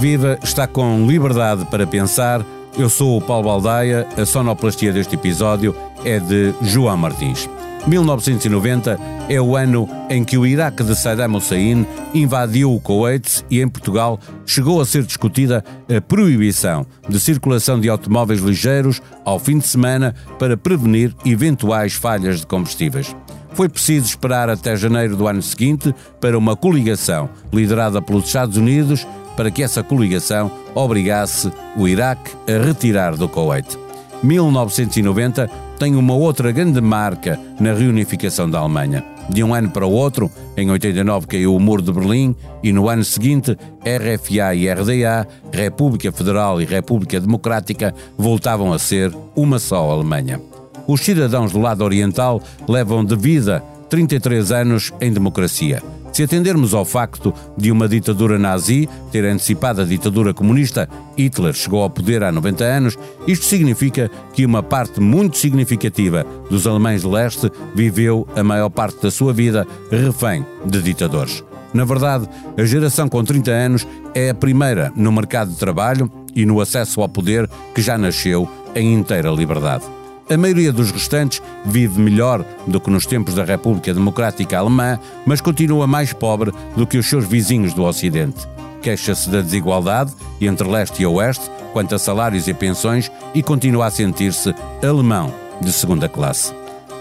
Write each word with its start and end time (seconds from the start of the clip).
Viva! 0.00 0.38
Está 0.42 0.66
com 0.66 1.06
liberdade 1.06 1.66
para 1.66 1.86
pensar. 1.86 2.42
Eu 2.78 2.88
sou 2.88 3.18
o 3.18 3.20
Paulo 3.20 3.48
Baldaia. 3.48 4.08
A 4.16 4.24
sonoplastia 4.24 4.94
deste 4.94 5.14
episódio 5.14 5.76
é 6.06 6.18
de 6.18 6.54
João 6.62 6.96
Martins. 6.96 7.46
1990 7.86 8.98
é 9.28 9.38
o 9.38 9.54
ano 9.54 9.86
em 10.08 10.24
que 10.24 10.38
o 10.38 10.46
Iraque 10.46 10.82
de 10.82 10.96
Saddam 10.96 11.36
Hussein 11.36 11.86
invadiu 12.14 12.74
o 12.74 12.80
Kuwait 12.80 13.44
e 13.50 13.60
em 13.60 13.68
Portugal 13.68 14.18
chegou 14.46 14.80
a 14.80 14.86
ser 14.86 15.02
discutida 15.02 15.62
a 15.94 16.00
proibição 16.00 16.86
de 17.06 17.20
circulação 17.20 17.78
de 17.78 17.90
automóveis 17.90 18.40
ligeiros 18.40 19.02
ao 19.22 19.38
fim 19.38 19.58
de 19.58 19.66
semana 19.66 20.14
para 20.38 20.56
prevenir 20.56 21.14
eventuais 21.26 21.92
falhas 21.92 22.40
de 22.40 22.46
combustíveis. 22.46 23.14
Foi 23.52 23.68
preciso 23.68 24.06
esperar 24.06 24.48
até 24.48 24.76
janeiro 24.76 25.16
do 25.16 25.26
ano 25.26 25.42
seguinte 25.42 25.94
para 26.20 26.38
uma 26.38 26.56
coligação 26.56 27.28
liderada 27.52 28.00
pelos 28.00 28.26
Estados 28.26 28.56
Unidos 28.56 29.06
para 29.40 29.50
que 29.50 29.62
essa 29.62 29.82
coligação 29.82 30.52
obrigasse 30.74 31.50
o 31.74 31.88
Iraque 31.88 32.30
a 32.46 32.62
retirar 32.62 33.16
do 33.16 33.26
Kuwait. 33.26 33.74
1990 34.22 35.48
tem 35.78 35.96
uma 35.96 36.12
outra 36.12 36.52
grande 36.52 36.78
marca 36.78 37.40
na 37.58 37.72
reunificação 37.72 38.50
da 38.50 38.58
Alemanha. 38.58 39.02
De 39.30 39.42
um 39.42 39.54
ano 39.54 39.70
para 39.70 39.86
o 39.86 39.90
outro, 39.90 40.30
em 40.58 40.70
89 40.70 41.26
caiu 41.26 41.56
o 41.56 41.58
Muro 41.58 41.80
de 41.80 41.90
Berlim 41.90 42.36
e 42.62 42.70
no 42.70 42.86
ano 42.90 43.02
seguinte, 43.02 43.56
RFA 43.80 44.54
e 44.54 44.70
RDA, 44.70 45.26
República 45.50 46.12
Federal 46.12 46.60
e 46.60 46.66
República 46.66 47.18
Democrática, 47.18 47.94
voltavam 48.18 48.74
a 48.74 48.78
ser 48.78 49.10
uma 49.34 49.58
só 49.58 49.90
Alemanha. 49.90 50.38
Os 50.86 51.00
cidadãos 51.00 51.50
do 51.52 51.60
lado 51.60 51.82
oriental 51.82 52.42
levam 52.68 53.02
de 53.02 53.16
vida 53.16 53.64
33 53.88 54.52
anos 54.52 54.92
em 55.00 55.10
democracia. 55.10 55.82
Se 56.12 56.24
atendermos 56.24 56.74
ao 56.74 56.84
facto 56.84 57.32
de 57.56 57.70
uma 57.70 57.88
ditadura 57.88 58.38
nazi 58.38 58.88
ter 59.12 59.24
antecipado 59.24 59.80
a 59.80 59.84
ditadura 59.84 60.34
comunista, 60.34 60.88
Hitler 61.16 61.54
chegou 61.54 61.82
ao 61.82 61.90
poder 61.90 62.22
há 62.22 62.32
90 62.32 62.64
anos, 62.64 62.98
isto 63.26 63.44
significa 63.44 64.10
que 64.32 64.44
uma 64.44 64.62
parte 64.62 65.00
muito 65.00 65.38
significativa 65.38 66.26
dos 66.50 66.66
alemães 66.66 67.02
de 67.02 67.08
leste 67.08 67.50
viveu 67.74 68.26
a 68.34 68.42
maior 68.42 68.70
parte 68.70 69.02
da 69.02 69.10
sua 69.10 69.32
vida 69.32 69.66
refém 69.90 70.44
de 70.64 70.82
ditadores. 70.82 71.44
Na 71.72 71.84
verdade, 71.84 72.28
a 72.56 72.64
geração 72.64 73.08
com 73.08 73.22
30 73.22 73.50
anos 73.50 73.86
é 74.12 74.30
a 74.30 74.34
primeira 74.34 74.92
no 74.96 75.12
mercado 75.12 75.50
de 75.50 75.56
trabalho 75.56 76.10
e 76.34 76.44
no 76.44 76.60
acesso 76.60 77.00
ao 77.00 77.08
poder 77.08 77.48
que 77.74 77.80
já 77.80 77.96
nasceu 77.96 78.48
em 78.74 78.94
inteira 78.94 79.30
liberdade. 79.30 79.84
A 80.30 80.36
maioria 80.36 80.72
dos 80.72 80.92
restantes 80.92 81.42
vive 81.64 82.00
melhor 82.00 82.44
do 82.64 82.80
que 82.80 82.88
nos 82.88 83.04
tempos 83.04 83.34
da 83.34 83.44
República 83.44 83.92
Democrática 83.92 84.56
Alemã, 84.56 84.96
mas 85.26 85.40
continua 85.40 85.88
mais 85.88 86.12
pobre 86.12 86.52
do 86.76 86.86
que 86.86 86.98
os 86.98 87.06
seus 87.06 87.26
vizinhos 87.26 87.74
do 87.74 87.82
Ocidente. 87.82 88.46
Queixa-se 88.80 89.28
da 89.28 89.40
desigualdade 89.40 90.12
entre 90.40 90.68
leste 90.68 91.02
e 91.02 91.06
oeste 91.06 91.50
quanto 91.72 91.96
a 91.96 91.98
salários 91.98 92.46
e 92.46 92.54
pensões 92.54 93.10
e 93.34 93.42
continua 93.42 93.86
a 93.86 93.90
sentir-se 93.90 94.54
alemão 94.80 95.34
de 95.60 95.72
segunda 95.72 96.08
classe. 96.08 96.54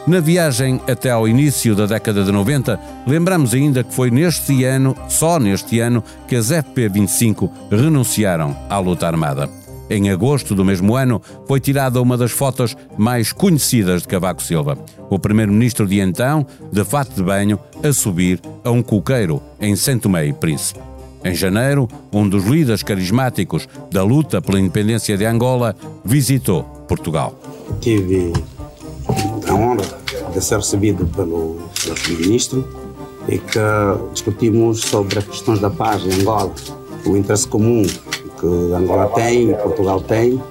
Na 0.08 0.20
viagem 0.20 0.82
até 0.88 1.12
ao 1.12 1.28
início 1.28 1.76
da 1.76 1.86
década 1.86 2.24
de 2.24 2.32
90, 2.32 2.80
lembramos 3.06 3.54
ainda 3.54 3.84
que 3.84 3.94
foi 3.94 4.10
neste 4.10 4.64
ano, 4.64 4.96
só 5.08 5.38
neste 5.38 5.80
ano, 5.80 6.04
que 6.28 6.36
as 6.36 6.50
FP-25 6.50 7.48
renunciaram 7.70 8.58
à 8.68 8.80
luta 8.80 9.06
armada. 9.06 9.59
Em 9.90 10.12
agosto 10.12 10.54
do 10.54 10.64
mesmo 10.64 10.96
ano, 10.96 11.20
foi 11.48 11.60
tirada 11.60 12.00
uma 12.02 12.16
das 12.16 12.32
fotos 12.32 12.78
mais 12.96 13.34
conhecidas 13.34 14.04
de 14.04 14.08
Cavaco 14.08 14.44
Silva. 14.44 14.78
O 15.10 15.18
primeiro-ministro 15.18 15.88
de 15.88 16.00
então, 16.00 16.46
de 16.72 16.84
fato 16.84 17.16
de 17.16 17.24
banho, 17.24 17.60
a 17.84 17.92
subir 17.92 18.40
a 18.64 18.70
um 18.70 18.84
coqueiro 18.84 19.42
em 19.60 19.76
Santo 19.76 20.04
Tomé 20.04 20.28
e 20.28 20.34
Príncipe. 20.34 20.80
Em 21.24 21.34
janeiro, 21.34 21.88
um 22.14 22.30
dos 22.30 22.46
líderes 22.46 22.84
carismáticos 22.84 23.68
da 23.92 24.04
luta 24.04 24.42
pela 24.42 24.60
independência 24.60 25.18
de 25.18 25.26
Angola 25.26 25.76
visitou 26.06 26.64
Portugal. 26.88 27.34
Tive 27.82 28.32
a 29.48 29.54
honra 29.54 29.84
de 30.32 30.42
ser 30.42 30.58
recebido 30.58 31.06
pelo, 31.08 31.58
pelo 31.84 31.96
primeiro-ministro 31.96 32.68
e 33.28 33.38
que 33.38 33.60
discutimos 34.14 34.82
sobre 34.82 35.20
as 35.20 35.26
questões 35.26 35.60
da 35.60 35.70
paz 35.70 36.06
em 36.06 36.22
Angola, 36.22 36.54
o 37.06 37.18
interesse 37.18 37.48
comum 37.48 37.84
que 38.40 38.74
Angola 38.74 39.08
tem, 39.10 39.54
Portugal 39.56 40.02
tem, 40.02 40.42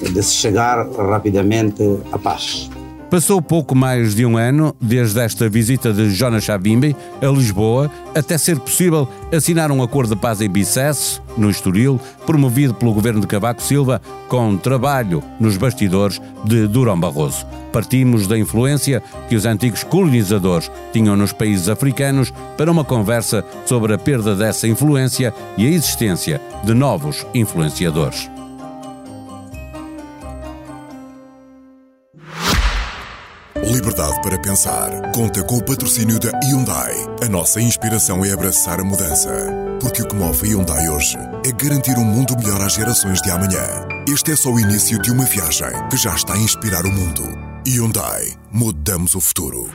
de 0.00 0.22
se 0.22 0.34
chegar 0.34 0.88
rapidamente 0.90 1.82
à 2.12 2.18
paz. 2.18 2.70
Passou 3.12 3.42
pouco 3.42 3.74
mais 3.74 4.14
de 4.14 4.24
um 4.24 4.38
ano 4.38 4.74
desde 4.80 5.20
esta 5.20 5.46
visita 5.46 5.92
de 5.92 6.08
Jonas 6.12 6.46
Savimbi 6.46 6.96
a 7.20 7.26
Lisboa 7.26 7.90
até 8.14 8.38
ser 8.38 8.58
possível 8.58 9.06
assinar 9.30 9.70
um 9.70 9.82
acordo 9.82 10.14
de 10.14 10.20
paz 10.22 10.40
em 10.40 10.48
Bicesse, 10.48 11.20
no 11.36 11.50
Estoril, 11.50 12.00
promovido 12.24 12.72
pelo 12.72 12.94
governo 12.94 13.20
de 13.20 13.26
Cavaco 13.26 13.60
Silva, 13.60 14.00
com 14.30 14.56
trabalho 14.56 15.22
nos 15.38 15.58
bastidores 15.58 16.22
de 16.42 16.66
Durão 16.66 16.98
Barroso. 16.98 17.44
Partimos 17.70 18.26
da 18.26 18.38
influência 18.38 19.02
que 19.28 19.36
os 19.36 19.44
antigos 19.44 19.84
colonizadores 19.84 20.70
tinham 20.90 21.14
nos 21.14 21.34
países 21.34 21.68
africanos 21.68 22.32
para 22.56 22.72
uma 22.72 22.82
conversa 22.82 23.44
sobre 23.66 23.92
a 23.92 23.98
perda 23.98 24.34
dessa 24.34 24.66
influência 24.66 25.34
e 25.58 25.66
a 25.66 25.70
existência 25.70 26.40
de 26.64 26.72
novos 26.72 27.26
influenciadores. 27.34 28.30
Para 34.22 34.38
pensar. 34.38 35.12
Conta 35.12 35.42
com 35.42 35.56
o 35.56 35.64
patrocínio 35.64 36.18
da 36.18 36.30
Hyundai. 36.44 36.94
A 37.22 37.28
nossa 37.28 37.60
inspiração 37.60 38.24
é 38.24 38.32
abraçar 38.32 38.80
a 38.80 38.84
mudança. 38.84 39.30
Porque 39.80 40.02
o 40.02 40.08
que 40.08 40.14
move 40.14 40.46
a 40.46 40.50
Hyundai 40.50 40.88
hoje 40.88 41.18
é 41.44 41.52
garantir 41.52 41.98
um 41.98 42.04
mundo 42.04 42.36
melhor 42.38 42.62
às 42.62 42.74
gerações 42.74 43.20
de 43.20 43.30
amanhã. 43.30 43.66
Este 44.08 44.32
é 44.32 44.36
só 44.36 44.50
o 44.50 44.60
início 44.60 45.00
de 45.02 45.10
uma 45.10 45.24
viagem 45.24 45.72
que 45.90 45.96
já 45.96 46.14
está 46.14 46.34
a 46.34 46.38
inspirar 46.38 46.86
o 46.86 46.92
mundo. 46.92 47.22
Hyundai. 47.66 48.32
Mudamos 48.50 49.14
o 49.14 49.20
futuro. 49.20 49.68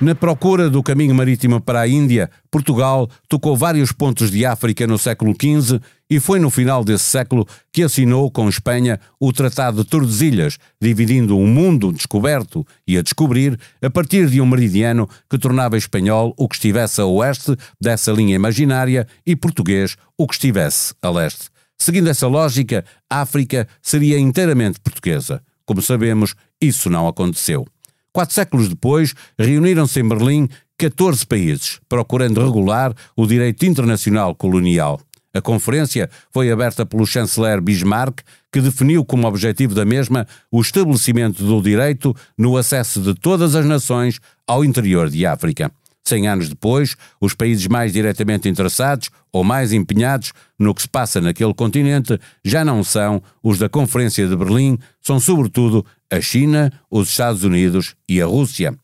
Na 0.00 0.14
procura 0.16 0.68
do 0.68 0.82
caminho 0.82 1.14
marítimo 1.14 1.60
para 1.60 1.80
a 1.80 1.86
Índia, 1.88 2.28
Portugal 2.50 3.08
tocou 3.28 3.56
vários 3.56 3.92
pontos 3.92 4.32
de 4.32 4.44
África 4.44 4.84
no 4.84 4.98
século 4.98 5.32
XV 5.32 5.80
e 6.12 6.20
foi 6.20 6.38
no 6.38 6.50
final 6.50 6.84
desse 6.84 7.04
século 7.04 7.48
que 7.72 7.82
assinou 7.82 8.30
com 8.30 8.46
Espanha 8.46 9.00
o 9.18 9.32
Tratado 9.32 9.82
de 9.82 9.88
Tordesilhas, 9.88 10.58
dividindo 10.78 11.38
o 11.38 11.46
mundo 11.46 11.90
descoberto 11.90 12.66
e 12.86 12.98
a 12.98 13.02
descobrir 13.02 13.58
a 13.80 13.88
partir 13.88 14.28
de 14.28 14.38
um 14.38 14.44
meridiano 14.44 15.08
que 15.30 15.38
tornava 15.38 15.78
espanhol 15.78 16.34
o 16.36 16.46
que 16.46 16.56
estivesse 16.56 17.00
a 17.00 17.06
oeste 17.06 17.56
dessa 17.80 18.12
linha 18.12 18.34
imaginária 18.34 19.06
e 19.24 19.34
português 19.34 19.96
o 20.18 20.26
que 20.26 20.34
estivesse 20.34 20.92
a 21.00 21.08
leste. 21.08 21.46
Seguindo 21.78 22.10
essa 22.10 22.26
lógica, 22.26 22.84
a 23.08 23.22
África 23.22 23.66
seria 23.80 24.18
inteiramente 24.18 24.80
portuguesa. 24.80 25.42
Como 25.64 25.80
sabemos, 25.80 26.34
isso 26.60 26.90
não 26.90 27.08
aconteceu. 27.08 27.66
Quatro 28.12 28.34
séculos 28.34 28.68
depois, 28.68 29.14
reuniram-se 29.38 29.98
em 29.98 30.06
Berlim 30.06 30.46
14 30.76 31.26
países, 31.26 31.80
procurando 31.88 32.44
regular 32.44 32.92
o 33.16 33.26
direito 33.26 33.64
internacional 33.64 34.34
colonial. 34.34 35.00
A 35.34 35.40
conferência 35.40 36.10
foi 36.30 36.50
aberta 36.50 36.84
pelo 36.84 37.06
chanceler 37.06 37.60
Bismarck, 37.60 38.20
que 38.52 38.60
definiu 38.60 39.04
como 39.04 39.26
objetivo 39.26 39.74
da 39.74 39.84
mesma 39.84 40.26
o 40.50 40.60
estabelecimento 40.60 41.42
do 41.42 41.62
direito 41.62 42.14
no 42.36 42.56
acesso 42.56 43.00
de 43.00 43.14
todas 43.14 43.54
as 43.54 43.64
nações 43.64 44.20
ao 44.46 44.64
interior 44.64 45.08
de 45.08 45.24
África. 45.24 45.72
Cem 46.04 46.26
anos 46.26 46.48
depois, 46.48 46.96
os 47.20 47.32
países 47.32 47.66
mais 47.68 47.92
diretamente 47.92 48.48
interessados 48.48 49.08
ou 49.32 49.44
mais 49.44 49.72
empenhados 49.72 50.32
no 50.58 50.74
que 50.74 50.82
se 50.82 50.88
passa 50.88 51.20
naquele 51.20 51.54
continente 51.54 52.18
já 52.44 52.64
não 52.64 52.82
são 52.82 53.22
os 53.42 53.58
da 53.58 53.68
Conferência 53.68 54.26
de 54.26 54.36
Berlim, 54.36 54.78
são 55.00 55.20
sobretudo 55.20 55.86
a 56.10 56.20
China, 56.20 56.72
os 56.90 57.08
Estados 57.08 57.44
Unidos 57.44 57.94
e 58.08 58.20
a 58.20 58.26
Rússia. 58.26 58.76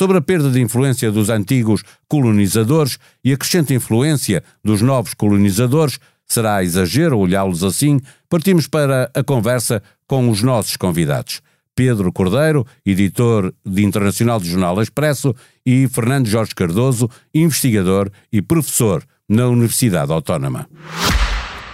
Sobre 0.00 0.16
a 0.16 0.22
perda 0.22 0.48
de 0.48 0.62
influência 0.62 1.12
dos 1.12 1.28
antigos 1.28 1.82
colonizadores 2.08 2.98
e 3.22 3.34
a 3.34 3.36
crescente 3.36 3.74
influência 3.74 4.42
dos 4.64 4.80
novos 4.80 5.12
colonizadores, 5.12 6.00
será 6.26 6.64
exagero 6.64 7.18
olhá-los 7.18 7.62
assim, 7.62 8.00
partimos 8.26 8.66
para 8.66 9.10
a 9.12 9.22
conversa 9.22 9.82
com 10.06 10.30
os 10.30 10.42
nossos 10.42 10.74
convidados. 10.78 11.42
Pedro 11.76 12.10
Cordeiro, 12.10 12.66
editor 12.86 13.52
de 13.62 13.84
Internacional 13.84 14.40
do 14.40 14.46
Jornal 14.46 14.80
Expresso, 14.80 15.36
e 15.66 15.86
Fernando 15.86 16.28
Jorge 16.28 16.54
Cardoso, 16.54 17.06
investigador 17.34 18.10
e 18.32 18.40
professor 18.40 19.04
na 19.28 19.48
Universidade 19.48 20.10
Autónoma. 20.10 20.66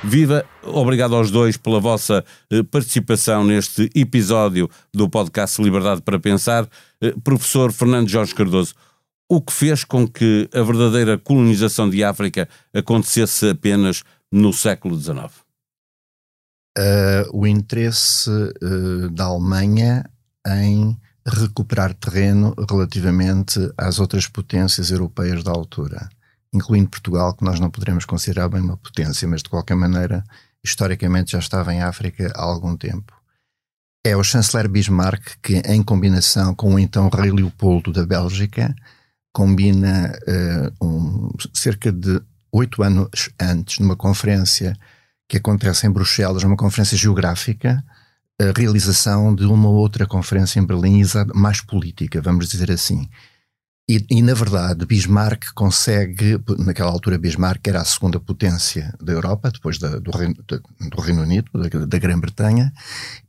Viva, 0.05 0.45
obrigado 0.63 1.17
aos 1.17 1.31
dois 1.31 1.57
pela 1.57 1.81
vossa 1.81 2.25
eh, 2.51 2.63
participação 2.63 3.45
neste 3.45 3.91
episódio 3.95 4.71
do 4.93 5.09
podcast 5.09 5.61
Liberdade 5.61 6.03
para 6.03 6.19
Pensar. 6.19 6.69
Eh, 7.01 7.15
professor 7.25 7.73
Fernando 7.73 8.09
Jorge 8.09 8.35
Cardoso, 8.35 8.75
o 9.29 9.41
que 9.41 9.53
fez 9.53 9.85
com 9.85 10.07
que 10.07 10.49
a 10.55 10.63
verdadeira 10.63 11.19
colonização 11.19 11.91
de 11.91 12.05
África 12.05 12.49
acontecesse 12.73 13.51
apenas 13.51 14.05
no 14.31 14.53
século 14.53 14.99
XIX? 14.99 15.47
uh, 16.77 17.31
o 17.33 17.47
interesse 17.47 18.31
uh, 18.31 19.11
da 19.11 19.25
Alemanha 19.25 20.09
em 20.47 20.97
recuperar 21.27 21.93
terreno 21.95 22.55
relativamente 22.69 23.59
às 23.77 23.99
outras 23.99 24.29
potências 24.29 24.91
europeias 24.91 25.43
da 25.43 25.51
altura. 25.51 26.09
Incluindo 26.57 26.91
Portugal, 26.91 27.35
que 27.35 27.45
nós 27.45 27.61
não 27.61 27.71
poderemos 27.71 28.05
considerar 28.05 28.49
bem 28.49 28.61
uma 28.61 28.77
potência, 28.77 29.29
mas 29.29 29.43
de 29.43 29.49
qualquer 29.49 29.77
maneira, 29.77 30.25
historicamente 30.65 31.33
já 31.33 31.39
estava 31.39 31.73
em 31.73 31.83
África 31.83 32.33
há 32.35 32.43
algum 32.43 32.77
tempo. 32.77 33.13
É 34.05 34.17
o 34.17 34.23
chanceler 34.23 34.69
Bismarck 34.69 35.37
que, 35.43 35.57
em 35.67 35.83
combinação 35.83 36.55
com 36.55 36.75
o 36.75 36.79
então 36.79 37.09
rei 37.09 37.31
Leopoldo 37.31 37.93
da 37.93 38.07
Bélgica, 38.07 38.75
combina 39.33 40.17
uh, 40.81 40.87
um, 40.87 41.31
cerca 41.53 41.93
de 41.93 42.23
oito 42.53 42.83
anos 42.83 43.31
antes, 43.41 43.79
numa 43.79 43.97
conferência 43.97 44.77
que 45.29 45.37
acontece 45.37 45.87
em 45.87 45.91
Bruxelas, 45.91 46.43
uma 46.45 46.57
conferência 46.57 46.97
geográfica, 46.97 47.85
a 48.41 48.59
realização 48.59 49.35
de 49.35 49.45
uma 49.45 49.69
outra 49.69 50.07
conferência 50.07 50.61
em 50.61 50.65
Berlim, 50.65 51.03
mais 51.35 51.61
política, 51.61 52.21
vamos 52.21 52.49
dizer 52.49 52.71
assim. 52.71 53.09
E, 53.89 54.05
e, 54.11 54.21
na 54.21 54.35
verdade, 54.35 54.85
Bismarck 54.85 55.53
consegue, 55.55 56.41
naquela 56.59 56.91
altura, 56.91 57.19
Bismarck 57.19 57.69
era 57.69 57.81
a 57.81 57.85
segunda 57.85 58.19
potência 58.19 58.93
da 59.01 59.13
Europa, 59.13 59.49
depois 59.49 59.79
da, 59.79 60.01
do, 60.01 60.11
Reino, 60.11 60.35
do, 60.35 61.01
Reino, 61.01 61.23
Unido, 61.23 61.49
da, 61.55 61.87
da 61.87 61.99
Grã-Bretanha, 61.99 62.73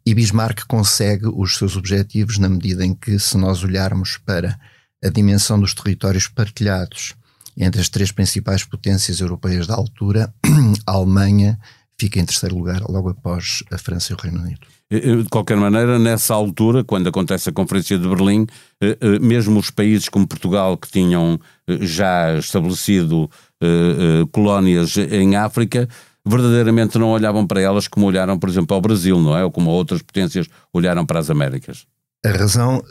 e 0.04 0.16
Bismarck 0.16 0.66
consegue 0.68 1.28
os 1.28 1.58
seus 1.58 1.76
objetivos 1.78 2.40
na 2.40 2.50
medida 2.50 2.84
em 2.84 2.96
que, 2.96 3.20
se 3.20 3.38
nós 3.38 3.64
olharmos 3.64 4.18
para 4.18 4.60
a 5.04 5.10
dimensão 5.10 5.60
dos 5.60 5.76
territórios 5.76 6.28
partilhados 6.28 7.14
entre 7.56 7.80
as 7.80 7.88
três 7.88 8.12
principais 8.12 8.64
potências 8.64 9.20
europeias 9.20 9.68
da 9.68 9.76
altura, 9.76 10.34
a 10.88 10.92
Alemanha 10.92 11.60
fica 12.00 12.20
em 12.20 12.26
terceiro 12.26 12.56
lugar, 12.56 12.82
logo 12.90 13.10
após 13.10 13.64
a 13.72 13.78
França 13.78 14.12
e 14.12 14.16
o 14.16 14.20
Reino 14.20 14.42
Unido. 14.42 14.66
De 14.90 15.26
qualquer 15.30 15.58
maneira, 15.58 16.00
nessa 16.00 16.34
altura, 16.34 16.82
quando 16.82 17.10
acontece 17.10 17.50
a 17.50 17.52
Conferência 17.52 18.00
de 18.00 18.08
Berlim, 18.08 18.48
eh, 18.82 18.98
eh, 19.02 19.20
mesmo 19.20 19.60
os 19.60 19.70
países 19.70 20.08
como 20.08 20.26
Portugal, 20.26 20.78
que 20.78 20.90
tinham 20.90 21.38
eh, 21.68 21.80
já 21.82 22.38
estabelecido 22.38 23.30
colónias 24.32 24.96
em 24.98 25.36
África, 25.36 25.90
verdadeiramente 26.24 27.00
não 27.00 27.10
olhavam 27.10 27.48
para 27.48 27.60
elas 27.60 27.88
como 27.88 28.06
olharam, 28.06 28.38
por 28.38 28.48
exemplo, 28.48 28.76
ao 28.76 28.82
Brasil, 28.82 29.20
não 29.20 29.36
é? 29.36 29.44
Ou 29.44 29.52
como 29.52 29.72
outras 29.72 30.00
potências 30.04 30.46
olharam 30.72 31.04
para 31.04 31.20
as 31.20 31.32
Américas. 31.32 31.88
A 32.24 32.30
razão, 32.30 32.84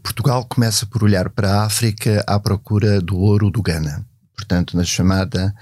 Portugal 0.00 0.46
começa 0.48 0.86
por 0.86 1.02
olhar 1.02 1.28
para 1.28 1.50
a 1.50 1.64
África 1.64 2.22
à 2.24 2.38
procura 2.38 3.00
do 3.00 3.18
ouro 3.18 3.50
do 3.50 3.60
Ghana. 3.60 4.06
Portanto, 4.36 4.76
na 4.76 4.84
chamada 4.84 5.52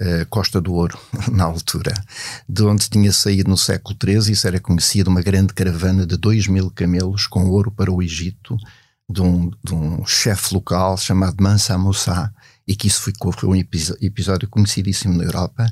uh, 0.00 0.26
Costa 0.28 0.60
do 0.60 0.72
Ouro, 0.74 0.98
na 1.30 1.44
altura, 1.44 1.92
de 2.48 2.62
onde 2.62 2.88
tinha 2.88 3.12
saído 3.12 3.50
no 3.50 3.56
século 3.56 3.96
XIII, 4.02 4.32
isso 4.32 4.46
era 4.46 4.60
conhecido 4.60 5.08
uma 5.08 5.22
grande 5.22 5.52
caravana 5.52 6.06
de 6.06 6.16
2 6.16 6.48
mil 6.48 6.70
camelos 6.70 7.26
com 7.26 7.48
ouro 7.48 7.70
para 7.70 7.92
o 7.92 8.02
Egito, 8.02 8.56
de 9.08 9.20
um, 9.20 9.50
de 9.62 9.74
um 9.74 10.04
chefe 10.06 10.54
local 10.54 10.96
chamado 10.96 11.42
Mansa 11.42 11.76
Moussa, 11.76 12.32
e 12.66 12.74
que 12.74 12.88
isso 12.88 13.02
foi, 13.02 13.12
foi 13.36 13.48
um 13.48 13.54
episódio 14.00 14.48
conhecidíssimo 14.48 15.16
na 15.16 15.24
Europa. 15.24 15.66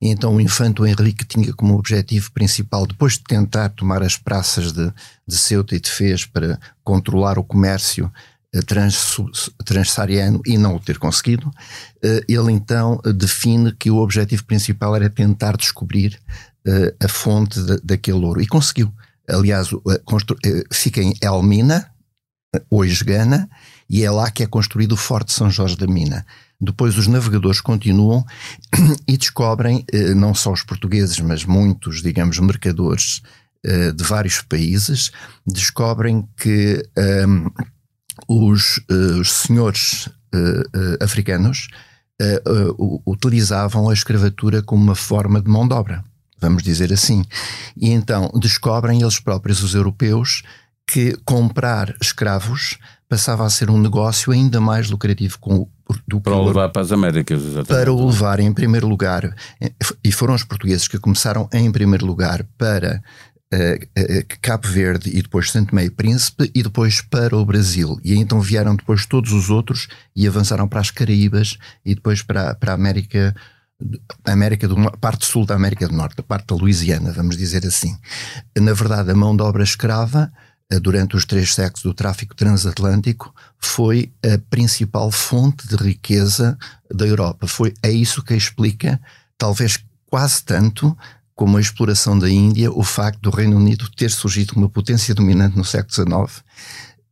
E 0.00 0.08
então 0.08 0.36
o 0.36 0.40
Infanto 0.40 0.86
Henrique 0.86 1.24
tinha 1.24 1.52
como 1.52 1.74
objetivo 1.76 2.30
principal, 2.32 2.86
depois 2.86 3.14
de 3.14 3.24
tentar 3.24 3.68
tomar 3.70 4.02
as 4.02 4.16
praças 4.16 4.72
de, 4.72 4.92
de 5.26 5.36
Ceuta 5.36 5.74
e 5.74 5.80
de 5.80 5.90
Fez 5.90 6.24
para 6.24 6.58
controlar 6.84 7.38
o 7.38 7.44
comércio 7.44 8.06
eh, 8.06 8.37
trans, 8.66 9.20
transsaariano 9.64 10.40
e 10.46 10.56
não 10.56 10.76
o 10.76 10.80
ter 10.80 10.98
conseguido, 10.98 11.50
eh, 12.02 12.24
ele 12.28 12.52
então 12.52 13.00
define 13.14 13.72
que 13.72 13.90
o 13.90 13.98
objetivo 13.98 14.44
principal 14.44 14.96
era 14.96 15.10
tentar 15.10 15.56
descobrir 15.56 16.18
eh, 16.66 16.94
a 17.02 17.08
fonte 17.08 17.60
daquele 17.84 18.24
ouro. 18.24 18.40
E 18.40 18.46
conseguiu. 18.46 18.92
Aliás, 19.28 19.68
fica 20.72 21.02
em 21.02 21.12
Elmina, 21.20 21.90
hoje 22.70 23.04
Gana, 23.04 23.48
e 23.90 24.02
é 24.02 24.10
lá 24.10 24.30
que 24.30 24.42
é 24.42 24.46
construído 24.46 24.92
o 24.92 24.96
Forte 24.96 25.34
São 25.34 25.50
Jorge 25.50 25.76
da 25.76 25.86
Mina. 25.86 26.24
Depois 26.58 26.96
os 26.96 27.06
navegadores 27.06 27.60
continuam 27.60 28.24
e 29.06 29.18
descobrem, 29.18 29.84
não 30.16 30.34
só 30.34 30.50
os 30.50 30.62
portugueses, 30.62 31.20
mas 31.20 31.44
muitos, 31.44 32.02
digamos, 32.02 32.38
mercadores 32.38 33.20
de 33.94 34.02
vários 34.02 34.40
países, 34.40 35.10
descobrem 35.46 36.26
que 36.38 36.82
um, 37.28 37.50
os, 38.26 38.78
uh, 38.90 39.20
os 39.20 39.32
senhores 39.32 40.06
uh, 40.06 41.04
africanos 41.04 41.68
utilizavam 43.06 43.88
a 43.88 43.92
escravatura 43.92 44.60
como 44.60 44.82
uma 44.82 44.96
forma 44.96 45.40
de 45.40 45.48
mão 45.48 45.68
de 45.68 45.72
obra, 45.72 46.02
vamos 46.40 46.64
dizer 46.64 46.92
assim. 46.92 47.24
E 47.76 47.90
então 47.90 48.28
descobrem 48.34 49.02
eles 49.02 49.20
próprios, 49.20 49.62
os 49.62 49.72
europeus, 49.72 50.42
que 50.84 51.16
comprar 51.24 51.94
escravos 52.00 52.76
passava 53.08 53.44
a 53.44 53.50
ser 53.50 53.70
um 53.70 53.78
negócio 53.80 54.32
ainda 54.32 54.60
mais 54.60 54.90
lucrativo 54.90 55.38
com, 55.38 55.66
do 56.06 56.20
para 56.20 56.36
o 56.36 56.46
levar 56.46 56.68
para 56.68 56.82
as 56.82 56.92
Américas, 56.92 57.40
exatamente. 57.40 57.68
Para 57.68 57.92
o 57.92 58.06
levar 58.06 58.38
em 58.38 58.52
primeiro 58.52 58.86
lugar, 58.86 59.34
e 60.04 60.12
foram 60.12 60.34
os 60.34 60.44
portugueses 60.44 60.86
que 60.86 60.98
começaram 60.98 61.48
em 61.52 61.72
primeiro 61.72 62.04
lugar 62.04 62.44
para 62.58 63.02
uh, 63.54 64.38
Cabo 64.40 64.68
Verde 64.68 65.10
e 65.10 65.22
depois 65.22 65.50
Santo 65.50 65.74
Meio 65.74 65.92
Príncipe 65.92 66.50
e 66.54 66.62
depois 66.62 67.00
para 67.00 67.36
o 67.36 67.44
Brasil. 67.44 67.98
E 68.04 68.14
então 68.14 68.40
vieram 68.40 68.76
depois 68.76 69.06
todos 69.06 69.32
os 69.32 69.50
outros 69.50 69.88
e 70.14 70.26
avançaram 70.26 70.68
para 70.68 70.80
as 70.80 70.90
Caraíbas 70.90 71.56
e 71.84 71.94
depois 71.94 72.22
para, 72.22 72.54
para 72.54 72.72
a 72.72 72.74
América 72.74 73.34
América 74.24 74.66
do 74.66 74.76
parte 74.98 75.24
sul 75.24 75.46
da 75.46 75.54
América 75.54 75.86
do 75.86 75.94
Norte, 75.94 76.18
a 76.18 76.22
parte 76.22 76.48
da 76.48 76.56
Louisiana, 76.56 77.12
vamos 77.12 77.36
dizer 77.36 77.64
assim. 77.64 77.96
Na 78.56 78.72
verdade, 78.72 79.10
a 79.10 79.14
mão 79.14 79.36
de 79.36 79.42
obra 79.42 79.62
escrava, 79.62 80.32
durante 80.82 81.16
os 81.16 81.24
três 81.24 81.54
séculos 81.54 81.82
do 81.82 81.94
tráfico 81.94 82.34
transatlântico, 82.34 83.32
foi 83.56 84.12
a 84.24 84.38
principal 84.50 85.10
fonte 85.12 85.66
de 85.68 85.76
riqueza 85.76 86.58
da 86.92 87.06
Europa. 87.06 87.46
Foi, 87.46 87.72
é 87.82 87.90
isso 87.90 88.22
que 88.22 88.34
explica, 88.34 89.00
talvez 89.38 89.78
quase 90.06 90.42
tanto, 90.42 90.96
como 91.38 91.56
a 91.56 91.60
exploração 91.60 92.18
da 92.18 92.28
Índia, 92.28 92.68
o 92.68 92.82
facto 92.82 93.20
do 93.20 93.30
Reino 93.30 93.56
Unido 93.56 93.88
ter 93.96 94.10
surgido 94.10 94.54
como 94.54 94.66
uma 94.66 94.72
potência 94.72 95.14
dominante 95.14 95.56
no 95.56 95.64
século 95.64 95.94
XIX, 95.94 96.44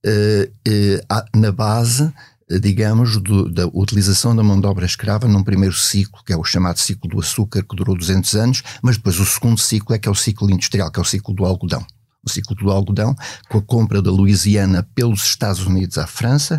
eh, 0.05 0.51
eh, 0.67 1.05
na 1.33 1.53
base, 1.53 2.13
eh, 2.51 2.59
digamos, 2.59 3.19
do, 3.19 3.49
da 3.49 3.69
utilização 3.69 4.35
da 4.35 4.43
mão 4.43 4.61
de 4.61 4.67
obra 4.67 4.85
escrava 4.85 5.29
num 5.29 5.45
primeiro 5.45 5.77
ciclo, 5.77 6.25
que 6.27 6.33
é 6.33 6.37
o 6.37 6.43
chamado 6.43 6.81
ciclo 6.81 7.09
do 7.09 7.21
açúcar, 7.21 7.63
que 7.63 7.77
durou 7.77 7.97
200 7.97 8.35
anos, 8.35 8.63
mas 8.83 8.97
depois 8.97 9.21
o 9.21 9.25
segundo 9.25 9.61
ciclo 9.61 9.95
é 9.95 9.99
que 9.99 10.09
é 10.09 10.11
o 10.11 10.15
ciclo 10.17 10.51
industrial, 10.51 10.91
que 10.91 10.99
é 10.99 11.03
o 11.03 11.07
ciclo 11.07 11.33
do 11.33 11.45
algodão. 11.45 11.87
O 12.25 12.29
ciclo 12.29 12.57
do 12.57 12.69
algodão, 12.69 13.15
com 13.49 13.59
a 13.59 13.63
compra 13.63 14.03
da 14.03 14.11
Louisiana 14.11 14.83
pelos 14.93 15.23
Estados 15.23 15.65
Unidos 15.65 15.99
à 15.99 16.07
França, 16.09 16.59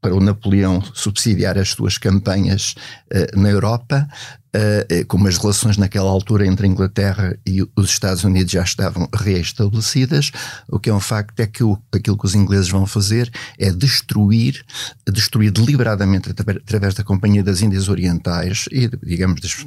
para 0.00 0.14
o 0.14 0.20
Napoleão 0.20 0.82
subsidiar 0.94 1.58
as 1.58 1.70
suas 1.70 1.98
campanhas 1.98 2.74
uh, 3.12 3.40
na 3.40 3.50
Europa, 3.50 4.08
uh, 4.54 5.06
como 5.06 5.28
as 5.28 5.36
relações 5.36 5.76
naquela 5.76 6.10
altura 6.10 6.46
entre 6.46 6.66
a 6.66 6.70
Inglaterra 6.70 7.36
e 7.46 7.62
os 7.76 7.90
Estados 7.90 8.24
Unidos 8.24 8.52
já 8.52 8.62
estavam 8.62 9.08
reestabelecidas, 9.14 10.30
o 10.68 10.78
que 10.78 10.90
é 10.90 10.94
um 10.94 11.00
facto 11.00 11.40
é 11.40 11.46
que 11.46 11.64
o, 11.64 11.78
aquilo 11.92 12.16
que 12.16 12.26
os 12.26 12.34
ingleses 12.34 12.68
vão 12.68 12.86
fazer 12.86 13.30
é 13.58 13.70
destruir, 13.70 14.64
destruir 15.12 15.50
deliberadamente 15.50 16.30
através 16.30 16.94
da 16.94 17.04
Companhia 17.04 17.42
das 17.42 17.60
Índias 17.60 17.88
Orientais 17.88 18.66
e, 18.70 18.88
digamos, 19.04 19.40
des, 19.40 19.66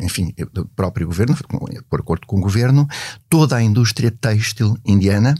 enfim, 0.00 0.34
do 0.52 0.66
próprio 0.66 1.06
governo, 1.06 1.36
por 1.88 2.00
acordo 2.00 2.26
com 2.26 2.38
o 2.38 2.40
governo, 2.40 2.88
toda 3.28 3.56
a 3.56 3.62
indústria 3.62 4.10
têxtil 4.10 4.76
indiana 4.84 5.34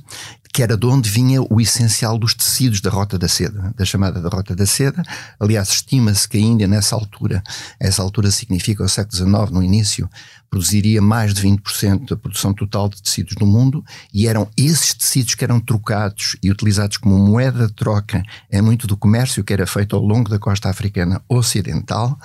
que 0.53 0.63
era 0.63 0.77
de 0.77 0.87
onde 0.87 1.09
vinha 1.09 1.41
o 1.43 1.61
essencial 1.61 2.19
dos 2.19 2.35
tecidos 2.35 2.81
da 2.81 2.91
Rota 2.91 3.19
da 3.19 3.29
Seda, 3.29 3.73
da 3.77 3.85
chamada 3.85 4.21
da 4.21 4.29
Rota 4.29 4.55
da 4.55 4.67
Seda. 4.67 5.03
Aliás, 5.39 5.69
estima-se 5.69 6.29
que 6.29 6.37
a 6.37 6.41
Índia, 6.41 6.67
nessa 6.67 6.97
altura, 6.97 7.43
essa 7.79 8.03
altura 8.03 8.31
significa 8.31 8.83
o 8.83 8.89
século 8.89 9.17
XIX, 9.17 9.51
no 9.53 9.63
início, 9.63 10.11
produziria 10.51 11.01
mais 11.01 11.33
de 11.33 11.43
20% 11.43 12.09
da 12.09 12.17
produção 12.17 12.53
total 12.53 12.89
de 12.89 13.01
tecidos 13.01 13.37
no 13.41 13.47
mundo, 13.47 13.85
e 14.13 14.27
eram 14.27 14.49
esses 14.57 14.93
tecidos 14.93 15.37
que 15.37 15.45
eram 15.45 15.61
trocados 15.61 16.37
e 16.43 16.51
utilizados 16.51 16.97
como 16.97 17.17
moeda 17.17 17.69
de 17.69 17.73
troca 17.73 18.23
em 18.51 18.61
muito 18.61 18.87
do 18.89 18.97
comércio 18.97 19.45
que 19.45 19.53
era 19.53 19.67
feito 19.67 19.95
ao 19.95 20.03
longo 20.03 20.29
da 20.29 20.39
costa 20.39 20.69
africana 20.69 21.23
ocidental. 21.29 22.19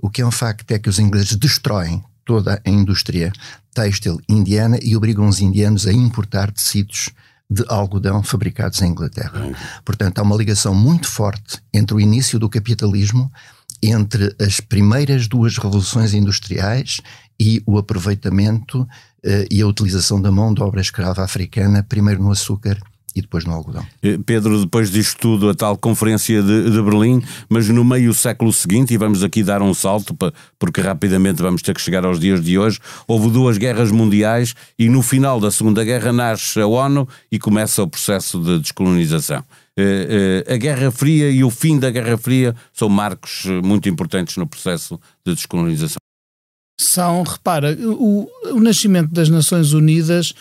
O 0.00 0.10
que 0.10 0.20
é 0.20 0.26
um 0.26 0.32
facto 0.32 0.70
é 0.72 0.78
que 0.78 0.88
os 0.88 0.98
ingleses 0.98 1.36
destroem 1.36 2.02
toda 2.24 2.60
a 2.64 2.68
indústria 2.68 3.32
têxtil 3.72 4.20
indiana 4.28 4.78
e 4.82 4.96
obrigam 4.96 5.28
os 5.28 5.40
indianos 5.40 5.86
a 5.86 5.92
importar 5.92 6.50
tecidos 6.50 7.10
de 7.50 7.64
algodão 7.68 8.22
fabricados 8.22 8.80
em 8.82 8.90
Inglaterra. 8.90 9.50
Portanto, 9.84 10.18
há 10.18 10.22
uma 10.22 10.36
ligação 10.36 10.74
muito 10.74 11.08
forte 11.08 11.58
entre 11.72 11.96
o 11.96 12.00
início 12.00 12.38
do 12.38 12.48
capitalismo, 12.48 13.32
entre 13.82 14.34
as 14.40 14.60
primeiras 14.60 15.26
duas 15.26 15.56
revoluções 15.56 16.12
industriais 16.12 17.00
e 17.40 17.62
o 17.64 17.78
aproveitamento 17.78 18.82
uh, 18.82 18.88
e 19.50 19.62
a 19.62 19.66
utilização 19.66 20.20
da 20.20 20.32
mão 20.32 20.52
de 20.52 20.62
obra 20.62 20.80
escrava 20.80 21.22
africana, 21.22 21.82
primeiro 21.82 22.22
no 22.22 22.32
açúcar 22.32 22.78
e 23.14 23.20
depois 23.20 23.44
no 23.44 23.52
algodão. 23.52 23.84
Eh, 24.02 24.18
Pedro, 24.24 24.60
depois 24.60 24.90
disto 24.90 25.18
tudo, 25.18 25.48
a 25.48 25.54
tal 25.54 25.76
conferência 25.76 26.42
de, 26.42 26.70
de, 26.70 26.82
Berlim, 26.82 27.22
mas 27.48 27.68
no 27.68 27.84
meio 27.84 28.12
século 28.14 28.52
seguinte, 28.52 28.94
e 28.94 28.96
vamos 28.96 29.22
aqui 29.22 29.42
dar 29.42 29.62
um 29.62 29.74
salto, 29.74 30.16
porque 30.58 30.80
rapidamente 30.80 31.42
vamos 31.42 31.62
ter 31.62 31.74
que 31.74 31.80
chegar 31.80 32.04
aos 32.04 32.20
dias 32.20 32.42
de 32.42 32.58
hoje, 32.58 32.78
houve 33.06 33.30
duas 33.30 33.58
guerras 33.58 33.90
mundiais 33.90 34.54
e 34.78 34.88
no 34.88 35.02
final 35.02 35.40
da 35.40 35.50
Segunda 35.50 35.84
Guerra 35.84 36.12
nasce 36.12 36.60
a 36.60 36.66
ONU 36.66 37.08
e 37.30 37.38
começa 37.38 37.82
o 37.82 37.88
processo 37.88 38.38
de 38.38 38.58
descolonização. 38.60 39.44
a 40.46 40.56
Guerra 40.56 40.90
Fria 40.90 41.30
e 41.30 41.42
o 41.42 41.50
fim 41.50 41.78
da 41.78 41.90
Guerra 41.90 42.16
Fria 42.16 42.54
são 42.72 42.88
marcos 42.88 43.44
muito 43.62 43.88
importantes 43.88 44.36
no 44.36 44.46
processo 44.46 45.00
de 45.26 45.34
descolonização. 45.34 45.98
São, 46.80 47.24
repara, 47.24 47.76
o, 47.76 48.28
o 48.52 48.60
nascimento 48.60 49.10
das 49.10 49.28
Nações 49.28 49.72
Unidas 49.72 50.32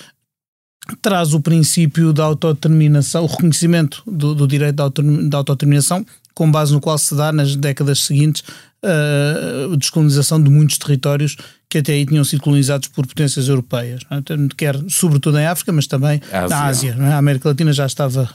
traz 1.02 1.34
o 1.34 1.40
princípio 1.40 2.14
da 2.14 2.24
autodeterminação, 2.24 3.24
o 3.24 3.28
reconhecimento 3.28 4.02
do, 4.06 4.34
do 4.34 4.48
direito 4.48 4.76
da 4.76 5.38
autodeterminação, 5.38 6.06
com 6.34 6.52
base 6.52 6.72
no 6.72 6.80
qual 6.80 6.98
se 6.98 7.16
dá 7.16 7.32
nas 7.32 7.56
décadas 7.56 8.02
seguintes 8.02 8.44
a 8.84 9.76
descolonização 9.76 10.42
de 10.42 10.50
muitos 10.50 10.78
territórios 10.78 11.36
que 11.70 11.80
até 11.80 11.94
aí 11.94 12.06
tinham 12.06 12.24
sido 12.24 12.42
colonizados 12.42 12.88
por 12.88 13.06
potências 13.06 13.50
europeias, 13.50 14.02
é? 14.10 14.56
quer 14.56 14.78
sobretudo 14.88 15.38
em 15.38 15.46
África, 15.46 15.74
mas 15.74 15.88
também 15.88 16.22
Ásia. 16.32 16.48
na 16.48 16.66
Ásia. 16.66 16.98
É? 16.98 17.14
A 17.14 17.18
América 17.18 17.50
Latina 17.50 17.74
já 17.74 17.86
estava 17.86 18.30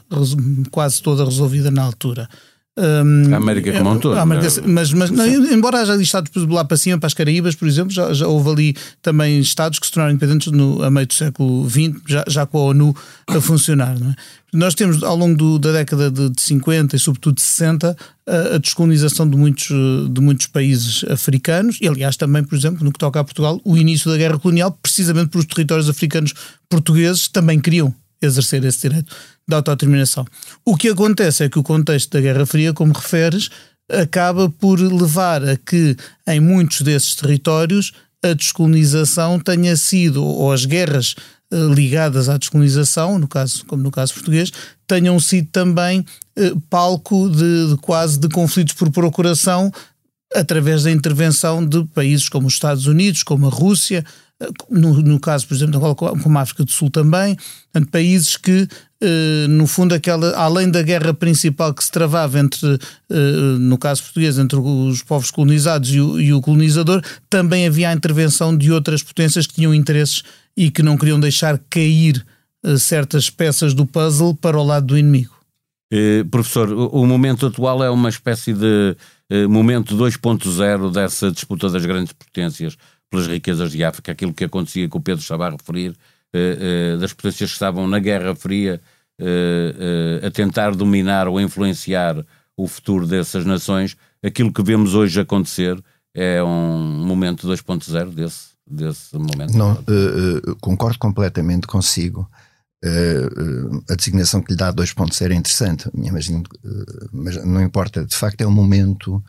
quase 0.71 1.01
toda 1.01 1.25
resolvida 1.25 1.71
na 1.71 1.83
altura. 1.83 2.29
Um, 2.75 3.35
a 3.35 3.37
América 3.37 3.71
como 3.71 3.91
um 3.91 3.99
todo. 3.99 4.19
América, 4.19 4.49
mas, 4.67 4.95
mas 4.95 5.11
não, 5.11 5.27
embora 5.27 5.83
haja 5.83 5.95
estados 6.01 6.31
lá 6.49 6.65
para 6.65 6.79
cima, 6.79 6.99
para 6.99 7.07
as 7.07 7.13
Caraíbas, 7.13 7.55
por 7.55 7.69
exemplo, 7.69 7.93
já, 7.93 8.15
já 8.15 8.27
houve 8.27 8.49
ali 8.49 8.77
também 9.03 9.39
estados 9.41 9.79
que 9.79 9.85
se 9.85 9.93
tornaram 9.93 10.15
independentes 10.15 10.51
no, 10.51 10.83
a 10.83 10.91
meio 10.91 11.07
do 11.07 11.13
século 11.13 11.69
XX, 11.69 12.01
já, 12.09 12.25
já 12.27 12.47
com 12.47 12.59
a 12.59 12.63
ONU 12.63 12.97
a 13.27 13.41
funcionar. 13.43 13.95
É? 13.95 14.15
Nós 14.55 14.75
temos 14.75 15.03
ao 15.03 15.15
longo 15.15 15.37
do, 15.37 15.59
da 15.59 15.73
década 15.73 16.11
de, 16.11 16.31
de 16.31 16.41
50 16.41 16.97
e 16.97 16.99
sobretudo 16.99 17.35
de 17.35 17.43
60 17.43 17.95
a, 18.27 18.55
a, 18.55 18.59
descolonização 18.59 19.29
de 19.29 19.37
muitos, 19.37 19.69
de 20.11 20.21
muitos 20.23 20.47
países 20.47 21.05
africanos 21.11 21.77
e 21.79 21.87
aliás 21.87 22.17
também, 22.17 22.43
por 22.43 22.57
exemplo, 22.57 22.83
no 22.83 22.91
que 22.91 22.99
toca 22.99 23.21
a 23.21 23.25
Portugal, 23.25 23.61
o 23.65 23.77
início 23.77 24.11
da 24.11 24.17
guerra 24.17 24.39
colonial, 24.39 24.73
precisamente 24.83 25.29
porque 25.29 25.47
os 25.47 25.55
territórios 25.55 25.91
africanos 25.91 26.33
portugueses 26.71 27.29
também 27.29 27.61
queriam 27.61 27.95
exercer 28.23 28.65
esse 28.65 28.89
direito 28.89 29.15
da 29.47 29.57
autodeterminação. 29.57 30.25
O 30.65 30.77
que 30.77 30.89
acontece 30.89 31.45
é 31.45 31.49
que 31.49 31.59
o 31.59 31.63
contexto 31.63 32.11
da 32.11 32.21
Guerra 32.21 32.47
Fria, 32.47 32.73
como 32.73 32.93
referes, 32.93 33.51
acaba 33.91 34.49
por 34.49 34.81
levar 34.81 35.47
a 35.47 35.57
que 35.57 35.97
em 36.27 36.41
muitos 36.41 36.83
desses 36.83 37.15
territórios 37.15 37.93
a 38.23 38.33
descolonização 38.33 39.39
tenha 39.41 39.77
sido, 39.77 40.25
ou 40.25 40.53
as 40.53 40.65
guerras 40.65 41.17
eh, 41.53 41.57
ligadas 41.75 42.29
à 42.29 42.39
descolonização, 42.39 43.19
no 43.19 43.27
caso, 43.27 43.67
como 43.67 43.83
no 43.83 43.91
caso 43.91 44.15
português, 44.15 44.53
tenham 44.87 45.19
sido 45.19 45.49
também 45.51 46.05
eh, 46.37 46.53
palco 46.71 47.29
de, 47.29 47.71
de, 47.71 47.77
quase 47.79 48.19
de 48.19 48.29
conflitos 48.29 48.75
por 48.75 48.91
procuração 48.91 49.71
através 50.35 50.85
da 50.85 50.91
intervenção 50.91 51.67
de 51.67 51.85
países 51.87 52.29
como 52.29 52.47
os 52.47 52.55
Estados 52.55 52.87
Unidos, 52.87 53.23
como 53.23 53.47
a 53.47 53.51
Rússia, 53.51 54.03
no, 54.71 54.95
no 55.03 55.21
caso, 55.21 55.47
por 55.47 55.55
exemplo, 55.55 55.95
como 55.95 56.39
a 56.39 56.43
África 56.43 56.65
do 56.65 56.71
Sul 56.71 56.91
também, 56.91 57.37
portanto, 57.73 57.91
países 57.91 58.37
que, 58.37 58.63
eh, 58.63 58.69
no 59.49 59.67
fundo, 59.67 59.95
aquela, 59.95 60.37
além 60.37 60.71
da 60.71 60.83
guerra 60.83 61.13
principal 61.13 61.75
que 61.75 61.83
se 61.83 61.91
travava 61.91 62.39
entre, 62.39 62.79
eh, 63.11 63.59
no 63.59 63.77
caso 63.77 64.03
português, 64.03 64.39
entre 64.39 64.59
os 64.59 65.03
povos 65.03 65.31
colonizados 65.31 65.93
e 65.93 66.01
o, 66.01 66.21
e 66.21 66.33
o 66.33 66.41
colonizador, 66.41 67.03
também 67.29 67.67
havia 67.67 67.91
a 67.91 67.93
intervenção 67.93 68.57
de 68.57 68.71
outras 68.71 69.03
potências 69.03 69.47
que 69.47 69.55
tinham 69.55 69.75
interesses 69.75 70.23
e 70.57 70.71
que 70.71 70.83
não 70.83 70.97
queriam 70.97 71.19
deixar 71.19 71.59
cair 71.69 72.25
eh, 72.65 72.77
certas 72.77 73.29
peças 73.29 73.75
do 73.75 73.85
puzzle 73.85 74.35
para 74.35 74.59
o 74.59 74.65
lado 74.65 74.87
do 74.87 74.99
inimigo. 74.99 75.35
Eh, 75.93 76.25
professor, 76.31 76.73
o, 76.73 77.05
momento 77.05 77.47
atual 77.47 77.83
é 77.83 77.91
uma 77.91 78.09
espécie 78.09 78.53
de 78.53 78.97
eh, 79.29 79.47
momento 79.47 79.97
2.0 79.97 80.93
dessa 80.93 81.31
disputa 81.31 81.69
das 81.69 81.85
grandes 81.85 82.13
potências 82.13 82.77
pelas 83.13 83.27
riquezas 83.27 83.71
de 83.71 83.85
África, 83.85 84.13
aquilo 84.13 84.33
que 84.33 84.45
acontecia 84.45 84.89
que 84.89 84.97
o 84.97 85.01
Pedro 85.01 85.21
estava 85.21 85.47
a 85.47 85.51
referir, 85.51 85.91
eh, 85.91 85.95
eh, 85.95 86.12
das 86.99 87.13
potências 87.13 87.51
que 87.51 87.55
estavam 87.55 87.87
na 87.87 87.99
Guerra 87.99 88.35
Fria 88.35 88.81
eh, 89.25 90.27
a 90.27 90.31
tentar 90.31 90.75
dominar 90.75 91.29
ou 91.29 91.41
influenciar 91.41 92.25
o 92.57 92.67
futuro 92.67 93.07
dessas 93.07 93.45
nações, 93.45 93.97
aquilo 94.21 94.53
que 94.53 94.63
vemos 94.63 94.95
hoje 94.95 95.21
acontecer 95.21 95.81
é 96.15 96.43
um 96.43 97.05
momento 97.07 97.47
2.0 97.47 98.15
desse, 98.15 98.49
desse 98.69 99.17
momento. 99.17 99.57
Não, 99.57 99.75
uh, 99.75 100.51
uh, 100.51 100.57
concordo 100.61 100.99
completamente 100.99 101.69
consigo. 101.69 102.29
Uh, 102.85 103.85
a 103.89 103.95
designação 103.95 104.43
que 104.43 104.53
lhe 104.53 104.59
dá 104.59 104.73
2.0 104.73 105.31
é 105.31 105.35
interessante, 105.35 105.89
imagino, 105.95 106.43
mas 107.13 107.37
não 107.45 107.63
importa. 107.63 108.05
De 108.05 108.17
facto, 108.17 108.41
é 108.41 108.47
um 108.47 108.51
momento 108.53 109.23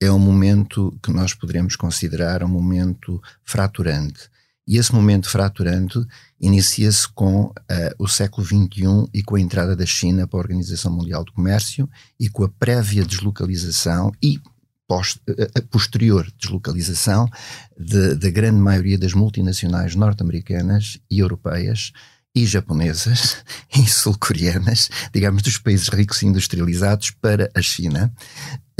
é 0.00 0.10
um 0.10 0.18
momento 0.18 0.96
que 1.02 1.12
nós 1.12 1.34
poderemos 1.34 1.76
considerar 1.76 2.42
um 2.42 2.48
momento 2.48 3.20
fraturante. 3.44 4.30
E 4.70 4.76
esse 4.78 4.94
momento 4.94 5.28
fraturante 5.28 5.98
inicia-se 6.40 7.08
com 7.08 7.46
uh, 7.46 7.52
o 7.98 8.06
século 8.06 8.46
XXI 8.46 9.10
e 9.12 9.20
com 9.20 9.34
a 9.34 9.40
entrada 9.40 9.74
da 9.74 9.84
China 9.84 10.28
para 10.28 10.38
a 10.38 10.42
Organização 10.42 10.92
Mundial 10.92 11.24
do 11.24 11.32
Comércio 11.32 11.90
e 12.20 12.28
com 12.28 12.44
a 12.44 12.48
prévia 12.48 13.04
deslocalização 13.04 14.12
e 14.22 14.38
post, 14.86 15.20
uh, 15.28 15.62
posterior 15.70 16.32
deslocalização 16.38 17.28
da 17.76 18.30
grande 18.30 18.60
maioria 18.60 18.96
das 18.96 19.12
multinacionais 19.12 19.96
norte-americanas 19.96 21.00
e 21.10 21.18
europeias 21.18 21.90
e 22.32 22.46
japonesas 22.46 23.38
e 23.76 23.84
sul-coreanas, 23.90 24.88
digamos, 25.12 25.42
dos 25.42 25.58
países 25.58 25.88
ricos 25.88 26.22
e 26.22 26.26
industrializados 26.26 27.10
para 27.10 27.50
a 27.56 27.60
China, 27.60 28.14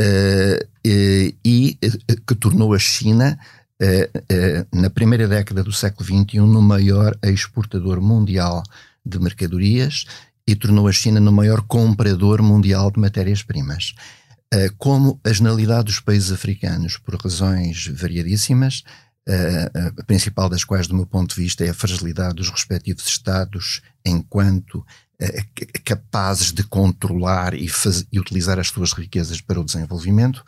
uh, 0.00 0.68
e 1.44 1.76
que 2.25 2.35
tornou 2.37 2.75
a 2.75 2.78
China, 2.78 3.37
na 4.72 4.90
primeira 4.90 5.26
década 5.26 5.62
do 5.64 5.72
século 5.72 6.04
XXI, 6.04 6.40
no 6.40 6.60
maior 6.60 7.16
exportador 7.22 8.00
mundial 8.00 8.62
de 9.04 9.18
mercadorias 9.18 10.04
e 10.46 10.54
tornou 10.54 10.87
a 10.88 10.92
China 10.92 11.20
no 11.20 11.32
maior 11.32 11.62
comprador 11.62 12.42
mundial 12.42 12.90
de 12.90 13.00
matérias-primas. 13.00 13.94
Como 14.76 15.20
a 15.25 15.32
generalidade 15.32 15.84
dos 15.84 16.00
países 16.00 16.32
africanos, 16.32 16.96
por 16.99 17.14
razões 17.14 17.87
variadíssimas, 17.87 18.82
a 19.99 20.02
principal 20.04 20.49
das 20.49 20.64
quais, 20.64 20.87
do 20.87 20.94
meu 20.94 21.06
ponto 21.06 21.34
de 21.34 21.40
vista, 21.40 21.64
é 21.64 21.70
a 21.70 21.75
fragilidade 21.75 22.34
dos 22.34 22.50
respectivos 22.50 23.06
Estados 23.06 23.80
enquanto 24.04 24.84
capazes 25.84 26.50
de 26.52 26.64
controlar 26.64 27.54
e, 27.54 27.68
faz, 27.68 28.06
e, 28.10 28.18
utilizar 28.18 28.58
as 28.58 28.68
suas 28.68 28.92
riquezas 28.92 29.40
para 29.40 29.60
o 29.60 29.64
desenvolvimento. 29.64 30.42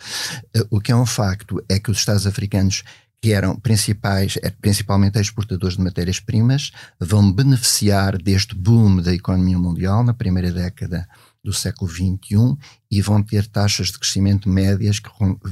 o 0.71 0.81
que 0.81 0.91
é 0.91 0.97
um 0.97 1.07
facto 1.07 1.63
é 1.69 1.79
que 1.79 1.91
os 1.91 1.99
Estados 1.99 2.27
africanos 2.27 2.83
que 3.23 3.33
eram 3.33 3.55
principais, 3.55 4.37
é, 4.43 4.51
principalmente 4.51 5.17
exportadores 5.21 5.77
de 5.77 5.83
matérias-primas, 5.83 6.73
vão 6.99 7.33
beneficiar 7.33 8.21
deste 8.21 8.53
boom 8.53 9.01
da 9.01 9.15
economia 9.15 9.57
mundial 9.57 10.03
na 10.03 10.13
primeira 10.13 10.51
década 10.51 11.09
do 11.43 11.53
século 11.53 11.89
XXI 11.89 12.59
e 12.91 13.01
vão 13.01 13.23
ter 13.23 13.47
taxas 13.47 13.93
de 13.93 13.99
crescimento 13.99 14.49
médias 14.49 14.99
que 14.99 15.09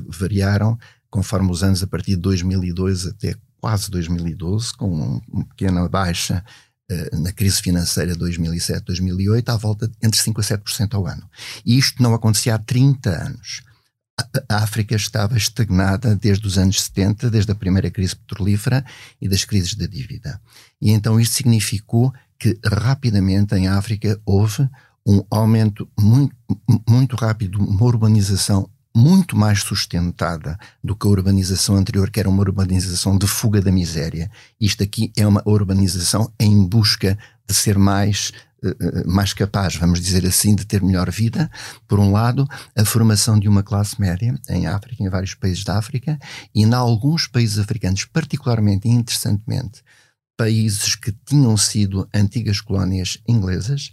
variaram 0.08 0.76
conforme 1.08 1.50
os 1.52 1.62
anos 1.62 1.80
a 1.80 1.86
partir 1.86 2.16
de 2.16 2.22
2002 2.22 3.06
até 3.06 3.36
quase 3.60 3.88
2012, 3.90 4.72
com 4.74 5.20
uma 5.28 5.44
pequena 5.44 5.88
baixa 5.88 6.44
uh, 6.90 7.20
na 7.20 7.32
crise 7.32 7.62
financeira 7.62 8.16
de 8.16 8.18
2007-2008, 8.18 9.48
à 9.48 9.56
volta 9.56 9.90
entre 10.02 10.18
5% 10.20 10.38
a 10.38 10.58
7% 10.58 10.94
ao 10.94 11.06
ano. 11.06 11.28
E 11.64 11.78
isto 11.78 12.02
não 12.02 12.14
acontecia 12.14 12.54
há 12.54 12.58
30 12.58 13.10
anos. 13.10 13.62
A, 14.48 14.62
África 14.62 14.94
estava 14.94 15.36
estagnada 15.36 16.14
desde 16.14 16.46
os 16.46 16.58
anos 16.58 16.80
70, 16.82 17.30
desde 17.30 17.52
a 17.52 17.54
primeira 17.54 17.90
crise 17.90 18.16
petrolífera 18.16 18.84
e 19.20 19.28
das 19.28 19.44
crises 19.44 19.74
da 19.74 19.86
dívida. 19.86 20.40
E 20.80 20.90
então 20.90 21.20
isto 21.20 21.36
significou 21.36 22.12
que 22.38 22.58
rapidamente 22.64 23.54
em 23.54 23.68
África 23.68 24.20
houve 24.24 24.68
um 25.06 25.24
aumento 25.30 25.88
muito, 25.98 26.34
muito 26.88 27.16
rápido, 27.16 27.58
uma 27.58 27.84
urbanização 27.84 28.68
muito 28.94 29.36
mais 29.36 29.60
sustentada 29.60 30.58
do 30.82 30.96
que 30.96 31.06
a 31.06 31.10
urbanização 31.10 31.76
anterior, 31.76 32.10
que 32.10 32.18
era 32.18 32.28
uma 32.28 32.42
urbanização 32.42 33.16
de 33.16 33.26
fuga 33.26 33.60
da 33.60 33.70
miséria. 33.70 34.30
Isto 34.60 34.82
aqui 34.82 35.12
é 35.16 35.26
uma 35.26 35.42
urbanização 35.46 36.32
em 36.38 36.64
busca 36.66 37.16
de 37.46 37.54
ser 37.54 37.78
mais 37.78 38.32
mais 39.06 39.32
capaz, 39.32 39.76
vamos 39.76 40.00
dizer 40.00 40.26
assim, 40.26 40.54
de 40.54 40.64
ter 40.64 40.82
melhor 40.82 41.10
vida. 41.10 41.50
Por 41.88 41.98
um 41.98 42.12
lado, 42.12 42.46
a 42.76 42.84
formação 42.84 43.38
de 43.38 43.48
uma 43.48 43.62
classe 43.62 44.00
média 44.00 44.38
em 44.48 44.66
África, 44.66 45.02
em 45.02 45.08
vários 45.08 45.34
países 45.34 45.64
da 45.64 45.78
África, 45.78 46.18
e 46.54 46.62
em 46.62 46.74
alguns 46.74 47.26
países 47.26 47.58
africanos, 47.58 48.04
particularmente 48.04 48.88
e 48.88 48.90
interessantemente, 48.90 49.82
países 50.36 50.94
que 50.94 51.12
tinham 51.26 51.54
sido 51.56 52.08
antigas 52.14 52.62
colónias 52.62 53.18
inglesas, 53.28 53.92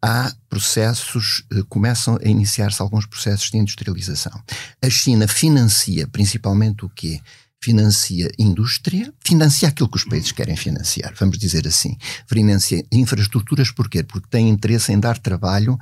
há 0.00 0.32
processos, 0.48 1.44
eh, 1.52 1.62
começam 1.68 2.16
a 2.22 2.28
iniciar-se 2.28 2.80
alguns 2.80 3.04
processos 3.04 3.50
de 3.50 3.58
industrialização. 3.58 4.32
A 4.80 4.88
China 4.88 5.26
financia 5.26 6.06
principalmente 6.06 6.84
o 6.84 6.88
quê? 6.88 7.20
Financia 7.60 8.30
indústria, 8.38 9.12
financia 9.24 9.68
aquilo 9.68 9.88
que 9.88 9.96
os 9.96 10.04
países 10.04 10.30
querem 10.30 10.56
financiar, 10.56 11.12
vamos 11.18 11.38
dizer 11.38 11.66
assim. 11.66 11.96
Financia 12.26 12.84
infraestruturas, 12.92 13.70
porquê? 13.70 14.02
Porque 14.02 14.28
tem 14.30 14.48
interesse 14.48 14.92
em 14.92 15.00
dar 15.00 15.18
trabalho 15.18 15.78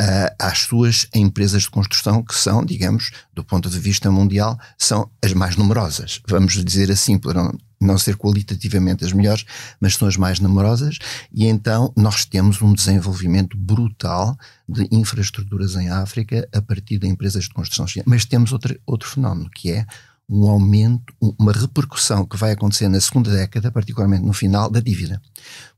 uh, 0.00 0.34
às 0.38 0.60
suas 0.60 1.06
empresas 1.14 1.62
de 1.62 1.70
construção, 1.70 2.22
que 2.22 2.34
são, 2.34 2.64
digamos, 2.64 3.10
do 3.34 3.44
ponto 3.44 3.68
de 3.68 3.78
vista 3.78 4.10
mundial, 4.10 4.58
são 4.78 5.10
as 5.22 5.32
mais 5.32 5.56
numerosas. 5.56 6.20
Vamos 6.26 6.64
dizer 6.64 6.90
assim, 6.90 7.20
não, 7.24 7.52
não 7.80 7.98
ser 7.98 8.16
qualitativamente 8.16 9.04
as 9.04 9.12
melhores, 9.12 9.44
mas 9.80 9.94
são 9.96 10.08
as 10.08 10.16
mais 10.16 10.40
numerosas, 10.40 10.98
e 11.32 11.46
então 11.46 11.92
nós 11.96 12.24
temos 12.24 12.62
um 12.62 12.72
desenvolvimento 12.72 13.56
brutal 13.56 14.36
de 14.68 14.88
infraestruturas 14.90 15.76
em 15.76 15.88
África 15.90 16.48
a 16.52 16.62
partir 16.62 16.98
de 16.98 17.06
empresas 17.06 17.44
de 17.44 17.50
construção. 17.50 17.86
Mas 18.06 18.24
temos 18.24 18.52
outro, 18.52 18.78
outro 18.86 19.08
fenómeno, 19.08 19.50
que 19.50 19.72
é 19.72 19.86
um 20.28 20.46
aumento, 20.48 21.14
uma 21.38 21.52
repercussão 21.52 22.26
que 22.26 22.36
vai 22.36 22.52
acontecer 22.52 22.88
na 22.88 23.00
segunda 23.00 23.30
década, 23.30 23.72
particularmente 23.72 24.24
no 24.24 24.32
final, 24.32 24.70
da 24.70 24.80
dívida. 24.80 25.22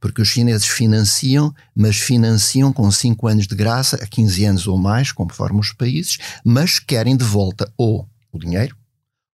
Porque 0.01 0.21
os 0.21 0.29
chineses 0.29 0.67
financiam, 0.67 1.55
mas 1.75 1.97
financiam 1.97 2.73
com 2.73 2.91
5 2.91 3.29
anos 3.29 3.47
de 3.47 3.55
graça, 3.55 3.97
a 3.97 4.07
15 4.07 4.45
anos 4.45 4.67
ou 4.67 4.77
mais, 4.77 5.13
conforme 5.13 5.61
os 5.61 5.73
países, 5.73 6.19
mas 6.45 6.79
querem 6.79 7.17
de 7.17 7.25
volta 7.25 7.73
ou 7.77 8.09
o 8.33 8.39
dinheiro 8.39 8.77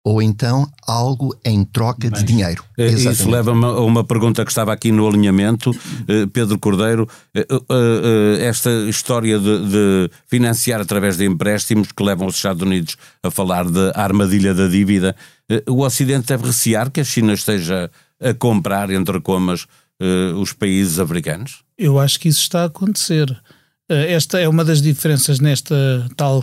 ou 0.04 0.22
então 0.22 0.68
algo 0.88 1.38
em 1.46 1.64
troca 1.64 2.10
Bem, 2.10 2.20
de 2.20 2.24
dinheiro. 2.26 2.64
Eh, 2.78 2.90
isso 2.92 3.30
leva-me 3.30 3.66
a 3.66 3.80
uma 3.82 4.04
pergunta 4.04 4.44
que 4.44 4.52
estava 4.52 4.74
aqui 4.74 4.92
no 4.92 5.08
alinhamento, 5.08 5.72
eh, 6.08 6.26
Pedro 6.34 6.58
Cordeiro. 6.58 7.08
Eh, 7.36 7.46
esta 8.42 8.72
história 8.90 9.38
de, 9.38 9.70
de, 9.70 10.12
financiar 10.28 10.82
através 10.82 11.18
de 11.18 11.26
empréstimos 11.26 11.92
que 11.92 12.04
levam 12.04 12.28
os 12.28 12.36
Estados 12.36 12.64
Unidos 12.64 12.98
a 13.22 13.30
falar 13.30 13.66
de 13.66 13.92
armadilha 13.94 14.54
da 14.54 14.68
dívida, 14.68 15.16
o 15.68 15.84
Ocidente 15.84 16.28
deve 16.28 16.48
recear 16.48 16.90
que 16.90 17.02
a 17.02 17.04
China 17.04 17.34
esteja 17.34 17.92
a 18.20 18.34
comprar, 18.34 18.90
entre 18.90 19.20
comas, 19.20 19.68
os 20.40 20.54
países 20.54 20.98
africanos? 20.98 21.64
Eu 21.78 22.00
acho 22.00 22.20
que 22.20 22.30
isso 22.30 22.42
está 22.42 22.64
a 22.64 22.66
acontecer. 22.66 23.38
Esta 23.90 24.40
é 24.40 24.48
uma 24.48 24.64
das 24.64 24.82
diferenças 24.82 25.40
nesta 25.40 25.76
tal 26.16 26.42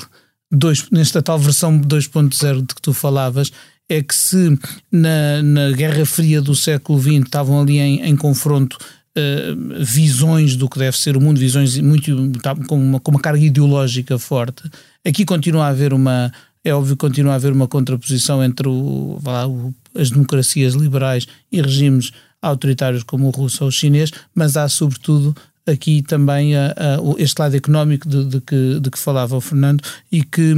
dois, 0.51 0.89
nesta 0.91 1.23
tal 1.23 1.39
versão 1.39 1.79
2.0 1.81 2.67
de 2.67 2.75
que 2.75 2.83
tu 2.83 2.93
falavas, 2.93 3.51
é 3.89 4.03
que 4.03 4.15
se 4.15 4.59
na, 4.93 5.43
na 5.43 5.71
Guerra 5.73 6.05
Fria 6.05 6.43
do 6.43 6.55
século 6.55 7.01
XX 7.01 7.25
estavam 7.25 7.61
ali 7.61 7.79
em, 7.79 8.03
em 8.03 8.17
confronto 8.17 8.77
uh, 8.77 9.85
visões 9.85 10.57
do 10.57 10.69
que 10.69 10.79
deve 10.79 10.97
ser 10.97 11.17
o 11.17 11.21
mundo, 11.21 11.39
visões 11.39 11.79
muito 11.79 12.31
tá, 12.41 12.55
com, 12.55 12.77
uma, 12.77 13.01
com 13.01 13.11
uma 13.11 13.21
carga 13.21 13.43
ideológica 13.43 14.19
forte, 14.19 14.63
aqui 15.07 15.25
continua 15.25 15.67
a 15.67 15.69
haver 15.69 15.93
uma. 15.93 16.33
É 16.65 16.75
óbvio 16.75 16.97
que 16.97 17.01
continua 17.01 17.33
a 17.33 17.37
haver 17.37 17.53
uma 17.53 17.69
contraposição 17.69 18.43
entre 18.45 18.69
o, 18.69 19.19
lá, 19.25 19.47
o, 19.47 19.73
as 19.95 20.11
democracias 20.11 20.75
liberais 20.75 21.27
e 21.51 21.63
regimes 21.63 22.11
autoritários 22.43 23.03
como 23.03 23.27
o 23.27 23.31
russo 23.31 23.65
ou 23.65 23.69
o 23.69 23.73
chinês, 23.73 24.11
mas 24.35 24.57
há 24.57 24.69
sobretudo 24.69 25.35
aqui 25.71 26.03
também 26.03 26.57
a, 26.57 26.69
a, 26.69 27.21
este 27.21 27.39
lado 27.41 27.57
económico 27.57 28.09
de, 28.09 28.25
de, 28.25 28.41
que, 28.41 28.81
de 28.81 28.91
que 28.91 28.99
falava 28.99 29.37
o 29.37 29.41
Fernando 29.41 29.83
e 30.11 30.23
que, 30.23 30.55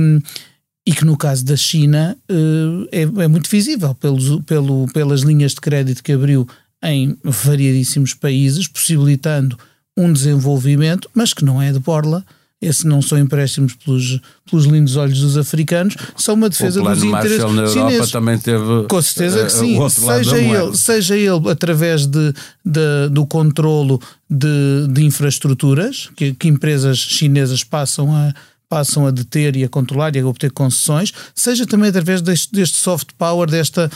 e 0.86 0.92
que 0.92 1.04
no 1.04 1.16
caso 1.16 1.44
da 1.44 1.56
China 1.56 2.16
eh, 2.28 3.02
é, 3.02 3.02
é 3.02 3.28
muito 3.28 3.48
visível 3.50 3.94
pelos, 3.94 4.40
pelo, 4.44 4.86
pelas 4.92 5.22
linhas 5.22 5.52
de 5.52 5.60
crédito 5.60 6.02
que 6.02 6.12
abriu 6.12 6.46
em 6.82 7.16
variadíssimos 7.22 8.14
países, 8.14 8.66
possibilitando 8.66 9.58
um 9.96 10.12
desenvolvimento, 10.12 11.10
mas 11.14 11.34
que 11.34 11.44
não 11.44 11.60
é 11.60 11.72
de 11.72 11.78
borla, 11.78 12.24
esse 12.60 12.86
não 12.86 13.00
são 13.00 13.18
empréstimos 13.18 13.74
pelos, 13.74 14.20
pelos 14.48 14.66
lindos 14.66 14.96
olhos 14.96 15.20
dos 15.20 15.38
africanos, 15.38 15.96
são 16.16 16.34
uma 16.34 16.50
defesa 16.50 16.82
dos 16.82 17.02
interesses 17.02 17.54
na 17.54 17.66
chineses. 17.66 18.10
também 18.10 18.38
teve 18.38 18.86
Com 18.88 19.00
certeza 19.02 19.46
que 19.46 19.52
sim, 19.52 19.88
seja 19.88 20.38
ele, 20.38 20.76
seja 20.76 21.16
ele 21.16 21.50
através 21.50 22.06
de, 22.06 22.34
de 22.64 23.08
do 23.10 23.26
controlo 23.26 24.00
de, 24.28 24.86
de 24.90 25.04
infraestruturas 25.04 26.10
que, 26.14 26.34
que 26.34 26.48
empresas 26.48 26.98
chinesas 26.98 27.64
passam 27.64 28.14
a, 28.14 28.34
passam 28.70 29.04
a 29.04 29.10
deter 29.10 29.56
e 29.56 29.64
a 29.64 29.68
controlar 29.68 30.14
e 30.14 30.20
a 30.20 30.26
obter 30.26 30.52
concessões, 30.52 31.12
seja 31.34 31.66
também 31.66 31.88
através 31.90 32.22
deste, 32.22 32.52
deste, 32.52 32.76
soft 32.76 33.08
power, 33.18 33.50
desta 33.50 33.90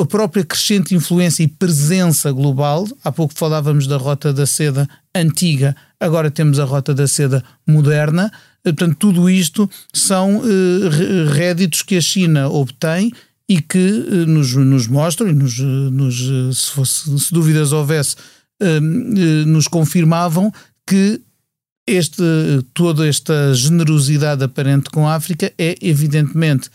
a 0.00 0.06
própria 0.06 0.42
crescente 0.42 0.94
influência 0.94 1.42
e 1.42 1.48
presença 1.48 2.32
global. 2.32 2.88
Há 3.04 3.12
pouco 3.12 3.34
falávamos 3.34 3.86
da 3.86 3.98
rota 3.98 4.32
da 4.32 4.46
seda 4.46 4.88
antiga, 5.14 5.76
agora 6.00 6.30
temos 6.30 6.58
a 6.58 6.64
rota 6.64 6.94
da 6.94 7.06
seda 7.06 7.44
moderna. 7.66 8.32
Portanto, 8.64 8.96
tudo 8.98 9.28
isto 9.28 9.68
são 9.92 10.38
uh, 10.38 11.30
réditos 11.30 11.82
que 11.82 11.96
a 11.96 12.00
China 12.00 12.48
obtém 12.48 13.12
e 13.46 13.60
que 13.60 13.78
uh, 13.78 14.26
nos, 14.26 14.54
nos, 14.54 14.86
mostram, 14.86 15.28
e 15.28 15.34
nos, 15.34 15.58
nos, 15.58 16.58
se, 16.58 16.70
fosse, 16.70 17.18
se 17.18 17.32
dúvidas 17.32 17.72
houvesse, 17.72 18.16
uh, 18.62 18.80
nos 19.46 19.68
confirmavam 19.68 20.50
que 20.86 21.20
este, 21.88 22.22
toda 22.74 23.08
esta 23.08 23.54
generosidade 23.54 24.44
aparente 24.44 24.90
com 24.90 25.08
a 25.08 25.14
África 25.14 25.52
é 25.58 25.74
evidentemente 25.80 26.70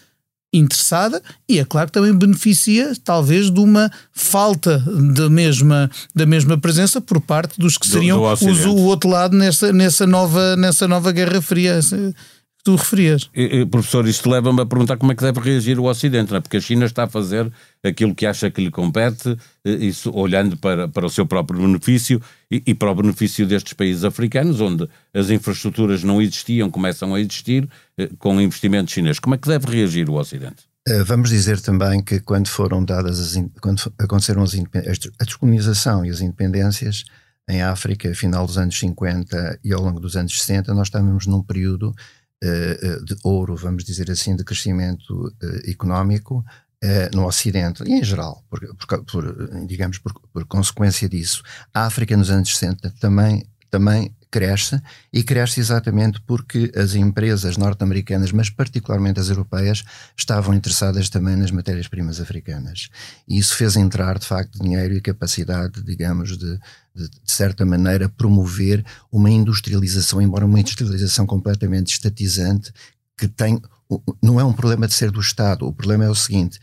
interessada 0.54 1.21
e 1.49 1.60
é 1.60 1.65
claro 1.65 1.88
que 1.88 1.93
também 1.93 2.13
beneficia 2.13 2.93
talvez 3.04 3.49
de 3.49 3.60
uma 3.60 3.91
falta 4.12 4.78
da 5.13 5.30
mesma, 5.30 5.89
da 6.13 6.26
mesma 6.26 6.58
presença 6.58 7.02
por 7.02 7.19
parte 7.19 7.60
dos 7.60 7.78
que 7.78 7.88
seriam 7.88 8.19
do, 8.19 8.36
do 8.36 8.52
os, 8.52 8.65
o 8.65 8.76
outro 8.82 9.10
lado 9.10 9.36
nessa, 9.36 9.73
nessa, 9.73 10.06
nova, 10.06 10.56
nessa 10.56 10.88
nova 10.88 11.12
Guerra 11.12 11.41
Fria 11.41 11.80
tu 12.63 12.76
referias. 12.76 13.30
E, 13.36 13.65
professor, 13.65 14.08
isto 14.08 14.30
leva-me 14.30 14.62
a 14.62 14.65
perguntar 14.65 14.97
como 14.97 15.12
é 15.12 15.15
que 15.15 15.23
deve 15.23 15.39
reagir 15.39 15.78
o 15.78 15.84
Ocidente, 15.84 16.32
não 16.32 16.38
é? 16.38 16.41
porque 16.41 16.58
a 16.58 16.62
China 16.62 16.86
está 16.86 17.04
a 17.04 17.08
fazer 17.08 17.52
aquilo 17.84 18.15
que 18.15 18.26
acha 18.26 18.49
que 18.49 18.63
lhe 18.63 18.71
compete, 18.71 19.38
isso 19.65 20.12
olhando 20.15 20.56
para, 20.56 20.88
para 20.88 21.06
o 21.06 21.10
seu 21.10 21.26
próprio 21.26 21.60
benefício 21.60 22.21
e, 22.49 22.63
e, 22.67 22.73
para 22.73 22.91
o 22.91 22.95
benefício 22.95 23.45
destes 23.45 23.73
países 23.73 24.06
africanos, 24.06 24.62
onde 24.62 24.88
as 25.13 25.30
infraestruturas 25.30 26.04
não 26.04 26.21
existiam, 26.21 26.71
começam 26.71 27.13
a 27.13 27.19
existir, 27.19 27.67
eh, 27.97 28.10
com 28.17 28.39
investimentos 28.39 28.93
chineses. 28.93 29.19
Como 29.19 29.36
é 29.36 29.38
que 29.38 29.47
deve 29.47 29.69
reagir 29.69 30.10
o 30.10 30.13
Ocidente? 30.13 30.63
Eh, 30.88 31.04
vamos 31.04 31.30
dizer 31.30 31.60
também 31.60 32.02
que 32.02 32.21
quando 32.21 32.47
foram 32.47 32.84
dadas 32.84 33.19
as, 33.19 33.43
quando 33.62 33.82
aconteceram 33.99 34.43
as 34.43 34.54
a 34.54 35.23
descolonização 35.26 36.06
e 36.06 36.10
as 36.10 36.21
independências 36.21 37.04
em 37.49 37.62
África, 37.62 38.13
final 38.15 38.45
dos 38.45 38.58
anos 38.58 38.78
50 38.80 39.60
e 39.63 39.73
ao 39.73 39.82
longo 39.82 39.99
dos 39.99 40.15
anos 40.15 40.39
60, 40.39 40.73
nós 40.73 40.88
estávamos 40.88 41.28
num 41.28 41.43
período 41.43 41.93
de 43.06 43.16
ouro, 43.24 43.56
vamos 43.56 43.84
dizer 43.84 44.12
assim, 44.12 44.36
de 44.36 44.44
crescimento 44.44 45.34
eh, 45.42 45.72
económico 45.72 46.44
no 47.14 47.26
Ocidente 47.26 47.82
e 47.86 47.94
em 47.94 48.04
geral, 48.04 48.44
por, 48.50 48.60
por, 48.76 49.06
por 49.06 49.66
digamos, 49.66 50.00
por, 50.00 50.12
por, 50.34 50.46
consequência 50.46 51.08
disso. 51.08 51.42
A 51.74 51.86
África 51.86 52.18
nos 52.18 52.30
anos 52.30 52.58
60 52.58 52.94
também, 53.00 53.48
também 53.72 54.14
cresce 54.34 54.82
e 55.13 55.22
cresce 55.22 55.60
exatamente 55.60 56.19
porque 56.26 56.72
as 56.76 56.96
empresas 56.96 57.56
norte-americanas, 57.56 58.32
mas 58.32 58.50
particularmente 58.50 59.19
as 59.19 59.30
europeias, 59.30 59.84
estavam 60.17 60.56
interessadas 60.56 61.08
também 61.08 61.36
nas 61.36 61.52
matérias-primas 61.52 62.19
africanas. 62.19 62.89
E 63.28 63.38
isso 63.38 63.56
fez 63.56 63.76
entrar, 63.76 64.17
de 64.17 64.26
facto, 64.26 64.58
dinheiro 64.58 64.96
e 64.96 65.02
capacidade, 65.02 65.84
digamos, 65.84 66.36
de, 66.36 66.58
de, 66.96 67.10
de 67.10 67.32
certa 67.32 67.63
maneira, 67.63 68.10
promover 68.10 68.84
uma 69.12 69.30
industrialização, 69.30 70.19
embora 70.19 70.48
uma 70.48 70.60
industrialização 70.60 71.28
completamente 71.28 71.93
estatizante, 71.93 72.74
que 73.15 73.28
tem. 73.28 73.62
Não 74.19 74.39
é 74.39 74.43
um 74.43 74.54
problema 74.54 74.88
de 74.88 74.96
ser 74.96 75.12
do 75.12 75.22
Estado, 75.22 75.67
o 75.67 75.72
problema 75.72 76.06
é 76.06 76.10
o 76.10 76.15
seguinte: 76.15 76.60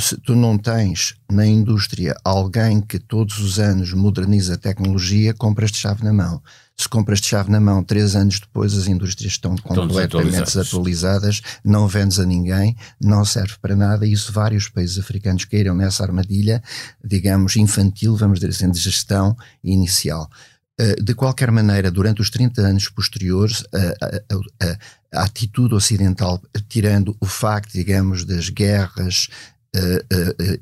se 0.00 0.16
tu 0.16 0.34
não 0.34 0.58
tens 0.58 1.14
na 1.30 1.46
indústria 1.46 2.16
alguém 2.24 2.80
que 2.80 2.98
todos 2.98 3.38
os 3.38 3.60
anos 3.60 3.92
moderniza 3.92 4.54
a 4.54 4.58
tecnologia, 4.58 5.32
compras 5.32 5.70
de 5.70 5.78
chave 5.78 6.02
na 6.02 6.12
mão. 6.12 6.42
Se 6.76 6.88
compras 6.88 7.20
de 7.20 7.28
chave 7.28 7.50
na 7.50 7.60
mão, 7.60 7.84
três 7.84 8.16
anos 8.16 8.40
depois 8.40 8.76
as 8.76 8.88
indústrias 8.88 9.32
estão, 9.32 9.56
completamente 9.56 10.44
desatualizadas, 10.44 11.40
não 11.64 11.86
vendes 11.86 12.18
a 12.18 12.26
ninguém, 12.26 12.76
não 13.00 13.24
serve 13.24 13.54
para 13.62 13.76
nada, 13.76 14.04
e 14.04 14.12
isso 14.12 14.32
vários 14.32 14.68
países 14.68 14.98
africanos 14.98 15.44
caíram 15.44 15.74
nessa 15.74 16.02
armadilha, 16.02 16.62
digamos, 17.02 17.54
infantil, 17.56 18.16
vamos 18.16 18.40
dizer 18.40 18.50
assim, 18.50 18.70
de 18.70 18.80
gestão 18.80 19.36
inicial. 19.62 20.28
Eh, 20.76 20.96
de 21.00 21.14
qualquer 21.14 21.52
maneira, 21.52 21.88
durante 21.88 22.20
os 22.20 22.30
30 22.30 22.60
anos 22.60 22.88
posteriores, 22.88 23.62
a, 23.72 24.04
a, 24.04 24.66
a, 24.66 25.20
a, 25.20 25.24
atitude 25.24 25.72
ocidental, 25.72 26.42
tirando 26.68 27.16
o 27.20 27.26
facto, 27.26 27.72
digamos, 27.72 28.24
das 28.24 28.48
guerras 28.48 29.28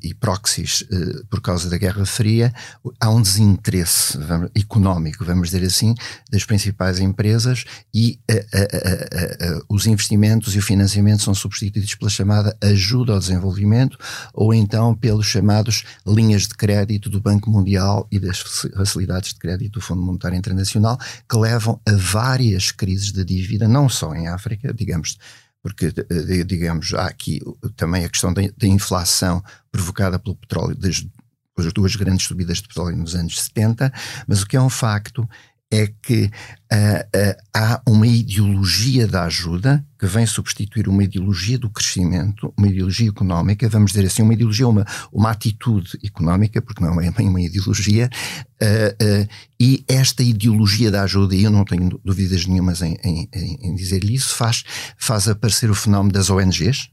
e 0.02 0.14
proxies 0.14 0.84
por 1.30 1.40
causa 1.40 1.68
da 1.68 1.76
Guerra 1.76 2.04
Fria, 2.06 2.52
há 3.00 3.10
um 3.10 3.20
desinteresse 3.20 4.18
vamos, 4.18 4.50
económico, 4.54 5.24
vamos 5.24 5.50
dizer 5.50 5.66
assim, 5.66 5.94
das 6.30 6.44
principais 6.44 6.98
empresas 6.98 7.64
e 7.94 8.18
os 9.68 9.86
investimentos 9.86 10.54
e 10.54 10.58
o 10.58 10.62
financiamento 10.62 11.22
são 11.22 11.34
substituídos 11.34 11.94
pela 11.94 12.10
chamada 12.10 12.56
ajuda 12.62 13.12
ao 13.12 13.18
desenvolvimento 13.18 13.98
ou 14.32 14.54
então 14.54 14.94
pelos 14.94 15.26
chamados 15.26 15.84
linhas 16.06 16.42
de 16.42 16.54
crédito 16.54 17.08
do 17.10 17.20
Banco 17.20 17.50
Mundial 17.50 18.06
e 18.10 18.18
das 18.18 18.38
facilidades 18.76 19.34
de 19.34 19.40
crédito 19.40 19.74
do 19.74 19.80
Fundo 19.80 20.02
Monetário 20.02 20.36
Internacional 20.36 20.98
que 21.28 21.36
levam 21.36 21.80
a 21.86 21.92
várias 21.92 22.70
crises 22.70 23.12
de 23.12 23.24
dívida, 23.24 23.68
não 23.68 23.88
só 23.88 24.14
em 24.14 24.28
África, 24.28 24.72
digamos, 24.72 25.18
porque, 25.62 25.86
eh, 25.86 26.44
digamos, 26.44 26.92
há 26.94 27.06
aqui 27.06 27.40
também 27.76 28.04
a 28.04 28.08
questão 28.08 28.32
da, 28.32 28.42
inflação 28.66 29.42
provocada 29.70 30.18
pelo 30.18 30.34
petróleo, 30.34 30.76
das 30.76 31.04
duas 31.72 31.94
grandes 31.94 32.26
subidas 32.26 32.58
de 32.58 32.68
petróleo 32.68 32.96
nos 32.96 33.14
anos 33.14 33.40
70, 33.40 33.92
mas 34.26 34.42
o 34.42 34.46
que 34.46 34.56
é 34.56 34.60
um 34.60 34.70
facto 34.70 35.28
é 35.72 35.90
que 36.02 36.24
uh, 36.24 36.26
uh, 36.26 37.42
há 37.56 37.80
uma 37.88 38.06
ideologia 38.06 39.06
da 39.08 39.24
ajuda 39.24 39.82
que 39.98 40.06
vem 40.06 40.26
substituir 40.26 40.86
uma 40.86 41.02
ideologia 41.02 41.58
do 41.58 41.70
crescimento, 41.70 42.52
uma 42.58 42.68
ideologia 42.68 43.08
económica, 43.08 43.66
vamos 43.70 43.92
dizer 43.92 44.06
assim, 44.06 44.20
uma 44.22 44.34
ideologia, 44.34 44.68
uma, 44.68 44.84
uma 45.10 45.30
atitude 45.30 45.98
económica, 46.04 46.60
porque 46.60 46.84
não 46.84 47.00
é 47.00 47.10
bem 47.10 47.26
uma 47.26 47.40
ideologia, 47.40 48.10
uh, 48.62 49.28
e 49.58 49.82
esta 49.88 50.22
ideologia 50.22 50.90
da 50.90 51.04
ajuda, 51.04 51.34
e 51.34 51.44
eu 51.44 51.50
não 51.50 51.64
tenho 51.64 51.98
dúvidas 52.04 52.44
nenhumas 52.44 52.82
em, 52.82 52.98
em, 53.02 53.28
em 53.32 53.74
dizer-lhe 53.74 54.14
isso, 54.14 54.34
faz, 54.34 54.62
faz 54.98 55.26
aparecer 55.26 55.70
o 55.70 55.74
fenómeno 55.74 56.12
das 56.12 56.28
ONGs, 56.28 56.90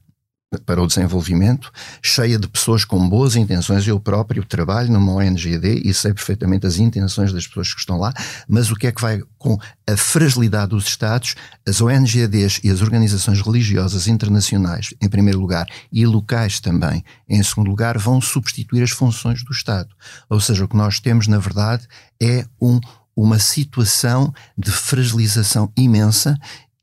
para 0.65 0.81
o 0.81 0.87
desenvolvimento, 0.87 1.71
cheia 2.01 2.39
de 2.39 2.47
pessoas 2.47 2.83
com 2.83 3.07
boas 3.07 3.35
intenções. 3.35 3.87
Eu 3.87 3.99
próprio 3.99 4.43
trabalho 4.43 4.91
numa 4.91 5.13
ONGD 5.13 5.83
e 5.85 5.93
sei 5.93 6.11
perfeitamente 6.11 6.65
as 6.65 6.77
intenções 6.77 7.31
das 7.31 7.45
pessoas 7.45 7.71
que 7.71 7.79
estão 7.79 7.99
lá, 7.99 8.11
mas 8.47 8.71
o 8.71 8.75
que 8.75 8.87
é 8.87 8.91
que 8.91 9.01
vai 9.01 9.21
com 9.37 9.57
a 9.87 9.95
fragilidade 9.95 10.69
dos 10.69 10.87
Estados, 10.87 11.35
as 11.67 11.81
ONGDs 11.81 12.61
e 12.63 12.69
as 12.71 12.81
organizações 12.81 13.41
religiosas 13.41 14.07
internacionais, 14.07 14.91
em 14.99 15.07
primeiro 15.07 15.39
lugar, 15.39 15.67
e 15.91 16.03
locais 16.05 16.59
também, 16.59 17.03
em 17.27 17.43
segundo 17.43 17.69
lugar, 17.69 17.97
vão 17.99 18.19
substituir 18.19 18.81
as 18.81 18.91
funções 18.91 19.43
do 19.43 19.51
Estado. 19.51 19.89
Ou 20.27 20.39
seja, 20.39 20.65
o 20.65 20.67
que 20.67 20.75
nós 20.75 20.99
temos, 20.99 21.27
na 21.27 21.37
verdade, 21.37 21.87
é 22.21 22.45
um 22.59 22.79
uma 23.15 23.37
situação 23.37 24.33
de 24.57 24.71
fragilização 24.71 25.69
imensa 25.75 26.37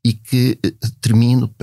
e 0.07 0.13
que 0.13 0.57
eh, 0.63 0.71
termino, 1.01 1.53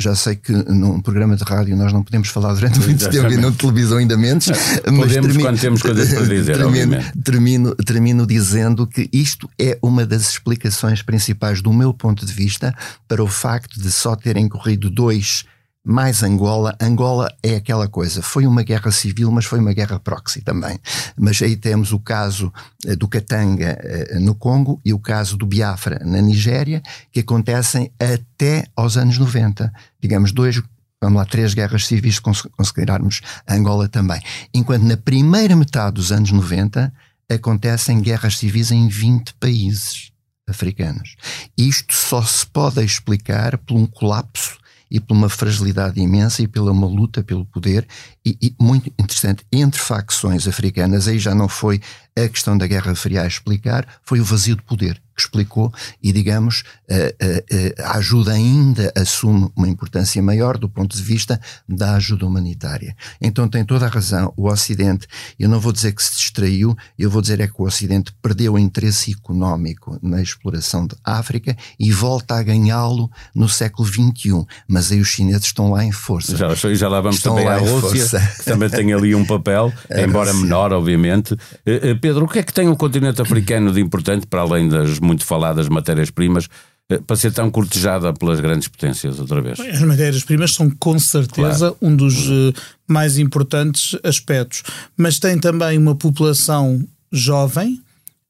já 0.00 0.12
sei 0.12 0.34
que 0.34 0.50
num 0.50 1.00
programa 1.00 1.36
de 1.36 1.44
rádio 1.44 1.76
nós 1.76 1.92
não 1.92 2.02
podemos 2.02 2.26
falar 2.26 2.52
durante 2.54 2.80
muito 2.80 3.08
tempo 3.08 3.32
e 3.32 3.36
na 3.36 3.52
televisão 3.52 3.98
ainda 3.98 4.16
menos, 4.16 4.48
é, 4.48 4.90
mas 4.90 5.12
termino, 5.12 5.40
quando 5.40 5.60
temos 5.60 5.80
coisas 5.80 6.12
para 6.12 6.26
dizer, 6.26 6.56
termino, 6.56 6.96
termino, 7.22 7.74
termino 7.76 8.26
dizendo 8.26 8.84
que 8.84 9.08
isto 9.12 9.48
é 9.56 9.78
uma 9.80 10.04
das 10.04 10.28
explicações 10.28 11.02
principais 11.02 11.62
do 11.62 11.72
meu 11.72 11.94
ponto 11.94 12.26
de 12.26 12.32
vista 12.32 12.74
para 13.06 13.22
o 13.22 13.28
facto 13.28 13.80
de 13.80 13.92
só 13.92 14.16
terem 14.16 14.48
corrido 14.48 14.90
dois 14.90 15.44
mais 15.88 16.22
Angola. 16.22 16.76
Angola 16.78 17.34
é 17.42 17.56
aquela 17.56 17.88
coisa, 17.88 18.20
foi 18.20 18.46
uma 18.46 18.62
guerra 18.62 18.90
civil, 18.90 19.30
mas 19.32 19.46
foi 19.46 19.58
uma 19.58 19.72
guerra 19.72 19.98
proxy 19.98 20.42
também. 20.42 20.78
Mas 21.18 21.40
aí 21.40 21.56
temos 21.56 21.92
o 21.92 21.98
caso 21.98 22.52
eh, 22.84 22.94
do 22.94 23.08
Katanga 23.08 23.78
eh, 23.80 24.18
no 24.20 24.34
Congo 24.34 24.78
e 24.84 24.92
o 24.92 24.98
caso 24.98 25.34
do 25.38 25.46
Biafra 25.46 25.98
na 26.04 26.20
Nigéria, 26.20 26.82
que 27.10 27.20
acontecem 27.20 27.90
até 27.98 28.66
aos 28.76 28.98
anos 28.98 29.16
90. 29.16 29.72
Digamos, 29.98 30.30
dois 30.30 30.62
vamos 31.00 31.16
lá, 31.16 31.24
três 31.24 31.54
guerras 31.54 31.86
civis, 31.86 32.16
se 32.16 32.48
considerarmos 32.50 33.22
Angola 33.48 33.88
também. 33.88 34.20
Enquanto 34.52 34.82
na 34.82 34.96
primeira 34.96 35.56
metade 35.56 35.94
dos 35.94 36.12
anos 36.12 36.30
90 36.30 36.92
acontecem 37.30 38.02
guerras 38.02 38.36
civis 38.36 38.70
em 38.70 38.88
20 38.88 39.32
países 39.34 40.12
africanos. 40.46 41.16
Isto 41.56 41.94
só 41.94 42.20
se 42.22 42.44
pode 42.46 42.84
explicar 42.84 43.56
por 43.56 43.74
um 43.74 43.86
colapso 43.86 44.58
e 44.90 45.00
por 45.00 45.14
uma 45.14 45.28
fragilidade 45.28 46.00
imensa 46.00 46.42
e 46.42 46.48
pela 46.48 46.72
uma 46.72 46.86
luta 46.86 47.22
pelo 47.22 47.44
poder 47.44 47.86
e, 48.24 48.36
e, 48.40 48.54
muito 48.60 48.88
interessante 48.98 49.44
entre 49.52 49.80
facções 49.80 50.46
africanas 50.46 51.08
aí 51.08 51.18
já 51.18 51.34
não 51.34 51.48
foi 51.48 51.80
a 52.16 52.28
questão 52.28 52.56
da 52.56 52.66
Guerra 52.66 52.94
Fria 52.94 53.22
a 53.22 53.26
explicar 53.26 53.86
foi 54.02 54.20
o 54.20 54.24
vazio 54.24 54.56
de 54.56 54.62
poder 54.62 55.00
que 55.18 55.22
explicou 55.22 55.72
e, 56.00 56.12
digamos, 56.12 56.62
a, 56.88 57.84
a, 57.84 57.90
a, 57.90 57.98
ajuda 57.98 58.32
ainda 58.32 58.92
assume 58.96 59.50
uma 59.56 59.68
importância 59.68 60.22
maior 60.22 60.56
do 60.56 60.68
ponto 60.68 60.96
de 60.96 61.02
vista 61.02 61.40
da 61.68 61.96
ajuda 61.96 62.24
humanitária. 62.24 62.96
Então 63.20 63.48
tem 63.48 63.64
toda 63.64 63.86
a 63.86 63.88
razão. 63.88 64.32
O 64.36 64.48
Ocidente, 64.48 65.08
eu 65.38 65.48
não 65.48 65.58
vou 65.58 65.72
dizer 65.72 65.92
que 65.92 66.02
se 66.02 66.16
distraiu, 66.16 66.76
eu 66.96 67.10
vou 67.10 67.20
dizer 67.20 67.40
é 67.40 67.48
que 67.48 67.60
o 67.60 67.64
Ocidente 67.64 68.12
perdeu 68.22 68.54
o 68.54 68.58
interesse 68.58 69.12
económico 69.12 69.98
na 70.00 70.22
exploração 70.22 70.86
de 70.86 70.94
África 71.04 71.56
e 71.78 71.90
volta 71.90 72.36
a 72.36 72.42
ganhá-lo 72.42 73.10
no 73.34 73.48
século 73.48 73.88
XXI. 73.88 74.46
Mas 74.68 74.92
aí 74.92 75.00
os 75.00 75.08
chineses 75.08 75.46
estão 75.46 75.72
lá 75.72 75.84
em 75.84 75.92
força. 75.92 76.36
Já, 76.36 76.54
já 76.54 76.88
lá 76.88 77.00
vamos 77.00 77.16
estão 77.16 77.34
também 77.34 77.48
lá 77.48 77.56
à 77.56 77.58
Rússia, 77.58 78.20
que 78.36 78.44
também 78.44 78.70
tem 78.70 78.92
ali 78.92 79.14
um 79.14 79.24
papel, 79.24 79.72
embora 79.90 80.32
menor, 80.32 80.72
obviamente. 80.72 81.36
Eh, 81.66 81.90
eh, 81.90 81.94
Pedro, 81.94 82.24
o 82.24 82.28
que 82.28 82.38
é 82.38 82.42
que 82.42 82.52
tem 82.52 82.68
o 82.68 82.76
continente 82.76 83.20
africano 83.20 83.72
de 83.72 83.80
importante, 83.80 84.26
para 84.26 84.42
além 84.42 84.68
das 84.68 84.98
muito 85.08 85.24
faladas 85.24 85.68
matérias-primas, 85.68 86.48
eh, 86.90 86.98
para 86.98 87.16
ser 87.16 87.32
tão 87.32 87.50
cortejada 87.50 88.12
pelas 88.12 88.40
grandes 88.40 88.68
potências 88.68 89.18
outra 89.18 89.40
vez? 89.40 89.58
As 89.58 89.80
matérias-primas 89.80 90.54
são 90.54 90.70
com 90.70 90.98
certeza 90.98 91.70
claro. 91.70 91.76
um 91.80 91.96
dos 91.96 92.28
uh, 92.28 92.52
mais 92.86 93.18
importantes 93.18 93.98
aspectos, 94.04 94.62
mas 94.96 95.18
tem 95.18 95.38
também 95.38 95.78
uma 95.78 95.94
população 95.94 96.86
jovem, 97.10 97.82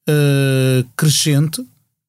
uh, 0.09 0.89
crescente, 0.97 1.63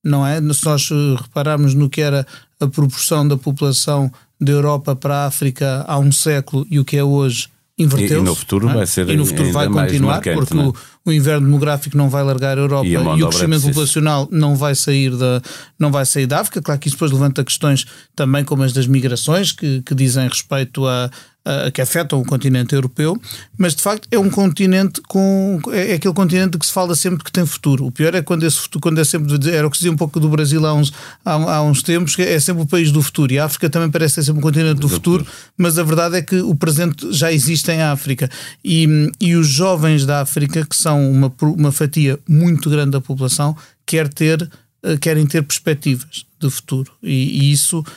não 0.04 0.26
é? 0.26 0.42
Se 0.54 0.66
nós 0.66 0.90
repararmos 1.22 1.74
no 1.74 1.90
que 1.90 2.02
era 2.02 2.26
a 2.60 2.68
proporção 2.68 3.28
da 3.28 3.38
população 3.38 4.12
da 4.40 4.52
Europa 4.52 4.96
para 4.96 5.24
a 5.24 5.26
África 5.26 5.84
há 5.88 6.00
um 6.00 6.12
século 6.12 6.66
e 6.70 6.80
o 6.80 6.86
que 6.86 6.96
é 6.96 7.04
hoje, 7.04 7.50
inverteu-se. 7.78 8.16
E, 8.16 8.22
no 8.22 8.36
futuro 8.36 8.70
é? 8.70 8.74
vai 8.74 8.88
ser 8.88 9.10
E 9.10 9.18
no 9.18 9.26
futuro 9.26 9.52
vai 9.52 9.68
continuar, 9.68 10.16
marcante, 10.16 10.38
porque 10.38 10.58
o, 10.58 10.74
o, 11.06 11.12
inverno 11.12 11.46
demográfico 11.46 11.98
não 11.98 12.10
vai 12.10 12.24
largar 12.24 12.58
a 12.58 12.62
Europa 12.62 12.88
e, 12.88 12.96
a 12.96 13.02
e 13.16 13.24
o 13.24 13.30
crescimento 13.30 13.68
populacional 13.68 14.28
não 14.32 14.56
vai 14.56 14.76
sair 14.76 15.16
da 15.16 15.42
não 15.78 15.92
vai 15.92 16.06
sair 16.06 16.28
da 16.28 16.40
África. 16.40 16.62
Claro 16.62 16.80
que 16.80 16.88
isso 16.88 16.96
depois 16.96 17.12
levanta 17.12 17.44
questões 17.44 17.86
também 18.16 18.44
como 18.44 18.64
as 18.64 18.74
das 18.74 18.88
migrações, 18.88 19.52
que, 19.52 19.82
que 19.82 19.96
dizem 19.96 20.28
respeito 20.28 20.86
a, 20.86 21.10
uh, 21.50 21.72
que 21.72 21.82
afetam 21.82 22.20
o 22.20 22.26
continente 22.26 22.76
europeu, 22.76 23.20
mas 23.58 23.74
de 23.74 23.82
facto 23.82 24.08
é 24.12 24.20
um 24.20 24.30
continente 24.30 25.02
com. 25.08 25.60
É, 25.72 25.92
é, 25.92 25.94
aquele 25.96 26.14
continente 26.14 26.58
que 26.58 26.66
se 26.66 26.72
fala 26.72 26.96
sempre 26.96 27.24
que 27.24 27.32
tem 27.32 27.46
futuro. 27.46 27.86
O 27.86 27.92
pior 27.92 28.14
é 28.14 28.22
quando 28.22 28.44
esse 28.46 28.58
futuro, 28.58 28.82
quando 28.82 29.00
é 29.00 29.04
sempre. 29.04 29.34
Era 29.52 29.68
o 29.68 29.72
que 29.72 29.78
se 29.78 29.82
dizia 29.82 29.92
um 29.92 29.98
pouco 29.98 30.20
do 30.20 30.30
Brasil 30.30 30.66
há 30.66 30.74
uns, 30.74 30.94
há, 31.26 31.34
há 31.34 31.62
uns 31.64 31.82
tempos, 31.82 32.16
que 32.16 32.22
é 32.22 32.40
sempre 32.40 32.64
o 32.64 32.66
país 32.66 32.92
do 32.92 33.02
futuro. 33.02 33.34
E 33.34 33.40
a 33.40 33.46
África 33.46 33.70
também 33.70 33.90
parece 33.90 34.16
ser 34.16 34.24
sempre 34.24 34.40
um 34.40 34.44
continente 34.44 34.80
do 34.80 34.90
futuro, 34.90 35.26
mas 35.58 35.78
a 35.78 35.84
verdade 35.84 36.18
é 36.18 36.22
que 36.22 36.40
o 36.42 36.54
presente 36.56 37.12
já 37.12 37.32
existe 37.32 37.72
em 37.72 37.82
África. 37.82 38.30
E, 38.64 39.10
e 39.20 39.36
os 39.36 39.48
jovens 39.48 40.06
da 40.06 40.22
África, 40.22 40.66
que 40.66 40.76
são 40.76 41.10
uma, 41.10 41.34
uma 41.42 41.72
fatia 41.72 42.20
muito 42.28 42.70
grande 42.70 42.92
da 42.92 43.02
população, 43.02 43.56
quer 43.86 44.08
ter, 44.08 44.50
eh, 44.84 44.98
querem 44.98 45.26
ter 45.26 45.44
perspectivas 45.44 46.26
de 46.40 46.50
futuro. 46.50 46.92
e, 47.04 47.42
e 47.42 47.52
isso 47.52 47.84
eh, 47.86 47.92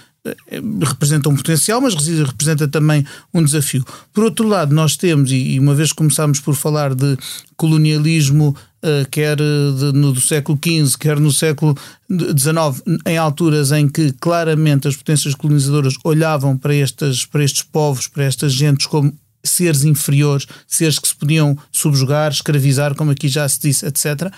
representa 0.89 1.29
um 1.29 1.37
potencial, 1.37 1.81
mas 1.81 1.95
representa 1.95 2.69
também 2.69 3.05
um 3.35 3.43
desafio. 3.43 3.85
Por 4.13 4.25
outro 4.25 4.47
lado, 4.47 4.75
nós 4.75 4.97
temos, 4.97 5.33
e 5.33 5.59
uma 5.59 5.75
vez 5.75 5.93
começámos 5.93 6.39
por 6.39 6.55
falar 6.55 6.95
de 6.95 7.17
colonialismo, 7.57 8.55
eh, 8.83 9.07
quer 9.11 9.37
de, 9.37 9.93
no, 9.95 10.13
do 10.13 10.21
século 10.21 10.59
XV, 10.63 10.97
quer 10.99 11.19
no 11.19 11.33
século 11.33 11.77
XIX, 12.11 13.01
em 13.07 13.17
alturas 13.17 13.73
em 13.73 13.89
que 13.89 14.13
claramente 14.13 14.89
as 14.89 14.97
potências 14.97 15.35
colonizadoras 15.35 15.95
olhavam 16.05 16.57
para, 16.57 16.75
estas, 16.75 17.25
para 17.25 17.45
estes 17.45 17.63
povos, 17.63 18.07
para 18.07 18.25
estas 18.25 18.53
gentes 18.53 18.87
como 18.87 19.13
seres 19.45 19.85
inferiores, 19.85 20.47
seres 20.69 20.99
que 20.99 21.09
se 21.09 21.17
podiam 21.17 21.59
subjugar, 21.73 22.31
escravizar, 22.31 22.95
como 22.95 23.11
aqui 23.11 23.29
já 23.29 23.49
se 23.49 23.61
disse, 23.61 23.87
etc. 23.87 24.33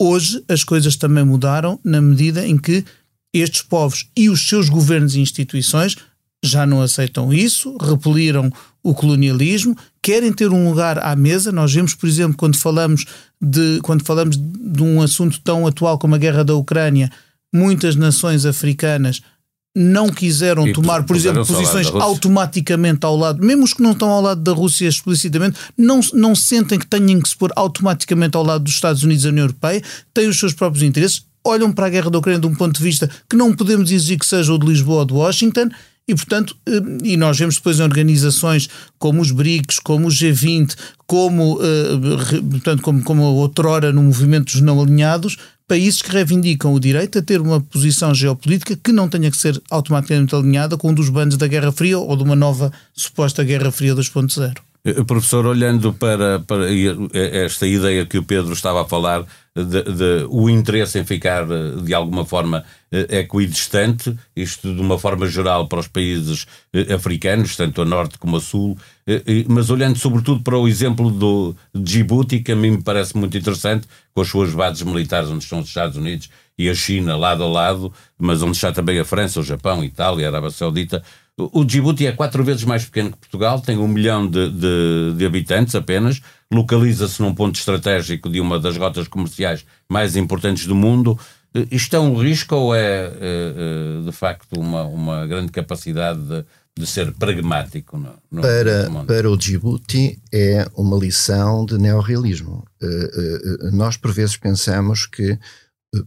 Hoje 0.00 0.42
as 0.48 0.64
coisas 0.64 0.96
também 0.96 1.24
mudaram 1.24 1.78
na 1.84 2.00
medida 2.00 2.46
em 2.46 2.56
que 2.56 2.84
estes 3.40 3.62
povos 3.62 4.08
e 4.16 4.28
os 4.28 4.46
seus 4.48 4.68
governos 4.68 5.14
e 5.14 5.20
instituições 5.20 5.96
já 6.44 6.66
não 6.66 6.80
aceitam 6.80 7.32
isso, 7.32 7.76
repeliram 7.80 8.50
o 8.82 8.94
colonialismo, 8.94 9.76
querem 10.00 10.32
ter 10.32 10.50
um 10.50 10.68
lugar 10.68 10.98
à 10.98 11.16
mesa. 11.16 11.50
Nós 11.50 11.72
vemos, 11.72 11.94
por 11.94 12.08
exemplo, 12.08 12.36
quando 12.36 12.56
falamos 12.56 13.04
de, 13.40 13.80
quando 13.82 14.04
falamos 14.04 14.36
de 14.36 14.82
um 14.82 15.02
assunto 15.02 15.40
tão 15.40 15.66
atual 15.66 15.98
como 15.98 16.14
a 16.14 16.18
guerra 16.18 16.44
da 16.44 16.54
Ucrânia, 16.54 17.10
muitas 17.52 17.96
nações 17.96 18.46
africanas 18.46 19.20
não 19.74 20.08
quiseram 20.08 20.66
e 20.66 20.72
tomar, 20.72 21.02
por 21.02 21.14
exemplo, 21.14 21.44
posições 21.44 21.88
automaticamente 21.88 23.04
ao 23.04 23.14
lado, 23.14 23.44
mesmo 23.44 23.62
os 23.62 23.74
que 23.74 23.82
não 23.82 23.92
estão 23.92 24.08
ao 24.08 24.22
lado 24.22 24.40
da 24.40 24.52
Rússia 24.52 24.88
explicitamente, 24.88 25.58
não, 25.76 26.00
não 26.14 26.34
sentem 26.34 26.78
que 26.78 26.86
tenham 26.86 27.20
que 27.20 27.28
se 27.28 27.36
pôr 27.36 27.52
automaticamente 27.54 28.38
ao 28.38 28.42
lado 28.42 28.64
dos 28.64 28.72
Estados 28.72 29.02
Unidos 29.02 29.24
e 29.24 29.26
da 29.26 29.32
União 29.32 29.44
Europeia, 29.44 29.82
têm 30.14 30.28
os 30.28 30.38
seus 30.38 30.54
próprios 30.54 30.82
interesses 30.82 31.26
olham 31.46 31.72
para 31.72 31.86
a 31.86 31.90
guerra 31.90 32.10
da 32.10 32.18
Ucrânia 32.18 32.40
de 32.40 32.46
um 32.46 32.54
ponto 32.54 32.76
de 32.76 32.82
vista 32.82 33.08
que 33.28 33.36
não 33.36 33.54
podemos 33.54 33.90
exigir 33.90 34.18
que 34.18 34.26
seja 34.26 34.52
o 34.52 34.58
de 34.58 34.66
Lisboa 34.66 35.00
ou 35.00 35.04
de 35.04 35.12
Washington. 35.14 35.68
E, 36.08 36.14
portanto, 36.14 36.56
eh, 36.66 36.80
e 37.02 37.16
nós 37.16 37.36
vemos 37.36 37.56
depois 37.56 37.80
em 37.80 37.82
organizações 37.82 38.68
como 38.96 39.20
os 39.20 39.32
BRICS, 39.32 39.80
como 39.80 40.06
o 40.06 40.10
G20, 40.10 40.76
como, 41.04 41.58
eh, 41.60 42.40
portanto, 42.48 42.82
como, 42.82 43.02
como 43.02 43.22
outrora 43.22 43.92
no 43.92 44.04
movimento 44.04 44.52
dos 44.52 44.60
não 44.60 44.80
alinhados, 44.80 45.36
países 45.66 46.00
que 46.00 46.12
reivindicam 46.12 46.72
o 46.72 46.78
direito 46.78 47.18
a 47.18 47.22
ter 47.22 47.40
uma 47.40 47.60
posição 47.60 48.14
geopolítica 48.14 48.76
que 48.76 48.92
não 48.92 49.08
tenha 49.08 49.30
que 49.30 49.36
ser 49.36 49.60
automaticamente 49.68 50.34
alinhada 50.34 50.76
com 50.76 50.90
um 50.90 50.94
dos 50.94 51.08
bandos 51.08 51.36
da 51.36 51.48
Guerra 51.48 51.72
Fria 51.72 51.98
ou 51.98 52.16
de 52.16 52.22
uma 52.22 52.36
nova 52.36 52.72
suposta 52.94 53.42
Guerra 53.42 53.72
Fria 53.72 53.94
2.0. 53.94 54.54
Eh, 54.86 55.02
professor, 55.02 55.44
olhando 55.46 55.92
para, 55.92 56.38
para 56.38 56.66
esta 57.12 57.66
ideia 57.66 58.06
que 58.06 58.18
o 58.18 58.22
Pedro 58.22 58.52
estava 58.52 58.82
a 58.82 58.84
falar, 58.84 59.26
de, 59.52 59.82
de, 59.82 60.26
o 60.28 60.48
interesse 60.48 60.96
em 61.00 61.04
ficar 61.04 61.42
eh, 61.50 61.82
de 61.82 61.92
alguma 61.92 62.24
forma 62.24 62.62
eh, 62.92 63.18
equidistante, 63.18 64.16
isto 64.36 64.72
de 64.72 64.80
uma 64.80 64.96
forma 64.96 65.26
geral 65.26 65.66
para 65.66 65.80
os 65.80 65.88
países 65.88 66.46
africanos, 66.94 67.56
tanto 67.56 67.82
a 67.82 67.84
norte 67.84 68.16
como 68.16 68.36
a 68.36 68.40
sul, 68.40 68.78
mas 69.48 69.70
olhando 69.70 69.98
sobretudo 69.98 70.42
para 70.42 70.58
o 70.58 70.68
exemplo 70.68 71.10
do 71.10 71.56
Djibouti, 71.74 72.40
que 72.40 72.52
a 72.52 72.56
mim 72.56 72.72
me 72.72 72.82
parece 72.82 73.16
muito 73.16 73.36
interessante, 73.36 73.88
com 74.14 74.20
as 74.20 74.28
suas 74.28 74.52
bases 74.52 74.82
militares 74.82 75.30
onde 75.30 75.42
estão 75.42 75.60
os 75.60 75.68
Estados 75.68 75.96
Unidos 75.96 76.28
e 76.58 76.68
a 76.68 76.74
China 76.74 77.16
lado 77.16 77.42
a 77.42 77.48
lado, 77.48 77.92
mas 78.18 78.42
onde 78.42 78.56
está 78.56 78.72
também 78.72 78.98
a 78.98 79.04
França, 79.04 79.40
o 79.40 79.44
Japão, 79.44 79.80
a 79.80 79.86
Itália, 79.86 80.26
a 80.26 80.30
Arábia 80.30 80.50
Saudita, 80.50 81.02
o 81.38 81.64
Djibouti 81.64 82.06
é 82.06 82.12
quatro 82.12 82.42
vezes 82.42 82.64
mais 82.64 82.84
pequeno 82.86 83.12
que 83.12 83.18
Portugal, 83.18 83.60
tem 83.60 83.76
um 83.76 83.86
milhão 83.86 84.26
de, 84.26 84.50
de, 84.50 85.14
de 85.16 85.26
habitantes 85.26 85.74
apenas, 85.74 86.22
localiza-se 86.50 87.20
num 87.20 87.34
ponto 87.34 87.56
estratégico 87.56 88.30
de 88.30 88.40
uma 88.40 88.58
das 88.58 88.76
rotas 88.78 89.06
comerciais 89.06 89.64
mais 89.88 90.16
importantes 90.16 90.66
do 90.66 90.74
mundo. 90.74 91.18
Isto 91.70 91.96
é 91.96 92.00
um 92.00 92.16
risco 92.16 92.54
ou 92.54 92.74
é, 92.74 92.80
é, 92.80 93.10
é 93.20 94.04
de 94.04 94.12
facto 94.12 94.58
uma, 94.58 94.84
uma 94.84 95.26
grande 95.26 95.52
capacidade 95.52 96.20
de, 96.20 96.44
de 96.78 96.86
ser 96.86 97.12
pragmático? 97.12 97.98
No, 97.98 98.14
no 98.30 98.42
para, 98.42 98.90
para 99.06 99.30
o 99.30 99.36
Djibouti 99.36 100.18
é 100.32 100.66
uma 100.74 100.96
lição 100.96 101.66
de 101.66 101.76
neorrealismo. 101.76 102.64
Uh, 102.82 103.66
uh, 103.66 103.76
nós 103.76 103.98
por 103.98 104.12
vezes 104.12 104.38
pensamos 104.38 105.04
que 105.04 105.38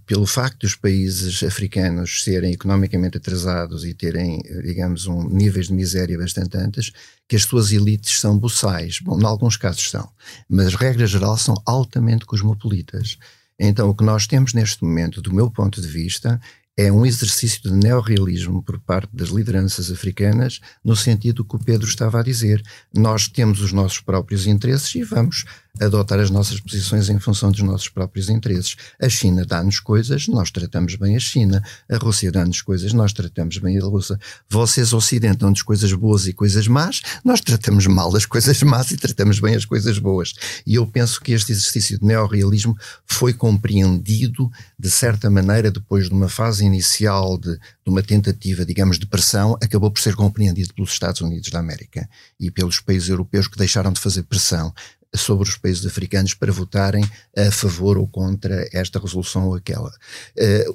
pelo 0.05 0.25
facto 0.25 0.61
dos 0.61 0.75
países 0.75 1.43
africanos 1.43 2.23
serem 2.23 2.53
economicamente 2.53 3.17
atrasados 3.17 3.85
e 3.85 3.93
terem, 3.93 4.41
digamos, 4.63 5.07
um, 5.07 5.27
níveis 5.29 5.67
de 5.67 5.73
miséria 5.73 6.17
bastante 6.17 6.57
altos, 6.57 6.91
que 7.27 7.35
as 7.35 7.43
suas 7.43 7.71
elites 7.71 8.19
são 8.19 8.37
buçais. 8.37 8.99
Bom, 8.99 9.19
em 9.19 9.25
alguns 9.25 9.57
casos 9.57 9.89
são, 9.89 10.09
mas 10.49 10.75
regra 10.75 11.05
geral 11.05 11.37
são 11.37 11.55
altamente 11.65 12.25
cosmopolitas. 12.25 13.17
Então, 13.59 13.89
o 13.89 13.95
que 13.95 14.03
nós 14.03 14.25
temos 14.25 14.53
neste 14.53 14.83
momento, 14.83 15.21
do 15.21 15.33
meu 15.33 15.51
ponto 15.51 15.81
de 15.81 15.87
vista, 15.87 16.39
é 16.79 16.89
um 16.89 17.05
exercício 17.05 17.61
de 17.61 17.71
neorrealismo 17.73 18.63
por 18.63 18.79
parte 18.79 19.13
das 19.13 19.27
lideranças 19.27 19.91
africanas, 19.91 20.61
no 20.81 20.95
sentido 20.95 21.43
que 21.43 21.57
o 21.57 21.59
Pedro 21.59 21.85
estava 21.85 22.21
a 22.21 22.23
dizer. 22.23 22.63
Nós 22.93 23.27
temos 23.27 23.59
os 23.59 23.73
nossos 23.73 23.99
próprios 23.99 24.47
interesses 24.47 24.95
e 24.95 25.03
vamos 25.03 25.43
adotar 25.79 26.19
as 26.19 26.29
nossas 26.29 26.59
posições 26.59 27.09
em 27.09 27.19
função 27.19 27.51
dos 27.51 27.61
nossos 27.61 27.89
próprios 27.89 28.29
interesses. 28.29 28.75
A 29.01 29.07
China 29.07 29.45
dá-nos 29.45 29.79
coisas, 29.79 30.27
nós 30.27 30.51
tratamos 30.51 30.95
bem 30.95 31.15
a 31.15 31.19
China. 31.19 31.63
A 31.89 31.97
Rússia 31.97 32.31
dá-nos 32.31 32.61
coisas, 32.61 32.93
nós 32.93 33.13
tratamos 33.13 33.57
bem 33.57 33.77
a 33.77 33.83
Rússia. 33.83 34.19
Vocês, 34.49 34.93
Ocidente, 34.93 35.37
dão-nos 35.37 35.61
coisas 35.61 35.91
boas 35.93 36.27
e 36.27 36.33
coisas 36.33 36.67
más, 36.67 37.01
nós 37.23 37.41
tratamos 37.41 37.87
mal 37.87 38.15
as 38.15 38.25
coisas 38.25 38.61
más 38.63 38.91
e 38.91 38.97
tratamos 38.97 39.39
bem 39.39 39.55
as 39.55 39.65
coisas 39.65 39.97
boas. 39.97 40.33
E 40.65 40.75
eu 40.75 40.85
penso 40.85 41.21
que 41.21 41.31
este 41.31 41.51
exercício 41.51 41.99
de 41.99 42.05
neorrealismo 42.05 42.77
foi 43.05 43.33
compreendido, 43.33 44.49
de 44.77 44.89
certa 44.89 45.29
maneira, 45.29 45.71
depois 45.71 46.09
de 46.09 46.13
uma 46.13 46.29
fase 46.29 46.65
inicial 46.65 47.37
de, 47.37 47.53
de 47.53 47.59
uma 47.87 48.03
tentativa, 48.03 48.65
digamos, 48.65 48.99
de 48.99 49.05
pressão, 49.05 49.57
acabou 49.61 49.91
por 49.91 50.01
ser 50.01 50.15
compreendido 50.15 50.73
pelos 50.73 50.91
Estados 50.91 51.21
Unidos 51.21 51.49
da 51.49 51.59
América 51.59 52.09
e 52.39 52.51
pelos 52.51 52.79
países 52.79 53.09
europeus 53.09 53.47
que 53.47 53.57
deixaram 53.57 53.91
de 53.91 53.99
fazer 53.99 54.23
pressão 54.23 54.73
sobre 55.15 55.47
os 55.47 55.57
países 55.57 55.85
africanos 55.85 56.33
para 56.33 56.51
votarem 56.51 57.03
a 57.35 57.51
favor 57.51 57.97
ou 57.97 58.07
contra 58.07 58.67
esta 58.71 58.99
resolução 58.99 59.47
ou 59.47 59.55
aquela. 59.55 59.91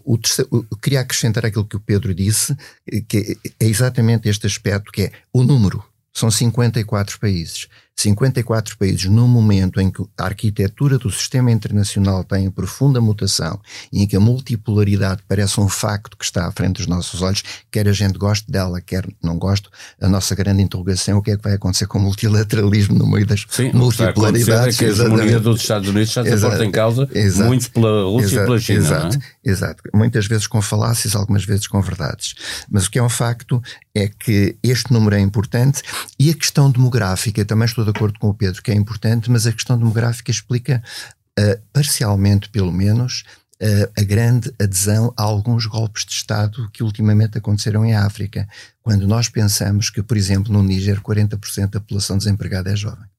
Uh, 0.06 0.18
terceiro, 0.18 0.66
queria 0.82 1.00
acrescentar 1.00 1.46
aquilo 1.46 1.64
que 1.64 1.76
o 1.76 1.80
Pedro 1.80 2.14
disse, 2.14 2.56
que 3.08 3.38
é 3.60 3.66
exatamente 3.66 4.28
este 4.28 4.46
aspecto 4.46 4.90
que 4.90 5.02
é 5.02 5.12
o 5.32 5.42
número. 5.42 5.84
São 6.12 6.30
54 6.30 7.18
países. 7.18 7.68
54 7.96 8.76
países, 8.76 9.04
num 9.06 9.28
momento 9.28 9.80
em 9.80 9.90
que 9.90 10.02
a 10.18 10.24
arquitetura 10.24 10.98
do 10.98 11.10
sistema 11.10 11.50
internacional 11.50 12.24
tem 12.24 12.50
profunda 12.50 13.00
mutação 13.00 13.58
e 13.92 14.02
em 14.02 14.06
que 14.06 14.16
a 14.16 14.20
multipolaridade 14.20 15.22
parece 15.28 15.60
um 15.60 15.68
facto 15.68 16.16
que 16.16 16.24
está 16.24 16.46
à 16.46 16.52
frente 16.52 16.76
dos 16.76 16.86
nossos 16.86 17.22
olhos, 17.22 17.42
quer 17.70 17.88
a 17.88 17.92
gente 17.92 18.18
goste 18.18 18.50
dela, 18.50 18.80
quer 18.80 19.06
não 19.22 19.38
goste, 19.38 19.68
a 20.00 20.08
nossa 20.08 20.34
grande 20.34 20.62
interrogação 20.62 21.14
é 21.14 21.18
o 21.18 21.22
que 21.22 21.30
é 21.30 21.36
que 21.36 21.42
vai 21.42 21.54
acontecer 21.54 21.86
com 21.86 21.98
o 21.98 22.02
multilateralismo 22.02 22.98
no 22.98 23.06
meio 23.06 23.26
das 23.26 23.46
Sim, 23.48 23.70
multipolaridades. 23.72 24.76
Que, 24.76 24.84
é 24.84 24.88
que 24.88 24.92
a 24.92 25.04
hegemonia 25.04 25.40
dos 25.40 25.60
Estados 25.60 25.88
Unidos 25.88 26.08
está 26.08 26.22
a 26.22 26.40
porta 26.40 26.64
em 26.64 26.70
causa 26.70 27.08
exato, 27.14 27.48
muito 27.48 27.70
pela 27.70 28.04
Rússia 28.04 28.26
exato, 28.26 28.42
e 28.42 28.46
pela 28.46 28.58
China. 28.58 28.78
Exato, 28.78 29.16
é? 29.16 29.20
Exato. 29.44 29.82
Muitas 29.92 30.26
vezes 30.26 30.46
com 30.46 30.60
falácias, 30.62 31.14
algumas 31.14 31.44
vezes 31.44 31.66
com 31.66 31.80
verdades. 31.80 32.34
Mas 32.70 32.86
o 32.86 32.90
que 32.90 32.98
é 32.98 33.02
um 33.02 33.08
facto 33.08 33.62
é 33.94 34.08
que 34.08 34.56
este 34.62 34.92
número 34.92 35.16
é 35.16 35.20
importante 35.20 35.82
e 36.18 36.30
a 36.30 36.34
questão 36.34 36.70
demográfica, 36.70 37.44
também 37.44 37.66
estou 37.66 37.84
de 37.84 37.90
acordo 37.90 38.18
com 38.18 38.28
o 38.28 38.34
Pedro 38.34 38.62
que 38.62 38.70
é 38.70 38.74
importante, 38.74 39.30
mas 39.30 39.46
a 39.46 39.52
questão 39.52 39.78
demográfica 39.78 40.30
explica, 40.30 40.82
uh, 41.38 41.60
parcialmente 41.72 42.48
pelo 42.48 42.72
menos, 42.72 43.24
uh, 43.62 43.92
a 43.96 44.02
grande 44.02 44.52
adesão 44.60 45.12
a 45.16 45.22
alguns 45.22 45.66
golpes 45.66 46.04
de 46.04 46.12
Estado 46.12 46.68
que 46.72 46.82
ultimamente 46.82 47.38
aconteceram 47.38 47.84
em 47.84 47.94
África, 47.94 48.48
quando 48.82 49.06
nós 49.06 49.28
pensamos 49.28 49.90
que, 49.90 50.02
por 50.02 50.16
exemplo, 50.16 50.52
no 50.52 50.62
Níger, 50.62 51.00
40% 51.00 51.70
da 51.70 51.80
população 51.80 52.18
desempregada 52.18 52.70
é 52.70 52.76
jovem. 52.76 53.13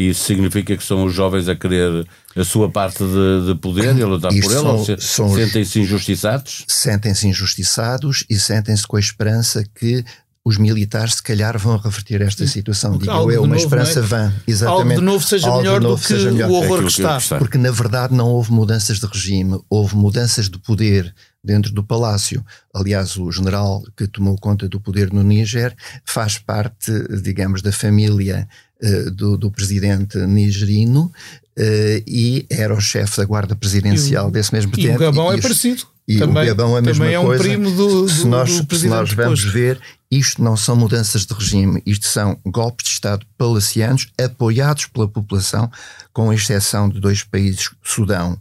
E 0.00 0.08
isso 0.08 0.24
significa 0.24 0.74
que 0.74 0.82
são 0.82 1.04
os 1.04 1.12
jovens 1.12 1.46
a 1.46 1.54
querer 1.54 2.06
a 2.34 2.42
sua 2.42 2.70
parte 2.70 3.04
de, 3.04 3.48
de 3.48 3.54
poder 3.60 3.94
e 3.94 4.02
a 4.02 4.06
lutar 4.06 4.30
por 4.32 4.50
ele? 4.50 4.56
Ou 4.56 4.82
se, 4.82 4.96
sentem-se 4.98 5.78
injustiçados? 5.78 6.64
Sentem-se 6.66 7.28
injustiçados 7.28 8.24
e 8.30 8.40
sentem-se 8.40 8.86
com 8.86 8.96
a 8.96 9.00
esperança 9.00 9.62
que 9.74 10.02
os 10.42 10.56
militares 10.56 11.16
se 11.16 11.22
calhar 11.22 11.58
vão 11.58 11.76
reverter 11.76 12.22
esta 12.22 12.46
situação. 12.46 12.96
Digo 12.96 13.10
algo 13.10 13.30
eu, 13.30 13.42
uma 13.42 13.48
novo, 13.48 13.60
esperança 13.60 13.98
é? 13.98 14.02
vã. 14.02 14.32
Exatamente. 14.46 14.82
Algo 14.84 15.00
de 15.00 15.04
novo 15.04 15.24
seja 15.24 15.48
algo 15.48 15.58
melhor 15.58 15.80
novo 15.82 16.02
do 16.02 16.06
que 16.06 16.14
melhor. 16.14 16.50
o 16.50 16.54
horror 16.54 16.78
é 16.78 16.82
que, 16.84 16.88
está. 16.88 17.16
que 17.16 17.22
está. 17.22 17.38
Porque 17.38 17.58
na 17.58 17.70
verdade 17.70 18.14
não 18.14 18.26
houve 18.26 18.50
mudanças 18.52 19.00
de 19.00 19.06
regime, 19.06 19.60
houve 19.68 19.96
mudanças 19.96 20.48
de 20.48 20.58
poder 20.58 21.14
dentro 21.44 21.72
do 21.72 21.84
palácio. 21.84 22.42
Aliás, 22.74 23.18
o 23.18 23.30
general 23.30 23.82
que 23.94 24.06
tomou 24.06 24.34
conta 24.38 24.66
do 24.66 24.80
poder 24.80 25.12
no 25.12 25.22
Níger 25.22 25.76
faz 26.06 26.38
parte, 26.38 26.90
digamos, 27.22 27.60
da 27.60 27.70
família 27.70 28.48
uh, 28.48 28.69
do, 29.12 29.36
do, 29.36 29.50
presidente 29.50 30.18
nigerino 30.18 31.12
uh, 31.58 32.02
e 32.06 32.46
era 32.48 32.74
o 32.74 32.80
chefe 32.80 33.18
da 33.18 33.24
guarda 33.24 33.54
presidencial 33.54 34.28
o, 34.28 34.30
desse 34.30 34.52
mesmo 34.52 34.72
tempo. 34.72 34.88
E 34.88 34.96
o 34.96 34.98
Gabão 34.98 35.34
e, 35.34 35.38
é 35.38 35.40
parecido. 35.40 35.82
E 36.08 36.18
também, 36.18 36.42
o 36.42 36.46
Gabão 36.46 36.76
é 36.76 36.78
a 36.78 36.82
mesma 36.82 37.04
também 37.04 37.14
é 37.14 37.20
um 37.20 37.24
coisa. 37.24 37.44
primo 37.44 37.70
do, 37.70 38.02
do, 38.02 38.08
se 38.08 38.26
nós, 38.26 38.60
do 38.60 38.76
se 38.76 38.88
nós 38.88 39.12
vamos 39.12 39.44
ver, 39.44 39.80
isto 40.10 40.42
não 40.42 40.56
são 40.56 40.74
mudanças 40.74 41.24
de 41.24 41.32
regime, 41.32 41.82
isto 41.86 42.06
são 42.06 42.36
golpes 42.44 42.86
de 42.86 42.92
Estado 42.94 43.24
palacianos 43.38 44.08
apoiados 44.20 44.86
pela 44.86 45.06
população, 45.06 45.70
com 46.12 46.32
exceção 46.32 46.88
de 46.88 46.98
dois 46.98 47.22
países, 47.22 47.70
Sudão 47.82 48.36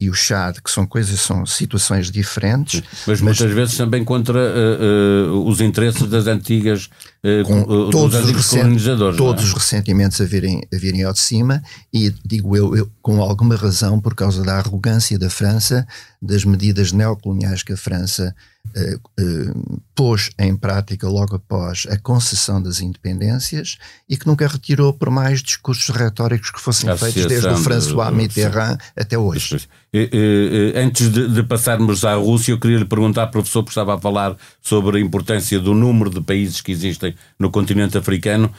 e 0.00 0.10
o 0.10 0.14
Chad, 0.14 0.58
que 0.60 0.68
são 0.68 0.84
coisas, 0.84 1.20
são 1.20 1.46
situações 1.46 2.10
diferentes. 2.10 2.82
Mas, 3.06 3.20
mas 3.20 3.38
muitas 3.38 3.52
vezes 3.52 3.76
também 3.76 4.04
contra 4.04 4.36
uh, 4.36 5.32
uh, 5.32 5.48
os 5.48 5.60
interesses 5.60 6.08
das 6.08 6.26
antigas, 6.26 6.90
uh, 7.24 7.44
com 7.44 7.90
todos 7.90 8.30
os 8.30 8.46
colonizadores. 8.48 9.14
É? 9.14 9.18
Todos 9.18 9.44
é? 9.44 9.46
os 9.46 9.52
ressentimentos 9.52 10.20
a 10.20 10.24
virem, 10.24 10.62
a 10.72 10.76
virem 10.76 11.04
ao 11.04 11.12
de 11.12 11.20
cima, 11.20 11.62
e 11.92 12.12
digo 12.24 12.56
eu, 12.56 12.76
eu, 12.76 12.90
com 13.00 13.20
alguma 13.22 13.56
razão, 13.56 14.00
por 14.00 14.14
causa 14.14 14.42
da 14.42 14.58
arrogância 14.58 15.18
da 15.18 15.30
França, 15.30 15.86
das 16.20 16.44
medidas 16.44 16.92
neocoloniais 16.92 17.62
que 17.62 17.72
a 17.72 17.76
França 17.76 18.34
uh, 18.76 19.22
uh, 19.22 19.82
pôs 19.94 20.30
em 20.38 20.56
prática 20.56 21.08
logo 21.08 21.36
após 21.36 21.86
a 21.90 21.98
concessão 21.98 22.62
das 22.62 22.80
independências 22.80 23.76
e 24.08 24.16
que 24.16 24.26
nunca 24.26 24.46
retirou 24.46 24.92
por 24.92 25.10
mais 25.10 25.42
discursos 25.42 25.88
retóricos 25.94 26.50
que 26.50 26.60
fossem 26.60 26.96
feitos 26.96 27.26
desde 27.26 27.48
o 27.48 27.56
François 27.56 28.10
de, 28.10 28.16
Mitterrand 28.16 28.78
até 28.96 29.18
hoje. 29.18 29.68
Antes 30.74 31.12
de, 31.12 31.28
de, 31.28 31.42
passarmos 31.42 32.04
à 32.04 32.14
Rússia, 32.14 32.52
eu 32.52 32.58
queria 32.58 32.78
lhe 32.78 32.84
perguntar, 32.84 33.26
professor, 33.26 33.62
porque 33.62 33.72
estava 33.72 33.96
a 33.96 34.00
falar 34.00 34.36
sobre 34.62 34.98
a 34.98 35.00
importância 35.00 35.60
do 35.60 35.74
número 35.74 36.08
de 36.08 36.20
países 36.20 36.60
que 36.60 36.72
existem 36.72 37.11
no 37.38 37.50
continente 37.50 37.98
africano 37.98 38.52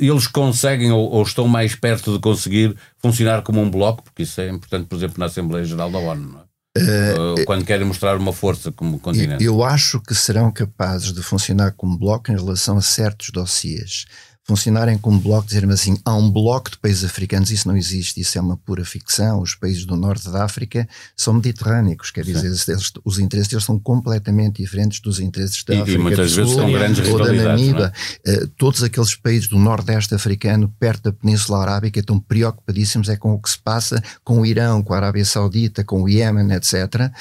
eles 0.00 0.26
conseguem 0.26 0.90
ou, 0.90 1.10
ou, 1.10 1.22
estão 1.22 1.46
mais 1.46 1.74
perto 1.74 2.12
de 2.12 2.18
conseguir 2.18 2.76
funcionar 2.96 3.42
como 3.42 3.60
um 3.60 3.70
bloco, 3.70 4.02
porque 4.02 4.24
isso 4.24 4.40
é 4.40 4.48
importante, 4.48 4.86
por 4.86 4.96
exemplo, 4.96 5.14
na 5.18 5.26
Assembleia 5.26 5.64
Geral 5.64 5.90
da 5.92 5.98
ONU, 5.98 6.40
é? 6.40 7.14
Uh, 7.14 7.44
quando 7.44 7.64
querem 7.64 7.86
mostrar 7.86 8.16
uma 8.16 8.32
força 8.32 8.70
como 8.70 8.98
continente. 8.98 9.42
Eu 9.42 9.64
acho 9.64 10.00
que 10.00 10.14
serão 10.14 10.52
capazes 10.52 11.12
de 11.12 11.22
funcionar 11.22 11.72
como 11.72 11.98
bloco 11.98 12.30
em 12.30 12.36
relação 12.36 12.76
a 12.76 12.82
certos 12.82 13.30
dossiês 13.30 14.06
funcionarem 14.48 14.96
como 14.96 15.20
bloco, 15.20 15.46
dizer 15.46 15.70
assim, 15.70 15.98
há 16.02 16.14
um 16.14 16.30
bloco 16.30 16.70
de 16.70 16.78
países 16.78 17.04
africanos, 17.04 17.50
isso 17.50 17.68
não 17.68 17.76
existe, 17.76 18.18
isso 18.18 18.38
é 18.38 18.40
uma 18.40 18.56
pura 18.56 18.82
ficção. 18.82 19.42
Os 19.42 19.54
países 19.54 19.84
do 19.84 19.94
norte 19.94 20.30
da 20.30 20.42
África 20.42 20.88
são 21.14 21.34
mediterrâneos, 21.34 22.10
quer 22.10 22.24
dizer, 22.24 22.46
eles, 22.46 22.92
os 23.04 23.18
interesses 23.18 23.48
deles 23.48 23.64
são 23.64 23.78
completamente 23.78 24.62
diferentes 24.62 25.00
dos 25.00 25.20
interesses 25.20 25.62
da 25.64 25.74
e, 25.74 25.80
África 25.82 25.98
e 25.98 26.02
muitas 26.02 26.30
do 26.30 26.36
vezes 26.36 26.52
Sul, 26.52 26.62
são 26.62 26.72
grandes 26.72 27.08
ou 27.08 27.18
da 27.18 27.32
Namíbia. 27.32 27.92
É? 28.24 28.32
Uh, 28.32 28.48
todos 28.56 28.82
aqueles 28.82 29.14
países 29.14 29.48
do 29.48 29.58
nordeste 29.58 30.14
africano, 30.14 30.74
perto 30.80 31.04
da 31.04 31.12
Península 31.12 31.60
Arábica, 31.60 32.00
estão 32.00 32.18
preocupadíssimos 32.18 33.10
é 33.10 33.16
com 33.16 33.34
o 33.34 33.38
que 33.38 33.50
se 33.50 33.58
passa 33.58 34.02
com 34.24 34.40
o 34.40 34.46
Irão, 34.46 34.82
com 34.82 34.94
a 34.94 34.96
Arábia 34.96 35.26
Saudita, 35.26 35.84
com 35.84 36.02
o 36.02 36.08
Iémen, 36.08 36.50
etc. 36.52 37.12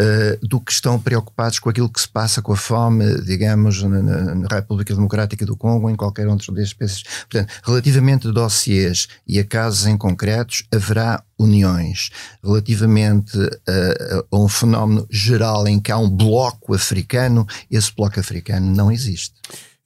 uh, 0.00 0.46
do 0.46 0.60
que 0.60 0.72
estão 0.72 0.98
preocupados 0.98 1.58
com 1.58 1.68
aquilo 1.68 1.88
que 1.88 2.00
se 2.00 2.08
passa 2.08 2.40
com 2.40 2.52
a 2.52 2.56
fome, 2.56 3.20
digamos, 3.22 3.82
na, 3.82 4.02
na 4.02 4.48
República 4.48 4.94
Democrática 4.94 5.44
do 5.44 5.56
Congo 5.56 5.90
em 5.90 5.96
qualquer 5.96 6.26
outro 6.26 6.52
desses 6.52 6.72
países. 6.72 7.02
Portanto, 7.02 7.52
relativamente 7.64 8.28
a 8.28 8.30
dossiês 8.30 9.08
e 9.26 9.38
a 9.38 9.44
casos 9.44 9.86
em 9.86 9.96
concretos, 9.96 10.64
haverá 10.72 11.22
uniões. 11.38 12.10
Relativamente 12.42 13.38
a, 13.38 14.24
a 14.30 14.38
um 14.38 14.48
fenómeno 14.48 15.06
geral 15.10 15.66
em 15.66 15.78
que 15.78 15.92
há 15.92 15.98
um 15.98 16.08
bloco 16.08 16.74
africano, 16.74 17.46
esse 17.70 17.92
bloco 17.94 18.18
africano 18.18 18.74
não 18.74 18.90
existe. 18.90 19.34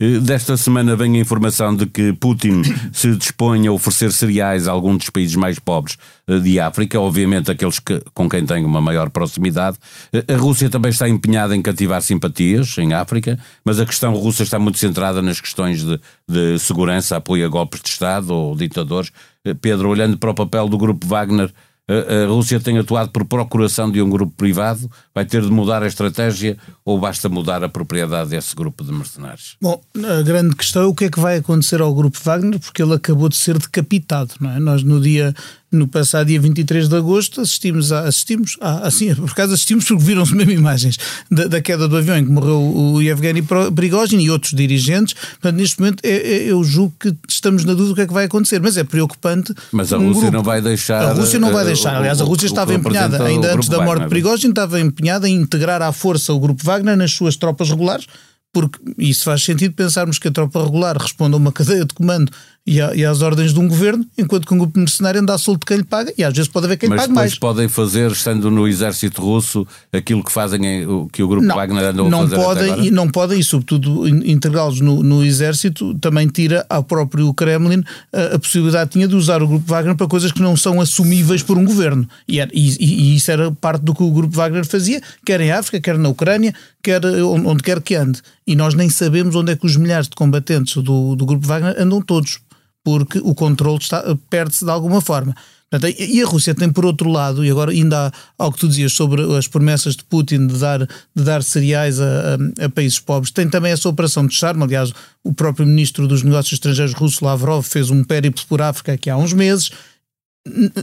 Eh, 0.01 0.19
desta 0.19 0.57
semana 0.57 0.97
vem 0.97 1.17
a 1.17 1.21
informação 1.21 1.75
de 1.75 1.87
que 1.87 2.13
Putin 2.15 2.63
se 2.93 3.15
dispõe 3.15 3.67
a 3.67 3.73
oferecer 3.73 4.13
cereais 4.13 4.67
a 4.67 4.73
alguns 4.73 4.99
dos 4.99 5.11
países 5.11 5.37
mais 5.37 5.59
pobres 5.59 5.97
eh, 6.27 6.39
de 6.39 6.59
África, 6.59 6.99
obviamente 6.99 7.51
aqueles 7.51 7.79
que, 7.79 8.03
com 8.13 8.29
quem 8.29 8.45
tem 8.45 8.65
uma 8.65 8.81
maior 8.81 9.09
proximidade. 9.11 9.79
Eh, 10.13 10.35
a 10.35 10.37
Rússia 10.37 10.69
também 10.69 10.91
está 10.91 11.09
empenhada 11.09 11.55
em 11.55 11.63
cativar 11.63 12.03
simpatias 12.03 12.77
em 12.79 12.93
África, 12.93 13.39
mas 13.65 13.79
a 13.79 13.87
questão 13.87 14.15
russa 14.15 14.43
está 14.43 14.59
muito 14.59 14.79
centrada 14.79 15.23
nas 15.23 15.41
questões 15.41 15.85
de, 15.85 16.01
de 16.29 16.59
segurança, 16.59 17.17
apoio 17.17 17.47
a 17.47 17.49
golpes 17.49 17.81
de 17.81 17.89
Estado 17.89 18.35
ou 18.35 18.57
ditadores. 18.57 19.13
Pedro, 19.61 19.91
olhando 19.91 20.17
para 20.17 20.31
o 20.31 20.35
papel 20.35 20.69
do 20.69 20.79
grupo 20.79 21.07
Wagner, 21.07 21.53
a, 21.89 22.27
Rússia 22.27 22.59
tem 22.59 22.79
atuado 22.79 23.11
por 23.11 23.25
procuração 23.27 23.91
de 23.91 24.01
um 24.01 24.09
grupo 24.09 24.33
privado, 24.37 24.91
vai 25.15 25.25
ter 25.25 25.43
de 25.43 25.51
mudar 25.51 25.83
a 25.83 25.87
estratégia 25.87 26.57
ou 26.85 26.99
basta 26.99 27.29
mudar 27.29 27.63
a 27.63 27.69
propriedade 27.69 28.31
desse 28.31 28.55
grupo 28.55 28.83
de 28.83 28.93
mercenários? 28.93 29.57
Bom, 29.61 29.83
a 29.97 30.23
grande 30.23 30.57
questão 30.57 30.83
é 30.83 30.87
o 30.87 30.95
que 30.95 31.05
é 31.05 31.11
que 31.11 31.21
vai 31.21 31.37
acontecer 31.37 31.81
ao 31.81 31.95
grupo 31.95 32.19
Wagner, 32.23 32.59
porque 32.59 32.83
ele 32.83 32.95
acabou 32.95 33.29
de 33.29 33.37
ser 33.37 33.59
decapitado, 33.59 34.35
não 34.41 34.51
é? 34.51 34.59
Nós 34.59 34.83
no 34.83 35.01
dia 35.01 35.35
no 35.75 35.89
passado 35.89 36.27
dia 36.27 36.41
23 36.41 36.89
de 36.89 36.97
agosto 36.97 37.41
assistimos 37.41 37.93
a, 37.93 38.01
assistimos 38.01 38.57
a, 38.61 38.87
assim, 38.87 39.15
por 39.15 39.31
acaso 39.31 39.53
assistimos 39.53 39.85
porque 39.85 40.03
viram-se 40.03 40.35
mesmo 40.35 40.53
imagens 40.53 40.99
da, 41.31 41.47
da, 41.47 41.61
queda 41.61 41.89
do 41.89 41.97
avião 41.97 42.17
em 42.17 42.25
que 42.25 42.31
morreu 42.31 42.61
o 42.61 43.03
Yevgeny 43.03 43.43
Prigozhin 43.75 44.21
e 44.21 44.31
outros 44.31 44.53
dirigentes. 44.53 45.15
Portanto, 45.15 45.57
neste 45.57 45.81
momento 45.81 46.05
é, 46.05 46.11
é, 46.11 46.51
eu 46.51 46.63
julgo 46.65 46.95
que 46.99 47.15
estamos 47.29 47.65
na 47.65 47.73
dúvida 47.73 47.89
do 47.89 47.95
que 47.95 48.01
é 48.03 48.07
que 48.07 48.13
vai 48.13 48.25
acontecer, 48.25 48.61
mas 48.61 48.77
é 48.77 48.85
preocupante. 48.85 49.55
Mas 49.73 49.93
a 49.93 49.99
um 49.99 50.09
Rússia 50.09 50.21
grupo. 50.23 50.37
não 50.37 50.43
vai 50.43 50.61
deixar. 50.61 51.03
A 51.03 51.13
Rússia 51.13 51.39
não 51.39 51.53
vai 51.53 51.65
deixar. 51.65 51.97
Aliás, 51.97 52.21
a 52.21 52.25
Rússia 52.25 52.47
estava 52.47 52.73
empenhada, 52.73 53.23
ainda 53.25 53.55
antes 53.55 53.69
da 53.69 53.83
morte 53.83 54.05
de 54.05 54.09
Prigozhin, 54.09 54.51
estava 54.51 54.81
empenhada 54.81 55.29
em 55.29 55.35
integrar 55.35 55.83
à 55.83 55.93
força 55.93 56.33
o 56.33 56.39
grupo 56.39 56.65
Wagner 56.65 56.97
nas 56.97 57.13
suas 57.13 57.37
tropas 57.37 57.71
regulares 57.71 58.07
porque 58.55 58.79
isso 58.97 59.25
faz 59.25 59.43
sentido 59.43 59.75
pensarmos 59.75 60.19
que 60.19 60.29
a 60.29 60.31
tropa 60.31 60.63
regular 60.63 60.97
responde 60.97 61.35
a 61.35 61.37
uma 61.37 61.51
cadeia 61.51 61.85
de 61.85 61.93
comando 61.93 62.31
e, 62.67 62.81
a, 62.81 62.95
e 62.95 63.05
às 63.05 63.21
ordens 63.21 63.53
de 63.53 63.61
um 63.61 63.69
governo, 63.69 64.07
enquanto 64.17 64.47
que 64.47 64.55
um 64.55 64.59
grupo 64.59 64.79
mercenário 64.79 65.21
anda 65.21 65.35
a 65.35 65.39
solto 65.39 65.67
quem 65.67 65.79
lhe 65.79 65.85
paga, 65.85 66.13
e 66.17 66.25
às 66.25 66.33
vezes 66.33 66.49
pode 66.49 66.65
haver 66.65 66.79
quem 66.79 66.89
Mas 66.89 67.03
pague 67.03 67.13
mais. 67.13 67.33
Mas 67.33 67.39
podem 67.39 67.69
fazer, 67.69 68.11
estando 68.11 68.51
no 68.51 68.67
exército 68.67 69.21
russo, 69.21 69.67
aquilo 69.93 70.25
que 70.25 70.33
fazem 70.33 70.65
em, 70.67 71.09
que 71.09 71.23
o 71.23 71.29
grupo 71.29 71.47
não, 71.47 71.55
Wagner 71.55 71.85
andou 71.85 72.09
não 72.09 72.23
a 72.23 72.29
fazer 72.29 72.43
podem, 72.43 72.87
e 72.87 72.91
Não 72.91 73.09
podem, 73.09 73.39
e 73.39 73.45
sobretudo 73.45 74.09
integrá-los 74.09 74.81
no, 74.81 75.03
no, 75.03 75.23
exército, 75.23 75.95
também 75.99 76.27
tira 76.27 76.65
ao 76.71 76.83
próprio 76.83 77.33
Kremlin 77.35 77.85
a, 78.11 78.37
a, 78.37 78.39
possibilidade 78.39 78.91
tinha 78.91 79.07
de 79.07 79.15
usar 79.15 79.43
o 79.43 79.47
grupo 79.47 79.67
Wagner 79.67 79.95
para 79.95 80.07
coisas 80.07 80.33
que 80.33 80.41
não 80.41 80.57
são 80.57 80.81
assumíveis 80.81 81.43
por 81.43 81.59
um 81.59 81.65
governo. 81.67 82.09
E, 82.27 82.41
era, 82.41 82.51
e, 82.55 82.77
e, 82.81 83.17
isso 83.17 83.31
era 83.31 83.51
parte 83.53 83.83
do 83.83 83.95
que 83.95 84.03
o 84.03 84.11
grupo 84.11 84.35
Wagner 84.35 84.65
fazia, 84.65 85.03
quer 85.25 85.41
em 85.43 85.53
África, 85.53 85.81
quer 85.81 85.99
na 85.99 86.09
Ucrânia, 86.09 86.55
quer 86.83 87.05
onde 87.05 87.63
quer 87.63 87.83
que 87.83 87.95
ande. 87.95 88.23
E 88.47 88.57
nós 88.57 88.75
nem 88.75 88.89
sabemos 88.89 89.35
onde 89.35 89.53
é 89.53 89.57
que 89.57 89.67
os 89.67 89.77
milhares 89.77 90.09
de 90.09 90.17
combatentes 90.17 90.83
do, 90.83 91.15
do 91.15 91.27
grupo 91.27 91.47
Wagner 91.47 91.75
andam 91.79 92.01
todos 92.01 92.39
porque 92.85 93.19
o 93.19 93.35
controle 93.35 93.81
perde-se 94.29 94.65
de 94.65 94.71
alguma 94.71 95.01
forma. 95.01 95.35
Portanto, 95.71 95.97
e 95.99 96.23
a 96.23 96.27
Rússia 96.27 96.55
tem, 96.55 96.71
por 96.71 96.85
outro 96.85 97.11
lado, 97.11 97.45
e 97.45 97.51
agora 97.51 97.73
ainda 97.73 98.13
há 98.39 98.53
que 98.53 98.59
tu 98.59 98.69
dizias 98.69 98.93
sobre 98.93 99.23
as 99.37 99.49
promessas 99.49 99.97
de 99.97 100.05
Putin 100.05 100.47
de 100.47 100.57
dar, 100.59 100.87
de 100.87 101.25
dar 101.25 101.43
cereais 101.43 102.01
a, 102.01 102.37
a, 102.61 102.67
a, 102.67 102.69
países 102.69 103.01
pobres, 103.01 103.33
tem 103.33 103.49
também 103.49 103.73
essa 103.73 103.89
operação 103.89 104.25
de 104.25 104.35
charme. 104.35 104.63
Aliás, 104.63 104.93
o 105.25 105.35
próprio 105.35 105.67
ministro 105.67 106.07
dos 106.07 106.23
Negócios 106.23 106.53
Estrangeiros 106.53 106.95
russo, 106.95 107.25
Lavrov, 107.25 107.65
fez 107.65 107.91
um 107.91 108.05
périplo 108.05 108.45
por 108.47 108.63
África 108.63 108.93
aqui 108.93 109.11
há 109.11 109.17
uns 109.17 109.33
meses 109.33 109.73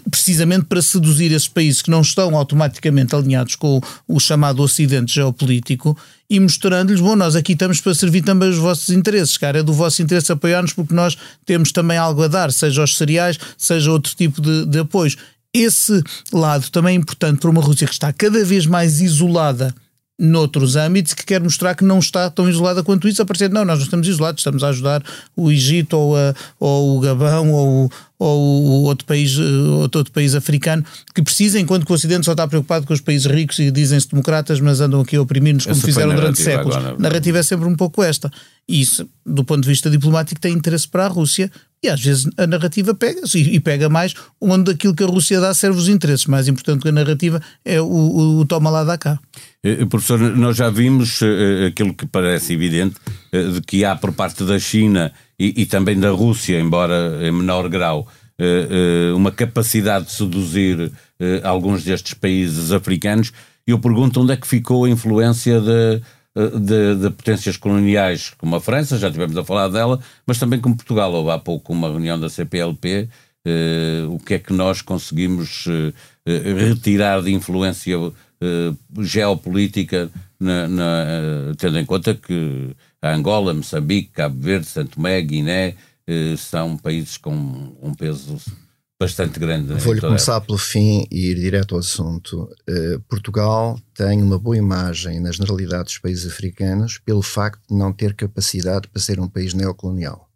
precisamente 0.10 0.66
para 0.66 0.82
seduzir 0.82 1.32
esses 1.32 1.48
países 1.48 1.82
que 1.82 1.92
não 1.92 2.02
estão 2.02 2.36
automaticamente 2.36 3.16
alinhados 3.16 3.56
com 3.56 3.80
o 4.08 4.20
chamado 4.20 4.62
Ocidente 4.64 5.14
geopolítico 5.14 5.96
e 6.28 6.40
mostrando-lhes, 6.40 7.00
bom, 7.00 7.16
nós 7.16 7.36
aqui 7.36 7.54
estamos 7.54 7.80
para 7.80 7.94
servir 7.94 8.24
também 8.24 8.50
os 8.50 8.58
vossos 8.58 8.90
interesses, 8.90 9.38
cara, 9.38 9.60
é 9.60 9.64
do 9.64 9.74
vosso 9.74 10.02
interesse 10.02 10.32
apoiar-nos 10.32 10.74
porque 10.74 10.94
nós 10.94 11.16
temos 11.46 11.72
também 11.72 11.98
algo 11.98 12.24
a 12.24 12.28
dar, 12.28 12.52
seja 12.52 12.84
os 12.84 12.98
cereais, 12.98 13.38
seja 13.58 13.92
outro 13.92 14.16
tipo 14.16 14.42
de, 14.42 14.66
de 14.66 14.80
apoios. 14.80 15.16
Esse 15.54 16.02
lado 16.32 16.70
também 16.72 16.96
é 16.96 17.00
importante 17.00 17.40
para 17.40 17.50
uma 17.50 17.62
Rússia 17.62 17.86
que 17.86 17.94
está 17.94 18.12
cada 18.12 18.44
vez 18.44 18.66
mais 18.66 19.00
isolada 19.02 19.76
noutros 20.22 20.76
âmbitos 20.76 21.16
que 21.16 21.26
quer 21.26 21.42
mostrar 21.42 21.74
que 21.74 21.84
não 21.84 21.98
está 21.98 22.30
tão 22.30 22.48
isolada 22.48 22.84
quanto 22.84 23.08
isso, 23.08 23.24
a 23.24 23.26
parecer, 23.26 23.50
não, 23.50 23.66
nós 23.66 23.80
não 23.80 23.86
estamos 23.86 24.08
isolados, 24.08 24.42
estamos 24.42 24.64
a 24.64 24.70
ajudar 24.70 25.04
o 25.36 25.52
Egito 25.52 25.98
ou, 25.98 26.16
a, 26.16 26.36
ou 26.60 26.98
o 26.98 27.00
Gabão 27.00 27.52
ou, 27.52 27.92
ou 28.20 28.84
outro 28.84 29.04
país, 29.08 29.36
outro, 29.36 29.98
outro 29.98 30.14
país 30.14 30.36
africano 30.36 30.86
que 31.16 31.24
precisa, 31.24 31.60
enquanto 31.60 31.88
que 31.88 31.92
o 31.92 31.96
Ocidente 31.96 32.24
só 32.24 32.34
está 32.34 32.48
preocupado 32.48 32.86
com 32.86 32.94
os 32.94 33.02
países 33.02 33.26
ricos 33.26 33.58
e 33.58 33.72
dizem-se 33.72 34.08
democratas, 34.10 34.60
mas 34.60 34.80
andam 34.80 35.02
aqui 35.02 35.16
a 35.16 35.22
oprimir-nos 35.22 35.64
como 35.64 35.76
Essa 35.76 35.86
fizeram 35.88 36.14
durante 36.14 36.40
séculos. 36.40 36.76
A 36.76 36.96
narrativa 37.00 37.40
é 37.40 37.44
sempre 37.44 37.68
um 37.68 37.76
pouco 37.76 38.04
esta. 38.04 38.32
E 38.68 38.80
isso, 38.80 39.10
do 39.26 39.44
ponto 39.44 39.62
de 39.64 39.70
vista 39.70 39.90
diplomático, 39.90 40.40
tem 40.40 40.54
interesse 40.54 40.88
para 40.88 41.06
a 41.06 41.08
Rússia, 41.08 41.52
e 41.84 41.90
às 41.90 42.00
vezes 42.00 42.30
a 42.38 42.46
narrativa 42.46 42.94
pega 42.94 43.22
e 43.36 43.60
pega 43.60 43.90
mais 43.90 44.14
onde 44.40 44.72
aquilo 44.72 44.94
que 44.94 45.04
a 45.04 45.08
Rússia 45.08 45.40
dá 45.40 45.54
serve 45.54 45.80
os 45.80 45.90
interesses. 45.90 46.28
Mais 46.28 46.48
importante 46.48 46.84
que 46.84 46.90
a 46.90 46.92
narrativa 46.92 47.42
é 47.66 47.82
o, 47.82 47.86
o, 47.86 48.40
o 48.40 48.46
toma 48.46 48.70
lá 48.70 48.84
da 48.84 48.98
cá. 48.98 49.20
Eh, 49.64 49.86
professor, 49.86 50.20
nós 50.20 50.56
já 50.56 50.70
vimos 50.70 51.22
uh, 51.22 51.68
aquilo 51.68 51.94
que 51.94 52.06
parece 52.06 52.54
evidente, 52.54 52.96
de 53.32 53.62
que 53.62 53.84
há 53.84 53.96
por 53.96 54.14
parte 54.14 54.44
da 54.44 54.60
China 54.60 55.12
e, 55.40 55.62
e 55.62 55.66
também 55.66 56.00
da 56.00 56.12
Rússia, 56.12 56.60
embora 56.60 57.20
em 57.22 57.32
menor 57.32 57.68
grau, 57.70 58.08
uma 59.16 59.32
capacidade 59.32 60.08
de 60.08 60.14
seduzir 60.14 60.92
alguns 61.44 61.84
destes 61.84 62.16
países 62.16 62.72
africanos. 62.72 63.32
Eu 63.68 63.78
pergunto 63.78 64.20
onde 64.20 64.34
é 64.34 64.38
que 64.38 64.48
ficou 64.48 64.86
a 64.86 64.90
influência 64.90 65.62
de, 65.62 66.02
de, 66.36 66.96
de, 66.96 67.10
potências 67.10 67.58
coloniais 67.58 68.34
como 68.38 68.56
a 68.56 68.62
França, 68.62 68.98
já 68.98 69.12
tivemos 69.12 69.38
a 69.38 69.44
falar 69.44 69.68
dela, 69.68 70.00
mas 70.26 70.40
também 70.40 70.60
como 70.60 70.76
Portugal. 70.76 71.12
Houve 71.14 71.32
há 71.32 71.38
pouco 71.38 71.74
uma 71.74 71.90
reunião 71.90 72.20
da 72.20 72.30
CPLP. 72.30 73.10
o 74.10 74.20
que 74.20 74.36
é 74.36 74.40
que 74.40 74.54
nós 74.54 74.82
conseguimos 74.82 75.66
retirar 76.26 77.22
de 77.22 77.34
influência 77.34 77.98
eh, 78.44 78.74
geopolítica, 79.00 80.10
na, 80.40 80.68
na, 80.68 81.04
uh, 81.52 81.56
tendo 81.58 81.78
em 81.78 81.86
conta 81.86 82.16
que 82.16 82.76
Angola, 83.00 83.54
Moçambique, 83.54 84.10
Cabo 84.14 84.42
Verde, 84.42 84.66
Santo 84.66 84.96
Tomé, 84.96 85.22
Guiné 85.22 85.76
são 86.36 86.76
países 86.76 87.18
com 87.18 87.32
um 87.80 87.94
peso 87.94 88.42
bastante 89.02 89.40
grande. 89.40 89.74
Vou-lhe 89.74 90.00
começar 90.00 90.40
pelo 90.42 90.60
fim 90.60 91.08
e 91.10 91.32
ir 91.32 91.36
direto 91.36 91.74
ao 91.74 91.80
assunto. 91.80 92.48
Portugal 93.10 93.80
tem 93.96 94.22
uma 94.22 94.38
boa 94.38 94.56
imagem 94.56 95.20
na 95.20 95.32
generalidade 95.32 95.86
dos 95.86 95.98
países 95.98 96.32
africanos 96.32 97.00
pelo 97.04 97.24
facto 97.24 97.62
de 97.68 97.76
não 97.76 97.92
ter 97.92 98.14
capacidade 98.14 98.88
para 98.88 99.02
ser 99.02 99.20
um 99.20 99.28
país 99.28 99.56
neocolonial. 99.56 100.28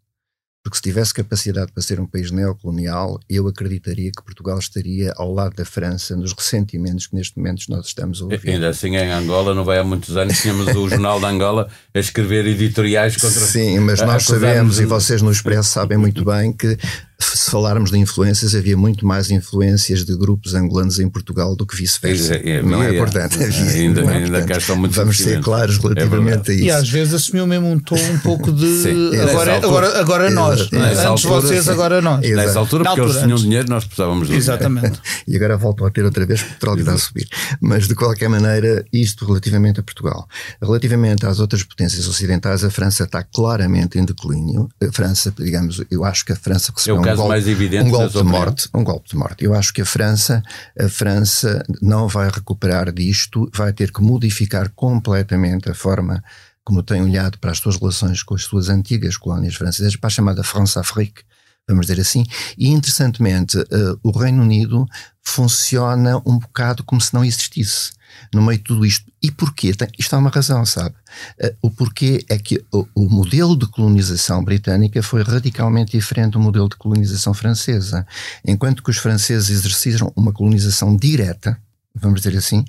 Porque 0.64 0.78
se 0.78 0.82
tivesse 0.82 1.14
capacidade 1.14 1.72
para 1.72 1.84
ser 1.84 2.00
um 2.00 2.08
país 2.08 2.32
neocolonial, 2.32 3.20
eu 3.30 3.48
acreditaria 3.48 4.10
que 4.10 4.24
Portugal 4.24 4.58
estaria 4.58 5.14
ao 5.16 5.32
lado 5.32 5.56
da 5.56 5.64
França 5.64 6.16
nos 6.16 6.34
ressentimentos 6.34 7.06
que 7.06 7.16
neste 7.16 7.38
momento 7.38 7.66
nós 7.70 7.86
estamos 7.86 8.20
a 8.20 8.24
ouvir. 8.24 8.50
Ainda 8.50 8.70
assim, 8.70 8.96
em 8.96 9.12
Angola, 9.12 9.54
não 9.54 9.64
vai 9.64 9.78
há 9.78 9.84
muitos 9.84 10.18
anos, 10.18 10.42
tínhamos 10.42 10.76
o 10.76 10.90
Jornal 10.90 11.20
de 11.20 11.26
Angola 11.28 11.70
a 11.94 12.00
escrever 12.00 12.48
editoriais 12.48 13.16
contra... 13.16 13.30
Sim, 13.42 13.78
mas 13.82 14.02
nós 14.02 14.24
sabemos, 14.24 14.80
e 14.80 14.86
vocês 14.86 15.22
no 15.22 15.32
Expresso 15.32 15.70
sabem 15.70 16.00
muito 16.00 16.26
bem, 16.26 16.52
que 16.52 16.76
se 17.18 17.50
falarmos 17.50 17.92
de 17.92 17.98
influências, 17.98 18.54
havia 18.54 18.76
muito 18.76 19.06
mais 19.06 19.32
influências 19.32 20.04
de 20.04 20.16
grupos 20.16 20.54
angolanos 20.54 21.00
em 21.00 21.08
Portugal 21.08 21.56
do 21.56 21.66
que 21.66 21.76
vice-versa. 21.76 22.36
É, 22.36 22.58
é, 22.58 22.62
não 22.62 22.84
é, 22.84 22.94
importante? 22.94 23.38
Ainda, 23.42 24.02
não 24.02 24.10
é 24.10 24.18
ainda 24.18 24.44
cá 24.44 24.58
estão 24.58 24.76
muito 24.76 24.94
Vamos 24.96 25.18
ser 25.18 25.42
claros 25.42 25.78
relativamente 25.78 26.52
é 26.52 26.54
a 26.54 26.56
isso. 26.56 26.66
E 26.66 26.72
às 26.72 26.90
vezes 26.90 27.14
assumiu 27.14 27.48
mesmo 27.48 27.72
um 27.72 27.80
tom 27.80 27.96
um 27.96 28.20
pouco 28.20 28.52
de 28.52 28.66
Sim, 28.84 29.16
agora, 29.18 29.56
agora, 29.56 30.00
agora 30.00 30.30
nós, 30.30 30.62
Antes 30.62 31.06
altura, 31.06 31.42
vocês, 31.42 31.70
agora 31.70 32.02
nós. 32.02 32.24
Exato. 32.24 32.36
Nessa 32.36 32.60
altura, 32.60 32.84
porque 32.84 33.00
altura, 33.00 33.18
eles 33.18 33.24
tinham 33.24 33.38
dinheiro, 33.38 33.70
nós 33.70 33.86
precisávamos 33.86 34.28
de 34.28 34.36
Exatamente. 34.36 35.00
e 35.28 35.36
agora 35.36 35.58
voltam 35.58 35.88
a 35.88 35.92
ter 35.92 36.04
outra 36.04 36.26
vez, 36.26 36.42
porque 36.42 36.54
o 36.54 36.56
petróleo 36.56 36.80
está 36.80 36.94
a 36.94 36.98
subir. 36.98 37.28
Mas 37.62 37.88
de 37.88 37.96
qualquer 37.96 38.28
maneira, 38.28 38.86
isto 38.92 39.26
relativamente 39.26 39.80
a 39.80 39.84
Portugal. 39.84 40.28
Relativamente 40.62 41.26
às 41.26 41.40
outras 41.40 41.64
potências 41.64 42.08
ocidentais, 42.08 42.64
a 42.64 42.70
França 42.70 43.04
está 43.04 43.24
claramente 43.24 43.98
em 43.98 44.06
declínio. 44.06 44.70
A 44.82 44.92
França, 44.92 45.34
digamos, 45.38 45.82
eu 45.90 46.04
acho 46.04 46.26
que 46.26 46.34
a 46.34 46.36
França 46.36 46.74
recebeu 46.76 47.02
é 47.08 47.15
caso 47.16 47.24
golpe, 47.24 47.30
mais 47.30 47.48
evidente 47.48 47.88
um 47.88 47.92
golpe 47.92 48.18
de 48.18 48.24
morte, 48.24 48.70
um 48.74 48.84
golpe 48.84 49.10
de 49.10 49.16
morte. 49.16 49.44
Eu 49.44 49.54
acho 49.54 49.74
que 49.74 49.82
a 49.82 49.86
França, 49.86 50.44
a 50.80 50.90
França 50.90 51.64
não 51.82 52.08
vai 52.08 52.30
recuperar 52.30 52.92
disto, 52.92 53.50
vai 53.54 53.74
ter 53.74 53.92
que 53.92 54.02
modificar 54.02 54.70
completamente 54.76 55.70
a 55.70 55.74
forma 55.74 56.24
como 56.64 56.82
tem 56.82 57.02
olhado 57.02 57.38
para 57.38 57.52
as 57.52 57.60
suas 57.60 57.78
relações 57.78 58.24
com 58.24 58.34
as 58.34 58.44
suas 58.44 58.70
antigas 58.70 59.18
colónias 59.18 59.54
francesas, 59.54 59.96
para 59.96 60.08
a 60.08 60.12
chamada 60.12 60.44
France-Afrique, 60.44 61.22
vamos 61.68 61.86
dizer 61.86 62.02
assim. 62.02 62.26
E 62.58 62.70
interessantemente, 62.70 63.58
uh, 63.58 64.00
o 64.02 64.12
Reino 64.12 64.42
Unido 64.42 64.86
funciona 65.22 66.18
um 66.26 66.40
bocado 66.40 66.84
como 66.84 67.00
se 67.00 67.14
não 67.14 67.24
existisse 67.24 67.92
no 68.34 68.42
meio 68.42 68.58
de 68.58 68.64
tudo 68.64 68.86
isto. 68.86 69.12
E 69.22 69.32
porquê? 69.32 69.74
Tem, 69.74 69.88
isto 69.98 70.14
há 70.14 70.18
uma 70.18 70.30
razão, 70.30 70.66
sabe? 70.66 70.96
Uh, 71.42 71.56
o 71.64 71.72
porquê 71.72 72.24
é 72.30 72.38
que 72.38 72.64
o, 72.72 72.88
o, 72.96 73.10
modelo 73.10 73.58
de 73.58 73.68
colonização 73.68 74.44
britânica 74.44 75.02
foi 75.02 75.24
radicalmente 75.24 75.98
diferente 75.98 76.34
do 76.34 76.40
modelo 76.40 76.70
de 76.70 76.76
colonização 76.76 77.34
francesa. 77.34 78.06
Enquanto 78.46 78.84
que 78.84 78.90
os 78.90 78.98
franceses 78.98 79.50
exerceram 79.50 80.12
uma 80.16 80.32
colonização 80.32 80.96
direta, 80.96 81.58
vamos 81.96 82.22
dizer 82.22 82.38
assim, 82.38 82.66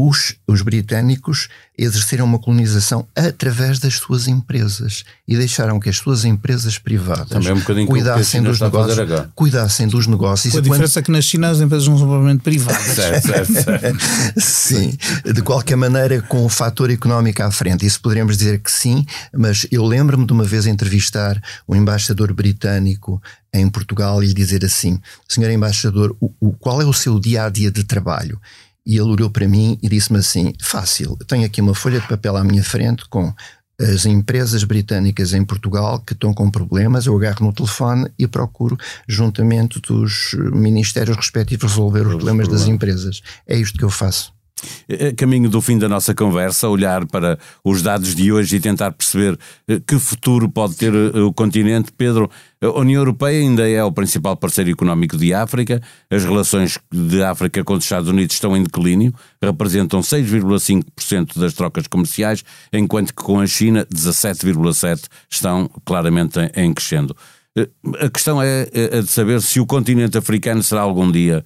os, 0.00 0.36
os 0.46 0.62
britânicos 0.62 1.48
exerceram 1.76 2.24
uma 2.24 2.38
colonização 2.38 3.06
através 3.16 3.80
das 3.80 3.94
suas 3.94 4.28
empresas 4.28 5.04
e 5.26 5.36
deixaram 5.36 5.80
que 5.80 5.88
as 5.88 5.96
suas 5.96 6.24
empresas 6.24 6.78
privadas 6.78 7.44
um 7.82 7.86
cuidassem, 7.86 8.40
dos 8.40 8.60
negócios, 8.60 9.26
cuidassem 9.34 9.88
dos 9.88 10.06
negócios. 10.06 10.52
Com 10.52 10.58
a 10.58 10.62
diferença 10.62 10.92
quando... 10.92 11.02
é 11.02 11.04
que 11.04 11.10
na 11.10 11.20
China 11.20 11.50
as 11.50 11.60
empresas 11.60 11.88
não 11.88 11.98
são 11.98 12.06
propriamente 12.06 12.44
privadas. 12.44 12.80
certo, 12.82 13.26
certo, 13.26 13.52
certo. 13.52 13.98
sim, 14.40 14.96
de 15.24 15.42
qualquer 15.42 15.76
maneira, 15.76 16.22
com 16.22 16.44
o 16.44 16.48
fator 16.48 16.90
económico 16.90 17.42
à 17.42 17.50
frente. 17.50 17.84
Isso 17.84 18.00
poderíamos 18.00 18.36
dizer 18.36 18.60
que 18.60 18.70
sim, 18.70 19.04
mas 19.36 19.66
eu 19.72 19.84
lembro-me 19.84 20.24
de 20.24 20.32
uma 20.32 20.44
vez 20.44 20.66
entrevistar 20.66 21.42
um 21.68 21.74
embaixador 21.74 22.32
britânico 22.32 23.20
em 23.52 23.68
Portugal 23.68 24.22
e 24.22 24.28
lhe 24.28 24.34
dizer 24.34 24.64
assim: 24.64 25.00
Senhor 25.28 25.50
embaixador, 25.50 26.16
o, 26.20 26.32
o, 26.40 26.52
qual 26.52 26.80
é 26.80 26.84
o 26.84 26.92
seu 26.92 27.18
dia 27.18 27.44
a 27.44 27.48
dia 27.48 27.70
de 27.70 27.82
trabalho? 27.82 28.40
E 28.88 28.94
ele 28.94 29.10
olhou 29.10 29.28
para 29.28 29.46
mim 29.46 29.78
e 29.82 29.88
disse-me 29.88 30.18
assim: 30.18 30.54
fácil, 30.58 31.14
tenho 31.26 31.44
aqui 31.44 31.60
uma 31.60 31.74
folha 31.74 32.00
de 32.00 32.08
papel 32.08 32.34
à 32.38 32.42
minha 32.42 32.64
frente 32.64 33.06
com 33.10 33.34
as 33.80 34.06
empresas 34.06 34.64
britânicas 34.64 35.34
em 35.34 35.44
Portugal 35.44 36.00
que 36.00 36.12
estão 36.12 36.34
com 36.34 36.50
problemas, 36.50 37.06
eu 37.06 37.14
agarro 37.14 37.46
no 37.46 37.52
telefone 37.52 38.10
e 38.18 38.26
procuro, 38.26 38.76
juntamente 39.06 39.80
dos 39.80 40.34
ministérios 40.52 41.16
respectivos, 41.16 41.70
resolver 41.70 42.00
os 42.00 42.14
problemas 42.14 42.48
das 42.48 42.66
empresas. 42.66 43.22
É 43.46 43.56
isto 43.56 43.78
que 43.78 43.84
eu 43.84 43.90
faço. 43.90 44.32
Eh, 44.88 45.12
caminho 45.12 45.48
do 45.48 45.60
fim 45.60 45.78
da 45.78 45.88
nossa 45.88 46.14
conversa, 46.14 46.68
olhar 46.68 47.06
para 47.06 47.38
os 47.64 47.82
dados 47.82 48.14
de 48.14 48.32
hoje 48.32 48.56
e 48.56 48.60
tentar 48.60 48.92
perceber 48.92 49.38
eh, 49.68 49.80
que 49.86 49.98
futuro 49.98 50.48
pode 50.48 50.76
ter 50.76 50.92
eh, 50.94 51.20
o 51.20 51.32
continente. 51.32 51.92
Pedro, 51.92 52.30
a 52.60 52.68
União 52.80 53.00
Europeia 53.00 53.40
ainda 53.40 53.68
é 53.68 53.82
o 53.84 53.92
principal 53.92 54.36
parceiro 54.36 54.70
económico 54.70 55.16
de 55.16 55.32
África. 55.32 55.82
As 56.10 56.24
relações 56.24 56.78
de 56.92 57.22
África 57.22 57.62
com 57.62 57.74
os 57.74 57.84
Estados 57.84 58.08
Unidos 58.08 58.34
estão 58.34 58.56
em 58.56 58.62
declínio, 58.62 59.14
representam 59.42 60.00
6,5% 60.00 61.38
das 61.38 61.54
trocas 61.54 61.86
comerciais, 61.86 62.44
enquanto 62.72 63.14
que 63.14 63.22
com 63.22 63.40
a 63.40 63.46
China 63.46 63.86
17,7% 63.92 65.04
estão 65.30 65.70
claramente 65.84 66.38
em 66.56 66.72
crescendo. 66.72 67.16
A 68.00 68.08
questão 68.08 68.40
é 68.40 68.68
a 68.96 69.00
de 69.00 69.08
saber 69.08 69.42
se 69.42 69.58
o 69.58 69.66
continente 69.66 70.16
africano 70.16 70.62
será 70.62 70.80
algum 70.82 71.10
dia, 71.10 71.44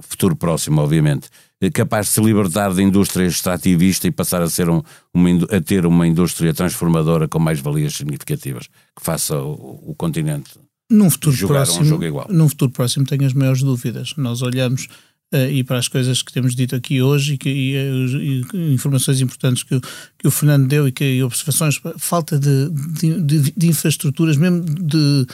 futuro 0.00 0.34
próximo, 0.34 0.80
obviamente, 0.80 1.28
capaz 1.70 2.06
de 2.06 2.12
se 2.12 2.20
libertar 2.20 2.72
da 2.72 2.82
indústria 2.82 3.26
extrativista 3.26 4.06
e 4.06 4.10
passar 4.10 4.42
a, 4.42 4.48
ser 4.48 4.68
um, 4.68 4.82
uma, 5.12 5.30
a 5.50 5.60
ter 5.60 5.86
uma 5.86 6.06
indústria 6.06 6.52
transformadora 6.52 7.28
com 7.28 7.38
mais 7.38 7.60
valias 7.60 7.94
significativas, 7.94 8.66
que 8.66 9.04
faça 9.04 9.38
o, 9.38 9.90
o 9.90 9.94
continente 9.94 10.50
num 10.90 11.10
futuro 11.10 11.34
jogar 11.34 11.64
próximo, 11.64 11.82
um 11.82 11.84
jogo 11.84 12.04
igual. 12.04 12.26
Num 12.30 12.48
futuro 12.48 12.70
próximo 12.70 13.06
tenho 13.06 13.24
as 13.24 13.32
maiores 13.32 13.62
dúvidas. 13.62 14.14
Nós 14.16 14.42
olhamos 14.42 14.86
uh, 15.32 15.50
e 15.50 15.64
para 15.64 15.78
as 15.78 15.88
coisas 15.88 16.22
que 16.22 16.32
temos 16.32 16.54
dito 16.54 16.76
aqui 16.76 17.02
hoje 17.02 17.34
e, 17.34 17.38
que, 17.38 17.48
e, 17.48 17.74
e, 17.74 18.44
e 18.54 18.74
informações 18.74 19.20
importantes 19.20 19.62
que, 19.62 19.80
que, 20.18 20.28
o 20.28 20.30
Fernando 20.30 20.68
deu 20.68 20.86
e, 20.86 20.92
que, 20.92 21.04
e 21.04 21.22
observações, 21.22 21.80
falta 21.98 22.38
de, 22.38 22.70
de, 22.70 23.20
de, 23.20 23.52
de 23.56 23.66
infraestruturas, 23.66 24.36
mesmo 24.36 24.62
de 24.62 25.26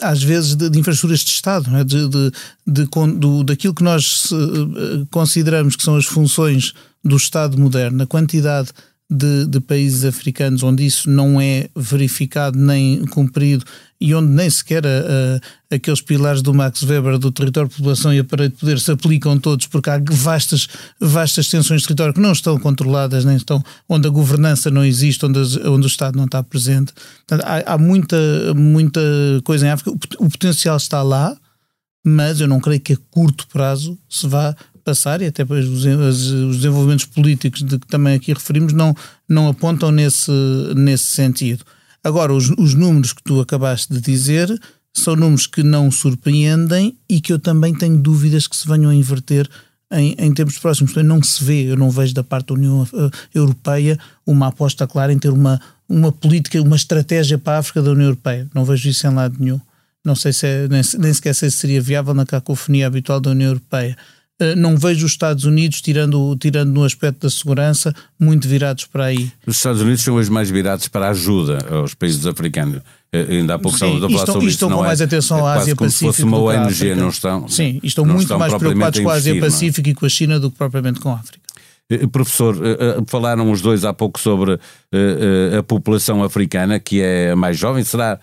às 0.00 0.22
vezes 0.22 0.54
de, 0.54 0.70
de, 0.70 0.78
infraestruturas 0.78 1.20
de 1.20 1.30
Estado, 1.30 1.76
é? 1.76 1.84
de, 1.84 2.08
de, 2.08 2.32
de, 2.66 2.84
do, 3.18 3.44
daquilo 3.44 3.74
que 3.74 3.82
nós 3.82 4.30
uh, 4.30 5.06
consideramos 5.10 5.76
que 5.76 5.82
são 5.82 5.96
as 5.96 6.06
funções 6.06 6.72
do 7.04 7.16
Estado 7.16 7.58
moderno, 7.58 8.02
a 8.02 8.06
quantidade 8.06 8.70
de, 9.10 9.46
de, 9.46 9.58
países 9.60 10.04
africanos 10.04 10.62
onde 10.62 10.84
isso 10.84 11.08
não 11.08 11.40
é 11.40 11.70
verificado 11.74 12.58
nem 12.58 13.06
cumprido 13.06 13.64
e 13.98 14.14
onde 14.14 14.30
nem 14.30 14.50
sequer 14.50 14.86
a, 14.86 15.40
aqueles 15.74 16.02
pilares 16.02 16.42
do 16.42 16.52
Max 16.52 16.82
Weber 16.82 17.18
do 17.18 17.32
território, 17.32 17.70
população 17.70 18.12
e 18.12 18.18
aparelho 18.18 18.50
de 18.50 18.56
poder 18.56 18.78
se 18.78 18.92
aplicam 18.92 19.38
todos, 19.38 19.66
porque 19.66 19.88
há 19.88 19.98
vastas, 20.10 20.68
vastas 21.00 21.48
tensões 21.48 21.80
de 21.80 21.88
território 21.88 22.12
que 22.12 22.20
não 22.20 22.32
estão 22.32 22.58
controladas, 22.58 23.24
nem 23.24 23.36
estão, 23.36 23.64
onde 23.88 24.06
a 24.06 24.10
governança 24.10 24.70
não 24.70 24.84
existe, 24.84 25.24
onde, 25.24 25.38
onde 25.66 25.86
o 25.86 25.88
Estado 25.88 26.16
não 26.16 26.26
está 26.26 26.42
presente. 26.42 26.92
Portanto, 27.26 27.46
há, 27.46 27.74
há, 27.74 27.78
muita, 27.78 28.18
muita 28.54 29.00
coisa 29.42 29.66
em 29.66 29.70
África. 29.70 29.90
O, 29.90 30.26
o 30.26 30.30
potencial 30.30 30.76
está 30.76 31.02
lá, 31.02 31.34
mas 32.04 32.40
eu 32.40 32.46
não 32.46 32.60
creio 32.60 32.80
que 32.80 32.92
a 32.92 32.98
curto 33.10 33.48
prazo 33.48 33.98
se 34.08 34.26
vá 34.26 34.54
passar, 34.88 35.20
e 35.20 35.26
até 35.26 35.44
os, 35.44 35.84
os, 35.84 36.56
desenvolvimentos 36.56 37.04
políticos 37.04 37.62
de 37.62 37.78
que 37.78 37.86
também 37.86 38.14
aqui 38.14 38.32
referimos 38.32 38.72
não, 38.72 38.94
não 39.28 39.48
apontam 39.48 39.90
nesse, 39.90 40.30
nesse 40.74 41.04
sentido. 41.04 41.62
Agora, 42.02 42.32
os, 42.32 42.48
os 42.50 42.74
números 42.74 43.12
que 43.12 43.22
tu 43.22 43.40
acabaste 43.40 43.92
de 43.92 44.00
dizer 44.00 44.58
são 44.96 45.14
números 45.14 45.46
que 45.46 45.62
não 45.62 45.90
surpreendem 45.90 46.96
e 47.08 47.20
que 47.20 47.32
eu 47.32 47.38
também 47.38 47.74
tenho 47.74 47.98
dúvidas 47.98 48.46
que 48.46 48.56
se 48.56 48.66
venham 48.66 48.90
a 48.90 48.94
inverter 48.94 49.48
em, 49.92 50.14
em 50.18 50.32
tempos 50.32 50.58
próximos. 50.58 50.92
Portanto, 50.92 51.08
não 51.08 51.22
se 51.22 51.44
vê, 51.44 51.70
eu 51.70 51.76
não 51.76 51.90
vejo 51.90 52.14
da 52.14 52.24
parte 52.24 52.48
da 52.48 52.54
União 52.54 52.88
eh, 52.92 53.10
Europeia 53.34 53.98
uma 54.26 54.48
aposta 54.48 54.86
clara 54.86 55.12
em 55.12 55.18
ter 55.18 55.30
uma, 55.30 55.60
uma 55.88 56.10
política, 56.10 56.60
uma 56.62 56.76
estratégia 56.76 57.38
para 57.38 57.56
a 57.56 57.58
África 57.58 57.82
da 57.82 57.90
União 57.90 58.06
Europeia. 58.06 58.48
Não 58.54 58.64
vejo 58.64 58.88
isso 58.88 59.06
em 59.06 59.14
lado 59.14 59.36
nenhum. 59.38 59.60
Não 60.04 60.14
sei 60.14 60.32
se 60.32 60.46
é, 60.46 60.68
nem, 60.68 60.80
nem 60.98 61.12
sequer 61.12 61.34
sei 61.34 61.50
se 61.50 61.58
seria 61.58 61.80
viável 61.82 62.14
na 62.14 62.24
cacofonia 62.24 62.86
habitual 62.86 63.20
da 63.20 63.30
União 63.30 63.48
Europeia. 63.48 63.96
Eh, 64.40 64.54
não 64.54 64.76
vejo 64.76 65.04
os 65.04 65.12
Estados 65.12 65.44
Unidos, 65.44 65.80
tirando, 65.80 66.36
tirando 66.36 66.72
no 66.72 66.84
aspecto 66.84 67.22
da 67.22 67.30
segurança, 67.30 67.92
muito 68.18 68.46
virados 68.46 68.84
para 68.84 69.06
aí. 69.06 69.32
Os 69.44 69.56
Estados 69.56 69.82
Unidos 69.82 70.02
são 70.02 70.14
os 70.14 70.28
mais 70.28 70.48
virados 70.48 70.86
para 70.86 71.06
a 71.06 71.10
ajuda 71.10 71.58
aos 71.68 71.92
países 71.94 72.24
africanos. 72.24 72.80
Eh, 73.12 73.26
ainda 73.30 73.54
há 73.54 73.58
pouco 73.58 73.74
estamos 73.74 74.04
a 74.04 74.08
falar 74.08 74.26
sobre 74.26 74.48
estão 74.48 74.70
com 74.70 74.82
mais 74.82 75.00
é, 75.00 75.04
atenção 75.04 75.44
à 75.44 75.54
Ásia 75.54 75.74
Pacífico. 75.74 75.98
Se 75.98 76.04
fosse 76.04 76.22
uma 76.22 76.38
ONG, 76.38 76.94
não 76.94 77.08
estão. 77.08 77.48
Sim, 77.48 77.80
estão 77.82 78.04
muito 78.04 78.38
mais 78.38 78.54
preocupados 78.54 79.00
com 79.00 79.10
a 79.10 79.14
Ásia 79.14 79.40
Pacífico 79.40 79.88
e 79.88 79.94
com 79.94 80.06
a 80.06 80.08
China 80.08 80.38
do 80.38 80.50
que 80.50 80.58
propriamente 80.58 81.00
com 81.00 81.10
a 81.10 81.14
África. 81.14 81.47
Eh, 81.90 82.06
professor, 82.06 82.54
falaram 83.06 83.50
os 83.50 83.62
dois 83.62 83.84
há 83.84 83.92
pouco 83.94 84.18
sobre 84.20 84.58
a 85.58 85.62
população 85.62 86.22
africana, 86.22 86.78
que 86.78 87.00
é 87.00 87.30
a 87.30 87.36
mais 87.36 87.56
jovem. 87.56 87.82
Será 87.82 88.18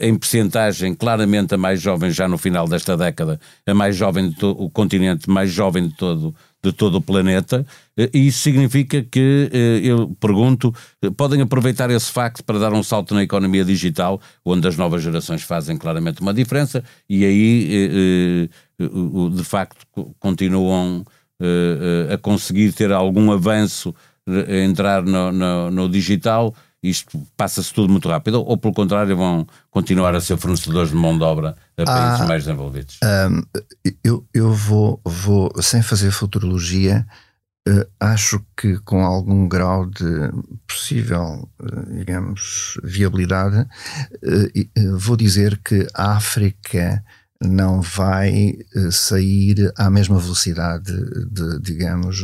em 0.00 0.16
percentagem 0.16 0.94
claramente 0.94 1.54
a 1.54 1.58
mais 1.58 1.80
jovem 1.80 2.10
já 2.10 2.26
no 2.28 2.38
final 2.38 2.68
desta 2.68 2.96
década, 2.96 3.40
a 3.66 3.74
mais 3.74 3.96
jovem 3.96 4.34
o 4.42 4.68
continente 4.70 5.30
mais 5.30 5.50
jovem 5.50 5.88
de 5.88 5.96
todo 5.96 6.34
de 6.62 6.72
todo 6.72 6.96
o 6.96 7.00
planeta, 7.00 7.64
e 8.12 8.26
isso 8.26 8.40
significa 8.40 9.02
que, 9.02 9.48
eh, 9.52 9.80
eu 9.84 10.08
pergunto, 10.20 10.74
podem 11.16 11.40
aproveitar 11.40 11.88
esse 11.90 12.10
facto 12.10 12.42
para 12.42 12.58
dar 12.58 12.72
um 12.72 12.82
salto 12.82 13.14
na 13.14 13.22
economia 13.22 13.64
digital, 13.64 14.20
onde 14.44 14.66
as 14.66 14.76
novas 14.76 15.02
gerações 15.02 15.42
fazem 15.42 15.76
claramente 15.76 16.20
uma 16.20 16.34
diferença, 16.34 16.82
e 17.08 17.24
aí, 17.24 17.68
eh, 17.70 18.84
eh, 18.84 19.36
de 19.36 19.44
facto, 19.44 19.86
continuam 20.18 21.04
a 22.12 22.18
conseguir 22.18 22.72
ter 22.72 22.92
algum 22.92 23.30
avanço, 23.30 23.94
entrar 24.48 25.02
no, 25.02 25.32
no, 25.32 25.70
no 25.70 25.88
digital, 25.88 26.54
isto 26.82 27.20
passa-se 27.36 27.72
tudo 27.72 27.90
muito 27.90 28.08
rápido, 28.08 28.42
ou 28.44 28.56
pelo 28.56 28.74
contrário 28.74 29.16
vão 29.16 29.46
continuar 29.70 30.14
a 30.14 30.20
ser 30.20 30.36
fornecedores 30.36 30.90
de 30.90 30.96
mão 30.96 31.16
de 31.16 31.24
obra 31.24 31.56
a 31.76 31.84
países 31.84 32.20
ah, 32.20 32.26
mais 32.26 32.44
desenvolvidos? 32.44 32.98
Eu, 34.04 34.26
eu 34.32 34.52
vou, 34.52 35.00
vou, 35.04 35.50
sem 35.60 35.82
fazer 35.82 36.12
futurologia, 36.12 37.04
uh, 37.68 37.84
acho 37.98 38.44
que 38.56 38.78
com 38.78 39.04
algum 39.04 39.48
grau 39.48 39.86
de 39.86 40.30
possível, 40.68 41.48
uh, 41.60 41.96
digamos, 41.96 42.78
viabilidade, 42.84 43.60
uh, 43.60 44.98
vou 44.98 45.16
dizer 45.16 45.58
que 45.58 45.86
a 45.94 46.12
África 46.12 47.04
não 47.42 47.80
vai 47.80 48.58
sair 48.90 49.72
à 49.76 49.88
mesma 49.88 50.18
velocidade, 50.18 50.92
de, 51.30 51.60
digamos, 51.60 52.20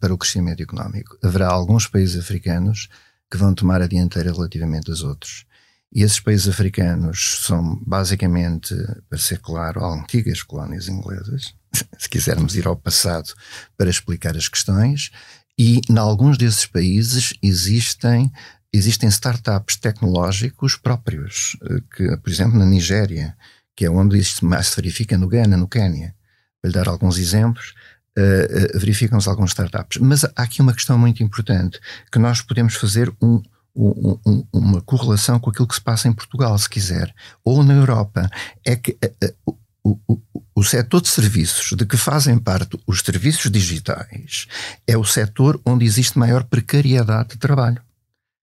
para 0.00 0.14
o 0.14 0.18
crescimento 0.18 0.62
económico. 0.62 1.18
Haverá 1.22 1.48
alguns 1.48 1.86
países 1.86 2.18
africanos 2.18 2.88
que 3.30 3.36
vão 3.36 3.54
tomar 3.54 3.82
a 3.82 3.86
dianteira 3.86 4.32
relativamente 4.32 4.90
aos 4.90 5.02
outros. 5.02 5.44
E 5.92 6.02
esses 6.02 6.20
países 6.20 6.48
africanos 6.48 7.40
são 7.44 7.80
basicamente, 7.86 8.74
para 9.08 9.18
ser 9.18 9.38
claro, 9.40 9.84
antigas 9.84 10.42
colónias 10.42 10.88
inglesas, 10.88 11.54
se 11.98 12.08
quisermos 12.08 12.56
ir 12.56 12.66
ao 12.66 12.76
passado 12.76 13.32
para 13.76 13.90
explicar 13.90 14.36
as 14.36 14.48
questões, 14.48 15.10
e 15.58 15.80
em 15.88 15.98
alguns 15.98 16.36
desses 16.36 16.66
países 16.66 17.34
existem 17.42 18.30
existem 18.72 19.08
startups 19.08 19.76
tecnológicos 19.76 20.76
próprios, 20.76 21.56
eh, 21.62 21.80
que, 21.96 22.16
por 22.18 22.30
exemplo, 22.30 22.58
na 22.58 22.66
Nigéria, 22.66 23.34
que 23.76 23.84
é 23.84 23.90
onde 23.90 24.18
isto 24.18 24.44
mais 24.44 24.68
se 24.68 24.76
verifica, 24.76 25.18
no 25.18 25.28
Ghana, 25.28 25.56
no 25.56 25.68
Quênia. 25.68 26.14
Para 26.60 26.70
lhe 26.70 26.74
dar 26.74 26.88
alguns 26.88 27.18
exemplos, 27.18 27.74
uh, 28.18 28.78
verificam-se 28.78 29.28
alguns 29.28 29.50
startups. 29.50 30.00
Mas 30.00 30.24
há 30.24 30.30
aqui 30.36 30.62
uma 30.62 30.72
questão 30.72 30.98
muito 30.98 31.22
importante, 31.22 31.78
que 32.10 32.18
nós 32.18 32.40
podemos 32.40 32.74
fazer 32.74 33.12
um, 33.22 33.42
um, 33.76 34.18
um, 34.26 34.46
uma 34.52 34.80
correlação 34.80 35.38
com 35.38 35.50
aquilo 35.50 35.68
que 35.68 35.74
se 35.74 35.80
passa 35.80 36.08
em 36.08 36.12
Portugal, 36.12 36.56
se 36.58 36.68
quiser, 36.68 37.14
ou 37.44 37.62
na 37.62 37.74
Europa, 37.74 38.30
é 38.64 38.74
que 38.74 38.92
uh, 38.92 39.50
uh, 39.50 39.58
o, 39.84 39.98
o, 40.08 40.42
o 40.54 40.64
setor 40.64 41.02
de 41.02 41.08
serviços, 41.08 41.76
de 41.76 41.84
que 41.84 41.98
fazem 41.98 42.38
parte 42.38 42.78
os 42.86 43.00
serviços 43.00 43.50
digitais, 43.50 44.46
é 44.86 44.96
o 44.96 45.04
setor 45.04 45.60
onde 45.66 45.84
existe 45.84 46.18
maior 46.18 46.44
precariedade 46.44 47.30
de 47.30 47.36
trabalho 47.36 47.85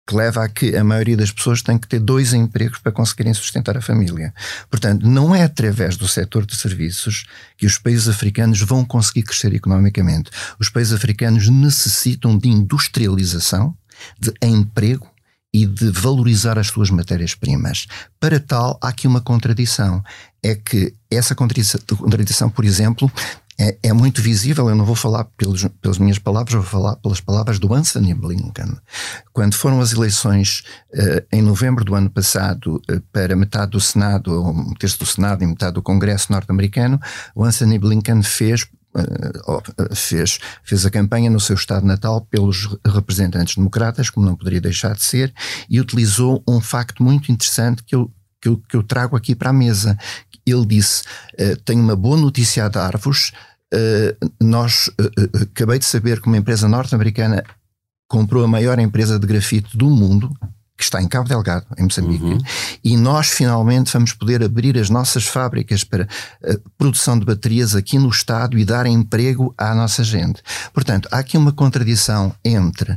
que 0.08 0.16
leva 0.16 0.42
a 0.42 0.48
que 0.48 0.74
a 0.74 0.82
maioria 0.82 1.18
das 1.18 1.30
pessoas 1.30 1.60
tem 1.60 1.76
que 1.76 1.86
ter 1.86 2.00
dois 2.00 2.32
empregos 2.32 2.78
para 2.78 2.90
conseguirem 2.90 3.34
sustentar 3.34 3.76
a 3.76 3.82
família. 3.82 4.32
Portanto, 4.70 5.06
não 5.06 5.34
é 5.34 5.42
através 5.42 5.98
do 5.98 6.08
setor 6.08 6.46
de 6.46 6.56
serviços 6.56 7.26
que 7.58 7.66
os 7.66 7.76
países 7.76 8.08
africanos 8.08 8.62
vão 8.62 8.86
conseguir 8.86 9.24
crescer 9.24 9.52
economicamente. 9.52 10.30
Os 10.58 10.70
países 10.70 10.94
africanos 10.94 11.50
necessitam 11.50 12.38
de 12.38 12.48
industrialização, 12.48 13.76
de 14.18 14.32
emprego 14.42 15.06
e 15.52 15.66
de 15.66 15.90
valorizar 15.90 16.58
as 16.58 16.68
suas 16.68 16.88
matérias-primas. 16.88 17.86
Para 18.18 18.40
tal, 18.40 18.78
há 18.82 18.88
aqui 18.88 19.06
uma 19.06 19.20
contradição. 19.20 20.02
É 20.42 20.54
que 20.54 20.94
essa 21.10 21.34
contradição, 21.34 22.48
por 22.48 22.64
exemplo, 22.64 23.12
é, 23.58 23.76
é, 23.82 23.92
muito 23.92 24.22
visível. 24.22 24.68
Eu 24.68 24.76
não 24.76 24.84
vou 24.84 24.94
falar 24.94 25.24
pelos, 25.36 25.66
pelas 25.80 25.98
minhas 25.98 26.18
palavras, 26.18 26.54
vou 26.54 26.62
falar 26.62 26.96
pelas 26.96 27.20
palavras 27.20 27.58
do 27.58 27.74
Anthony 27.74 28.14
Blinken. 28.14 28.76
Quando 29.32 29.54
foram 29.54 29.80
as 29.80 29.92
eleições 29.92 30.62
uh, 30.94 31.26
em 31.32 31.42
novembro 31.42 31.84
do 31.84 31.94
ano 31.94 32.08
passado 32.08 32.76
uh, 32.90 33.00
para 33.12 33.34
metade 33.34 33.72
do 33.72 33.80
Senado, 33.80 34.32
ou 34.32 34.50
um 34.50 34.74
terço 34.74 35.00
do 35.00 35.06
Senado 35.06 35.42
e 35.42 35.46
metade 35.46 35.74
do 35.74 35.82
Congresso 35.82 36.30
norte-americano, 36.30 37.00
o 37.34 37.44
Anthony 37.44 37.78
Blinken 37.78 38.22
fez 38.22 38.66
uh, 38.96 39.94
fez, 39.94 40.38
fez 40.62 40.86
a 40.86 40.90
campanha 40.90 41.30
no 41.30 41.40
seu 41.40 41.56
estado 41.56 41.84
natal 41.84 42.20
pelos 42.30 42.68
representantes 42.86 43.56
democratas, 43.56 44.08
como 44.08 44.26
não 44.26 44.36
poderia 44.36 44.60
deixar 44.60 44.94
de 44.94 45.02
ser, 45.02 45.34
e 45.68 45.80
utilizou 45.80 46.42
um 46.48 46.60
facto 46.60 47.02
muito 47.02 47.32
interessante 47.32 47.82
que 47.82 47.94
eu, 47.94 48.10
que 48.40 48.48
eu, 48.48 48.56
que 48.68 48.76
eu 48.76 48.82
trago 48.82 49.16
aqui 49.16 49.34
para 49.34 49.50
a 49.50 49.52
mesa. 49.52 49.98
Ele 50.50 50.66
disse: 50.66 51.02
uh, 51.38 51.56
Tenho 51.64 51.82
uma 51.82 51.96
boa 51.96 52.16
notícia 52.16 52.64
a 52.64 52.68
dar-vos. 52.68 53.32
Uh, 53.72 54.30
nós 54.40 54.90
acabei 55.42 55.78
de 55.78 55.84
saber 55.84 56.20
que 56.20 56.26
uma 56.26 56.38
empresa 56.38 56.68
norte-americana 56.68 57.44
comprou 58.08 58.42
a 58.42 58.48
maior 58.48 58.78
empresa 58.78 59.18
de 59.18 59.26
grafite 59.26 59.76
do 59.76 59.90
mundo, 59.90 60.34
que 60.76 60.84
está 60.84 61.02
em 61.02 61.08
Cabo 61.08 61.28
Delgado, 61.28 61.66
em 61.76 61.82
Moçambique, 61.82 62.24
uhum. 62.24 62.38
e 62.82 62.96
nós 62.96 63.28
finalmente 63.28 63.92
vamos 63.92 64.12
poder 64.12 64.42
abrir 64.42 64.78
as 64.78 64.88
nossas 64.88 65.26
fábricas 65.26 65.82
para 65.82 66.08
produção 66.78 67.18
de 67.18 67.26
baterias 67.26 67.74
aqui 67.74 67.98
no 67.98 68.08
Estado 68.08 68.56
e 68.56 68.64
dar 68.64 68.86
emprego 68.86 69.52
à 69.58 69.74
nossa 69.74 70.04
gente. 70.04 70.40
Portanto, 70.72 71.08
há 71.10 71.18
aqui 71.18 71.36
uma 71.36 71.52
contradição 71.52 72.32
entre 72.44 72.96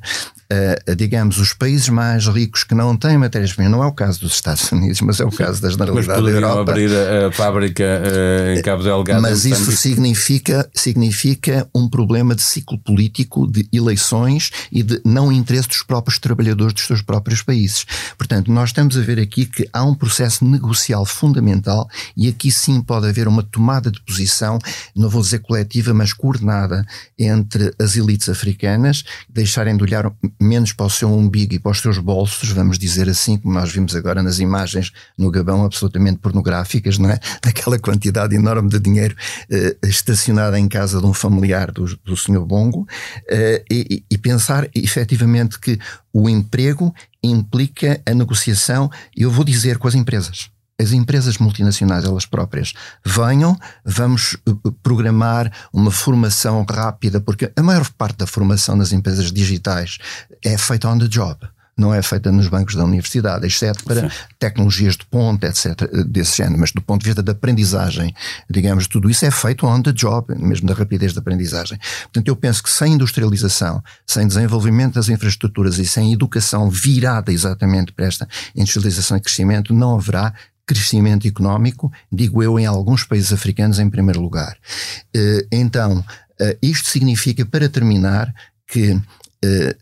uh, 0.51 0.95
digamos, 0.95 1.37
os 1.37 1.53
países 1.53 1.89
mais 1.89 2.27
ricos 2.27 2.63
que 2.63 2.75
não 2.75 2.95
têm 2.97 3.17
matérias-primas, 3.17 3.71
não 3.71 3.83
é 3.83 3.87
o 3.87 3.93
caso 3.93 4.19
dos 4.19 4.33
Estados 4.33 4.69
Unidos, 4.71 4.99
mas 5.01 5.19
é 5.19 5.25
o 5.25 5.31
caso 5.31 5.61
da 5.61 5.69
generalidade 5.69 6.21
da 6.21 6.29
Europa. 6.29 6.71
abrir 6.71 6.91
a, 6.91 7.27
a 7.27 7.31
fábrica 7.31 7.83
uh, 7.83 8.57
em 8.57 8.61
Cabo 8.61 8.83
Delgado. 8.83 9.21
Mas 9.21 9.45
isso 9.45 9.71
significa, 9.71 10.69
significa 10.73 11.67
um 11.73 11.89
problema 11.89 12.35
de 12.35 12.41
ciclo 12.41 12.77
político, 12.77 13.49
de 13.49 13.67
eleições 13.71 14.51
e 14.71 14.83
de 14.83 15.01
não 15.05 15.31
interesse 15.31 15.69
dos 15.69 15.83
próprios 15.83 16.19
trabalhadores 16.19 16.73
dos 16.73 16.85
seus 16.85 17.01
próprios 17.01 17.41
países. 17.41 17.85
Portanto, 18.17 18.51
nós 18.51 18.69
estamos 18.69 18.97
a 18.97 19.01
ver 19.01 19.19
aqui 19.19 19.45
que 19.45 19.67
há 19.71 19.83
um 19.83 19.95
processo 19.95 20.43
negocial 20.45 21.05
fundamental 21.05 21.87
e 22.15 22.27
aqui 22.27 22.51
sim 22.51 22.81
pode 22.81 23.07
haver 23.07 23.27
uma 23.27 23.43
tomada 23.43 23.91
de 23.91 24.01
posição, 24.01 24.59
não 24.95 25.09
vou 25.09 25.21
dizer 25.21 25.39
coletiva, 25.39 25.93
mas 25.93 26.13
coordenada 26.13 26.85
entre 27.17 27.73
as 27.79 27.95
elites 27.95 28.29
africanas, 28.29 29.03
deixarem 29.29 29.75
de 29.77 29.83
olhar 29.83 30.11
menos 30.43 30.73
para 30.73 30.85
o 30.85 30.89
seu 30.89 31.11
umbigo 31.11 31.53
e 31.53 31.59
para 31.59 31.71
os 31.71 31.79
seus 31.79 31.97
bolsos, 31.97 32.49
vamos 32.49 32.77
dizer 32.77 33.09
assim, 33.09 33.37
como 33.37 33.53
nós 33.53 33.71
vimos 33.71 33.95
agora 33.95 34.23
nas 34.23 34.39
imagens 34.39 34.91
no 35.17 35.29
Gabão, 35.29 35.63
absolutamente 35.63 36.19
pornográficas, 36.19 36.97
não 36.97 37.09
é? 37.09 37.19
Daquela 37.41 37.77
quantidade 37.79 38.35
enorme 38.35 38.69
de 38.69 38.79
dinheiro 38.79 39.15
uh, 39.15 39.87
estacionada 39.87 40.59
em 40.59 40.67
casa 40.67 40.99
de 40.99 41.05
um 41.05 41.13
familiar 41.13 41.71
do, 41.71 41.85
do 41.97 42.17
Sr. 42.17 42.45
Bongo, 42.45 42.81
uh, 42.81 43.63
e, 43.69 44.03
e 44.09 44.17
pensar 44.17 44.67
efetivamente 44.73 45.59
que 45.59 45.79
o 46.13 46.29
emprego 46.29 46.93
implica 47.23 48.01
a 48.05 48.13
negociação, 48.13 48.89
eu 49.15 49.29
vou 49.29 49.45
dizer 49.45 49.77
com 49.77 49.87
as 49.87 49.95
empresas 49.95 50.49
as 50.81 50.91
empresas 50.91 51.37
multinacionais, 51.37 52.03
elas 52.03 52.25
próprias, 52.25 52.73
venham, 53.05 53.57
vamos 53.85 54.37
eh, 54.47 54.51
programar 54.81 55.51
uma 55.71 55.91
formação 55.91 56.65
rápida, 56.69 57.21
porque 57.21 57.51
a 57.55 57.61
maior 57.61 57.87
parte 57.97 58.17
da 58.17 58.27
formação 58.27 58.75
nas 58.75 58.91
empresas 58.91 59.31
digitais 59.31 59.97
é 60.43 60.57
feita 60.57 60.89
on 60.89 60.97
the 60.97 61.07
job 61.07 61.37
não 61.81 61.93
é 61.93 62.01
feita 62.01 62.31
nos 62.31 62.47
bancos 62.47 62.75
da 62.75 62.83
universidade, 62.83 63.45
exceto 63.45 63.83
para 63.83 64.01
Sim. 64.01 64.15
tecnologias 64.37 64.95
de 64.95 65.05
ponta, 65.05 65.47
etc., 65.47 65.89
desse 66.05 66.37
género. 66.37 66.59
Mas 66.59 66.71
do 66.71 66.81
ponto 66.81 67.01
de 67.01 67.07
vista 67.07 67.23
da 67.23 67.31
aprendizagem, 67.31 68.13
digamos, 68.49 68.87
tudo 68.87 69.09
isso 69.09 69.25
é 69.25 69.31
feito 69.31 69.65
on 69.65 69.81
the 69.81 69.91
job, 69.91 70.33
mesmo 70.37 70.67
da 70.67 70.73
rapidez 70.73 71.13
da 71.13 71.21
aprendizagem. 71.21 71.79
Portanto, 72.03 72.27
eu 72.27 72.35
penso 72.35 72.61
que 72.61 72.69
sem 72.69 72.93
industrialização, 72.93 73.83
sem 74.05 74.27
desenvolvimento 74.27 74.95
das 74.95 75.09
infraestruturas 75.09 75.79
e 75.79 75.85
sem 75.85 76.13
educação 76.13 76.69
virada 76.69 77.31
exatamente 77.31 77.91
para 77.91 78.05
esta 78.05 78.27
industrialização 78.55 79.17
e 79.17 79.21
crescimento, 79.21 79.73
não 79.73 79.95
haverá 79.95 80.33
crescimento 80.71 81.27
económico, 81.27 81.91
digo 82.09 82.41
eu, 82.41 82.57
em 82.57 82.65
alguns 82.65 83.03
países 83.03 83.33
africanos 83.33 83.77
em 83.77 83.89
primeiro 83.89 84.21
lugar. 84.21 84.57
Eh, 85.13 85.45
então, 85.51 86.01
eh, 86.39 86.57
isto 86.61 86.87
significa, 86.87 87.45
para 87.45 87.67
terminar, 87.67 88.33
que 88.65 88.97
eh, 89.43 89.75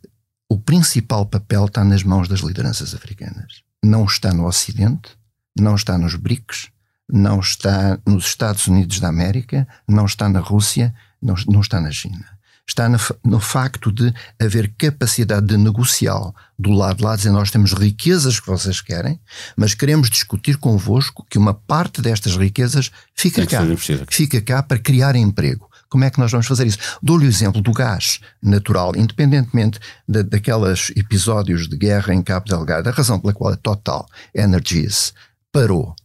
o 0.49 0.57
principal 0.57 1.27
papel 1.27 1.65
está 1.65 1.83
nas 1.83 2.01
mãos 2.01 2.27
das 2.27 2.39
lideranças 2.39 2.95
africanas. 2.95 3.61
Não 3.83 4.03
está 4.03 4.33
no 4.33 4.47
Ocidente, 4.47 5.11
não 5.55 5.75
está 5.75 5.95
nos 5.95 6.15
BRICS, 6.15 6.69
não 7.07 7.39
está 7.39 7.99
nos 8.03 8.25
Estados 8.25 8.65
Unidos 8.65 8.99
da 8.99 9.09
América, 9.09 9.67
não 9.87 10.07
está 10.07 10.27
na 10.27 10.39
Rússia, 10.39 10.91
não, 11.21 11.35
não 11.47 11.61
está 11.61 11.79
na 11.79 11.91
China 11.91 12.38
está 12.69 12.87
no, 12.87 12.97
no, 13.23 13.39
facto 13.39 13.91
de 13.91 14.13
haver 14.39 14.71
capacidade 14.77 15.45
de 15.45 15.57
negociar 15.57 16.31
do 16.57 16.71
lado 16.71 16.97
de 16.97 17.03
lá, 17.03 17.15
dizer 17.15 17.31
nós 17.31 17.51
temos 17.51 17.73
riquezas 17.73 18.39
que 18.39 18.47
vocês 18.47 18.81
querem, 18.81 19.19
mas 19.55 19.73
queremos 19.73 20.09
discutir 20.09 20.57
convosco 20.57 21.25
que 21.29 21.37
uma 21.37 21.53
parte 21.53 22.01
destas 22.01 22.35
riquezas 22.37 22.91
fica 23.15 23.45
cá, 23.45 23.61
fica 24.09 24.41
cá 24.41 24.63
para 24.63 24.77
criar 24.77 25.15
emprego. 25.15 25.69
Como 25.89 26.03
é 26.03 26.09
que 26.09 26.19
nós 26.19 26.31
vamos 26.31 26.45
fazer 26.45 26.67
isso? 26.67 26.77
Dou-lhe 27.01 27.25
o 27.25 27.29
exemplo 27.29 27.61
do 27.61 27.71
gás 27.71 28.19
natural, 28.41 28.95
independentemente 28.95 29.79
de, 30.07 30.21
daqueles 30.21 30.91
episódios 30.95 31.67
de 31.67 31.75
guerra 31.75 32.13
em 32.13 32.21
Cabo 32.21 32.47
Delgado, 32.47 32.87
a 32.87 32.91
razão 32.91 33.19
pela 33.19 33.33
qual 33.33 33.53
a 33.53 33.57
Total 33.57 34.05
Energies 34.35 35.13
parou 35.51 35.95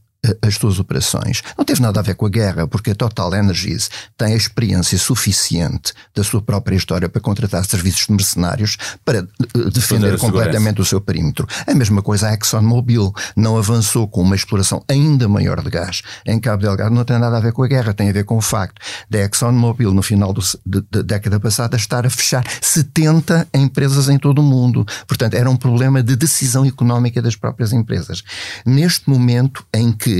as 0.42 0.54
suas 0.56 0.78
operações. 0.78 1.42
Não 1.56 1.64
teve 1.64 1.80
nada 1.80 2.00
a 2.00 2.02
ver 2.02 2.14
com 2.14 2.26
a 2.26 2.28
guerra, 2.28 2.66
porque 2.66 2.90
a 2.90 2.94
Total 2.94 3.34
Energies 3.34 3.90
tem 4.16 4.32
a 4.32 4.36
experiência 4.36 4.98
suficiente 4.98 5.92
da 6.14 6.24
sua 6.24 6.40
própria 6.40 6.76
história 6.76 7.08
para 7.08 7.20
contratar 7.20 7.64
serviços 7.64 8.06
de 8.06 8.12
mercenários 8.12 8.76
para 9.04 9.22
uh, 9.22 9.70
defender 9.70 10.18
completamente 10.18 10.80
o 10.80 10.84
seu 10.84 11.00
perímetro. 11.00 11.46
A 11.66 11.74
mesma 11.74 12.02
coisa 12.02 12.28
a 12.28 12.34
ExxonMobil 12.34 13.12
não 13.36 13.56
avançou 13.56 14.08
com 14.08 14.22
uma 14.22 14.36
exploração 14.36 14.82
ainda 14.88 15.28
maior 15.28 15.62
de 15.62 15.70
gás 15.70 16.02
em 16.26 16.38
Cabo 16.38 16.62
Delgado. 16.62 16.94
Não 16.94 17.04
tem 17.04 17.18
nada 17.18 17.36
a 17.36 17.40
ver 17.40 17.52
com 17.52 17.62
a 17.62 17.66
guerra, 17.66 17.92
tem 17.92 18.08
a 18.08 18.12
ver 18.12 18.24
com 18.24 18.36
o 18.36 18.42
facto 18.42 18.80
da 19.08 19.20
ExxonMobil, 19.20 19.92
no 19.92 20.02
final 20.02 20.34
da 20.64 21.02
década 21.02 21.40
passada, 21.40 21.76
estar 21.76 22.06
a 22.06 22.10
fechar 22.10 22.44
70 22.60 23.48
empresas 23.54 24.08
em 24.08 24.18
todo 24.18 24.38
o 24.38 24.42
mundo. 24.42 24.86
Portanto, 25.06 25.34
era 25.34 25.48
um 25.48 25.56
problema 25.56 26.02
de 26.02 26.16
decisão 26.16 26.64
económica 26.64 27.20
das 27.20 27.36
próprias 27.36 27.72
empresas. 27.72 28.22
Neste 28.64 29.08
momento 29.08 29.64
em 29.72 29.92
que 29.92 30.13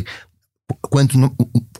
quanto, 0.80 1.18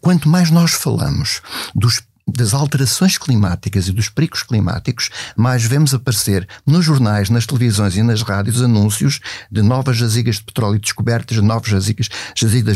quanto 0.01 0.29
mais 0.29 0.51
nós 0.51 0.73
falamos 0.73 1.41
dos 1.75 2.03
das 2.27 2.55
alterações 2.55 3.19
climáticas 3.19 3.87
e 3.87 3.93
dos 3.93 4.09
perigos 4.09 4.43
climáticos, 4.43 5.11
mais 5.37 5.62
vemos 5.65 5.93
aparecer 5.93 6.49
nos 6.67 6.85
jornais, 6.85 7.29
nas 7.29 7.47
televisões 7.47 7.97
e 7.97 8.03
nas 8.03 8.23
rádios 8.23 8.62
anúncios 8.62 9.21
de 9.51 9.62
novas 9.62 9.97
jazigas 9.97 10.37
de 10.37 10.45
petróleo 10.45 10.81
descobertas, 10.81 11.37
novas 11.39 11.69
jazigas, 11.69 12.09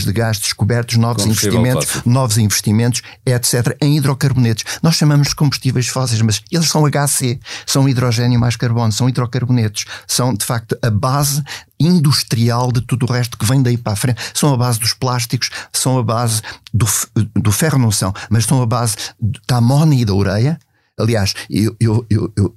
de 0.05 0.13
gás 0.13 0.39
descobertos, 0.39 0.97
novos 0.97 1.25
investimentos, 1.25 2.05
novos 2.05 2.37
investimentos, 2.37 3.03
etc., 3.25 3.77
em 3.81 3.97
hidrocarbonetos. 3.97 4.65
Nós 4.83 4.97
chamamos 4.97 5.29
de 5.29 5.35
combustíveis 5.35 5.89
fósseis, 5.89 6.21
mas 6.21 6.43
eles 6.53 6.69
são 6.69 6.85
HC, 6.85 7.41
são 7.67 7.89
hidrogênio 7.89 8.39
mais 8.39 8.55
carbono, 8.55 8.93
são 8.93 9.09
hidrocarbonetos, 9.09 9.87
são 10.07 10.35
de 10.35 10.45
facto 10.45 10.79
a 10.83 10.91
base 10.91 11.43
industrial 11.81 12.73
de 12.73 12.81
tudo 12.81 13.07
o 13.07 13.13
resto 13.13 13.39
que 13.39 13.47
vem 13.47 13.63
daí 13.63 13.77
para 13.77 13.93
a 13.93 13.97
frente. 13.97 14.21
São 14.35 14.53
a 14.53 14.57
base 14.57 14.79
dos 14.79 14.93
plásticos, 14.93 15.51
são 15.73 15.99
a 15.99 16.03
base 16.03 16.43
do, 16.73 16.87
do 17.35 17.53
ferro, 17.53 17.79
não 17.79 17.91
são, 17.91 18.13
mas 18.31 18.45
são 18.45 18.61
a 18.63 18.67
base 18.67 18.97
da 19.47 19.57
amónia 19.57 20.01
e 20.01 20.05
da 20.05 20.15
ureia. 20.15 20.59
Aliás, 20.99 21.35
eu, 21.49 21.77
eu, 21.79 22.05
eu, 22.11 22.33
eu, 22.37 22.55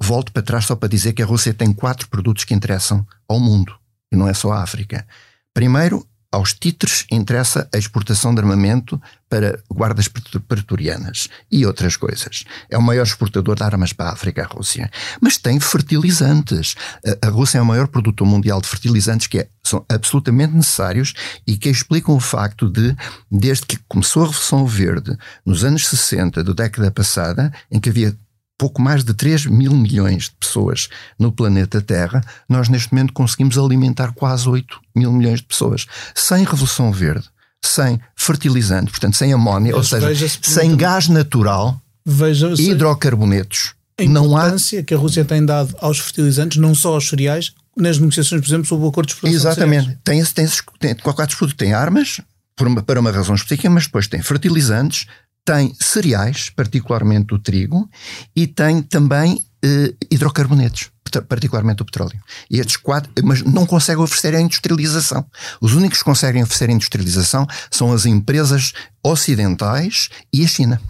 volto 0.00 0.30
para 0.32 0.42
trás 0.42 0.66
só 0.66 0.76
para 0.76 0.88
dizer 0.88 1.12
que 1.12 1.22
a 1.22 1.26
Rússia 1.26 1.52
tem 1.52 1.72
quatro 1.72 2.08
produtos 2.08 2.44
que 2.44 2.54
interessam 2.54 3.04
ao 3.28 3.40
mundo, 3.40 3.74
e 4.12 4.16
não 4.16 4.28
é 4.28 4.34
só 4.34 4.52
a 4.52 4.62
África. 4.62 5.04
Primeiro, 5.52 6.06
aos 6.30 6.52
títulos 6.52 7.06
interessa 7.10 7.68
a 7.72 7.78
exportação 7.78 8.34
de 8.34 8.40
armamento 8.40 9.00
para 9.28 9.60
guardas 9.70 10.08
pretorianas 10.08 11.28
e 11.50 11.66
outras 11.66 11.96
coisas. 11.96 12.44
É 12.70 12.78
o 12.78 12.82
maior 12.82 13.04
exportador 13.04 13.56
de 13.56 13.62
armas 13.62 13.92
para 13.92 14.10
a 14.10 14.12
África, 14.12 14.42
a 14.42 14.46
Rússia. 14.46 14.90
Mas 15.20 15.36
tem 15.36 15.58
fertilizantes. 15.58 16.74
A, 17.22 17.28
Rússia 17.28 17.58
é 17.58 17.62
o 17.62 17.66
maior 17.66 17.88
produtor 17.88 18.26
mundial 18.26 18.60
de 18.60 18.68
fertilizantes 18.68 19.26
que 19.26 19.40
é, 19.40 19.48
são 19.64 19.84
absolutamente 19.88 20.54
necessários 20.54 21.14
e 21.46 21.56
que 21.56 21.68
explicam 21.68 22.14
o 22.14 22.20
facto 22.20 22.70
de, 22.70 22.94
desde 23.30 23.66
que 23.66 23.78
começou 23.88 24.22
a 24.22 24.26
Revolução 24.26 24.66
Verde, 24.66 25.16
nos 25.44 25.64
anos 25.64 25.86
60 25.88 26.44
da 26.44 26.52
década 26.52 26.90
passada, 26.90 27.52
em 27.70 27.80
que 27.80 27.88
havia 27.88 28.16
pouco 28.58 28.80
mais 28.80 29.04
de 29.04 29.12
3 29.12 29.46
mil 29.46 29.72
milhões 29.72 30.24
de 30.24 30.32
pessoas 30.40 30.88
no 31.18 31.30
planeta 31.30 31.80
Terra, 31.80 32.22
nós 32.48 32.68
neste 32.68 32.92
momento 32.92 33.12
conseguimos 33.12 33.58
alimentar 33.58 34.12
quase 34.12 34.48
8 34.48 34.80
mil 34.94 35.12
milhões 35.12 35.40
de 35.40 35.46
pessoas. 35.46 35.86
Sem 36.14 36.44
Revolução 36.44 36.90
Verde, 36.90 37.28
sem 37.64 38.00
fertilizante, 38.14 38.90
portanto, 38.90 39.16
sem 39.16 39.32
amónia, 39.32 39.76
ou 39.76 39.82
seja, 39.82 40.28
sem 40.42 40.76
gás 40.76 41.08
natural, 41.08 41.80
veja 42.04 42.52
hidrocarbonetos. 42.58 43.74
A 43.98 44.02
importância 44.02 44.80
há... 44.80 44.82
que 44.82 44.94
a 44.94 44.98
Rússia 44.98 45.24
tem 45.24 45.44
dado 45.44 45.74
aos 45.80 45.98
fertilizantes, 45.98 46.58
não 46.58 46.74
só 46.74 46.94
aos 46.94 47.08
cereais, 47.08 47.52
nas 47.76 47.98
negociações, 47.98 48.40
por 48.40 48.48
exemplo, 48.48 48.66
sobre 48.66 48.86
o 48.86 48.88
acordo 48.88 49.08
de 49.08 49.14
exploração 49.14 49.50
Exatamente. 49.50 49.98
Tem, 50.02 50.24
tem, 50.24 50.48
tem, 50.78 50.94
qualquer 50.96 51.26
disputa 51.26 51.54
tem 51.56 51.74
armas, 51.74 52.20
uma, 52.60 52.82
para 52.82 53.00
uma 53.00 53.10
razão 53.10 53.34
específica, 53.34 53.68
mas 53.68 53.84
depois 53.84 54.06
tem 54.06 54.22
fertilizantes, 54.22 55.06
tem 55.46 55.72
cereais, 55.80 56.50
particularmente 56.50 57.32
o 57.32 57.38
trigo, 57.38 57.88
e 58.34 58.48
tem 58.48 58.82
também 58.82 59.40
eh, 59.64 59.94
hidrocarbonetos, 60.10 60.90
particularmente 61.28 61.82
o 61.82 61.84
petróleo. 61.84 62.20
E 62.50 62.58
estes 62.58 62.76
quatro, 62.76 63.10
mas 63.22 63.42
não 63.42 63.64
conseguem 63.64 64.02
oferecer 64.02 64.34
a 64.34 64.40
industrialização. 64.40 65.24
Os 65.60 65.72
únicos 65.72 65.98
que 65.98 66.04
conseguem 66.04 66.42
oferecer 66.42 66.68
a 66.68 66.72
industrialização 66.72 67.46
são 67.70 67.92
as 67.92 68.04
empresas 68.06 68.72
ocidentais 69.04 70.10
e 70.32 70.44
a 70.44 70.48
China. 70.48 70.80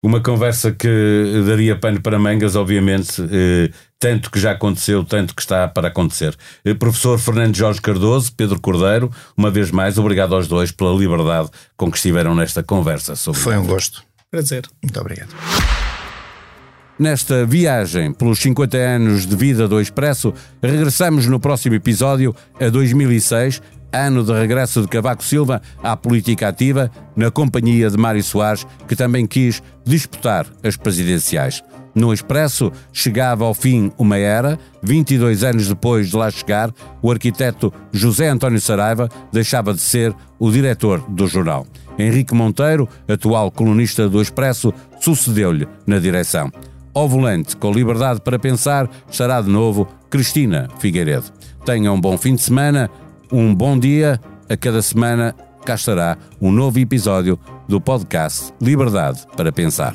Uma 0.00 0.22
conversa 0.22 0.70
que 0.70 1.42
daria 1.44 1.74
pano 1.76 2.00
para 2.00 2.20
mangas, 2.20 2.54
obviamente, 2.54 3.20
eh, 3.20 3.72
tanto 3.98 4.30
que 4.30 4.38
já 4.38 4.52
aconteceu, 4.52 5.04
tanto 5.04 5.34
que 5.34 5.42
está 5.42 5.66
para 5.66 5.88
acontecer. 5.88 6.36
Eh, 6.64 6.74
professor 6.74 7.18
Fernando 7.18 7.56
Jorge 7.56 7.80
Cardoso, 7.80 8.32
Pedro 8.32 8.60
Cordeiro, 8.60 9.10
uma 9.36 9.50
vez 9.50 9.70
mais, 9.70 9.98
obrigado 9.98 10.34
aos 10.34 10.46
dois 10.46 10.70
pela 10.70 10.94
liberdade 10.94 11.50
com 11.76 11.90
que 11.90 11.96
estiveram 11.96 12.34
nesta 12.34 12.62
conversa. 12.62 13.16
Sobre 13.16 13.40
Foi 13.40 13.56
um 13.56 13.66
gosto. 13.66 14.02
Prazer. 14.30 14.66
Muito 14.82 15.00
obrigado. 15.00 15.34
Nesta 16.98 17.46
viagem 17.46 18.12
pelos 18.12 18.40
50 18.40 18.76
anos 18.76 19.24
de 19.24 19.36
vida 19.36 19.68
do 19.68 19.80
Expresso, 19.80 20.34
regressamos 20.60 21.26
no 21.26 21.38
próximo 21.38 21.76
episódio 21.76 22.34
a 22.60 22.68
2006 22.68 23.62
ano 23.92 24.24
de 24.24 24.32
regresso 24.32 24.82
de 24.82 24.88
Cavaco 24.88 25.22
Silva 25.22 25.62
à 25.82 25.96
política 25.96 26.48
ativa, 26.48 26.90
na 27.16 27.30
companhia 27.30 27.90
de 27.90 27.96
Mário 27.96 28.22
Soares, 28.22 28.66
que 28.86 28.96
também 28.96 29.26
quis 29.26 29.62
disputar 29.84 30.46
as 30.62 30.76
presidenciais. 30.76 31.62
No 31.94 32.12
Expresso 32.12 32.70
chegava 32.92 33.44
ao 33.44 33.54
fim 33.54 33.90
uma 33.98 34.16
era, 34.16 34.58
22 34.82 35.42
anos 35.42 35.68
depois 35.68 36.08
de 36.08 36.16
lá 36.16 36.30
chegar, 36.30 36.72
o 37.02 37.10
arquiteto 37.10 37.72
José 37.90 38.28
António 38.28 38.60
Saraiva 38.60 39.08
deixava 39.32 39.74
de 39.74 39.80
ser 39.80 40.14
o 40.38 40.50
diretor 40.50 41.00
do 41.08 41.26
jornal. 41.26 41.66
Henrique 41.98 42.34
Monteiro, 42.34 42.88
atual 43.08 43.50
colunista 43.50 44.08
do 44.08 44.22
Expresso, 44.22 44.72
sucedeu-lhe 45.00 45.66
na 45.86 45.98
direção. 45.98 46.52
Ao 46.94 47.08
volante, 47.08 47.56
com 47.56 47.72
liberdade 47.72 48.20
para 48.20 48.38
pensar, 48.38 48.88
estará 49.10 49.40
de 49.40 49.50
novo 49.50 49.88
Cristina 50.08 50.68
Figueiredo. 50.78 51.26
Tenham 51.64 51.96
um 51.96 52.00
bom 52.00 52.16
fim 52.16 52.34
de 52.34 52.42
semana 52.42 52.88
um 53.32 53.54
bom 53.54 53.78
dia. 53.78 54.20
A 54.48 54.56
cada 54.56 54.80
semana 54.80 55.34
cá 55.64 55.74
estará 55.74 56.16
um 56.40 56.50
novo 56.50 56.78
episódio 56.78 57.38
do 57.68 57.80
podcast 57.80 58.52
Liberdade 58.60 59.26
para 59.36 59.52
Pensar. 59.52 59.94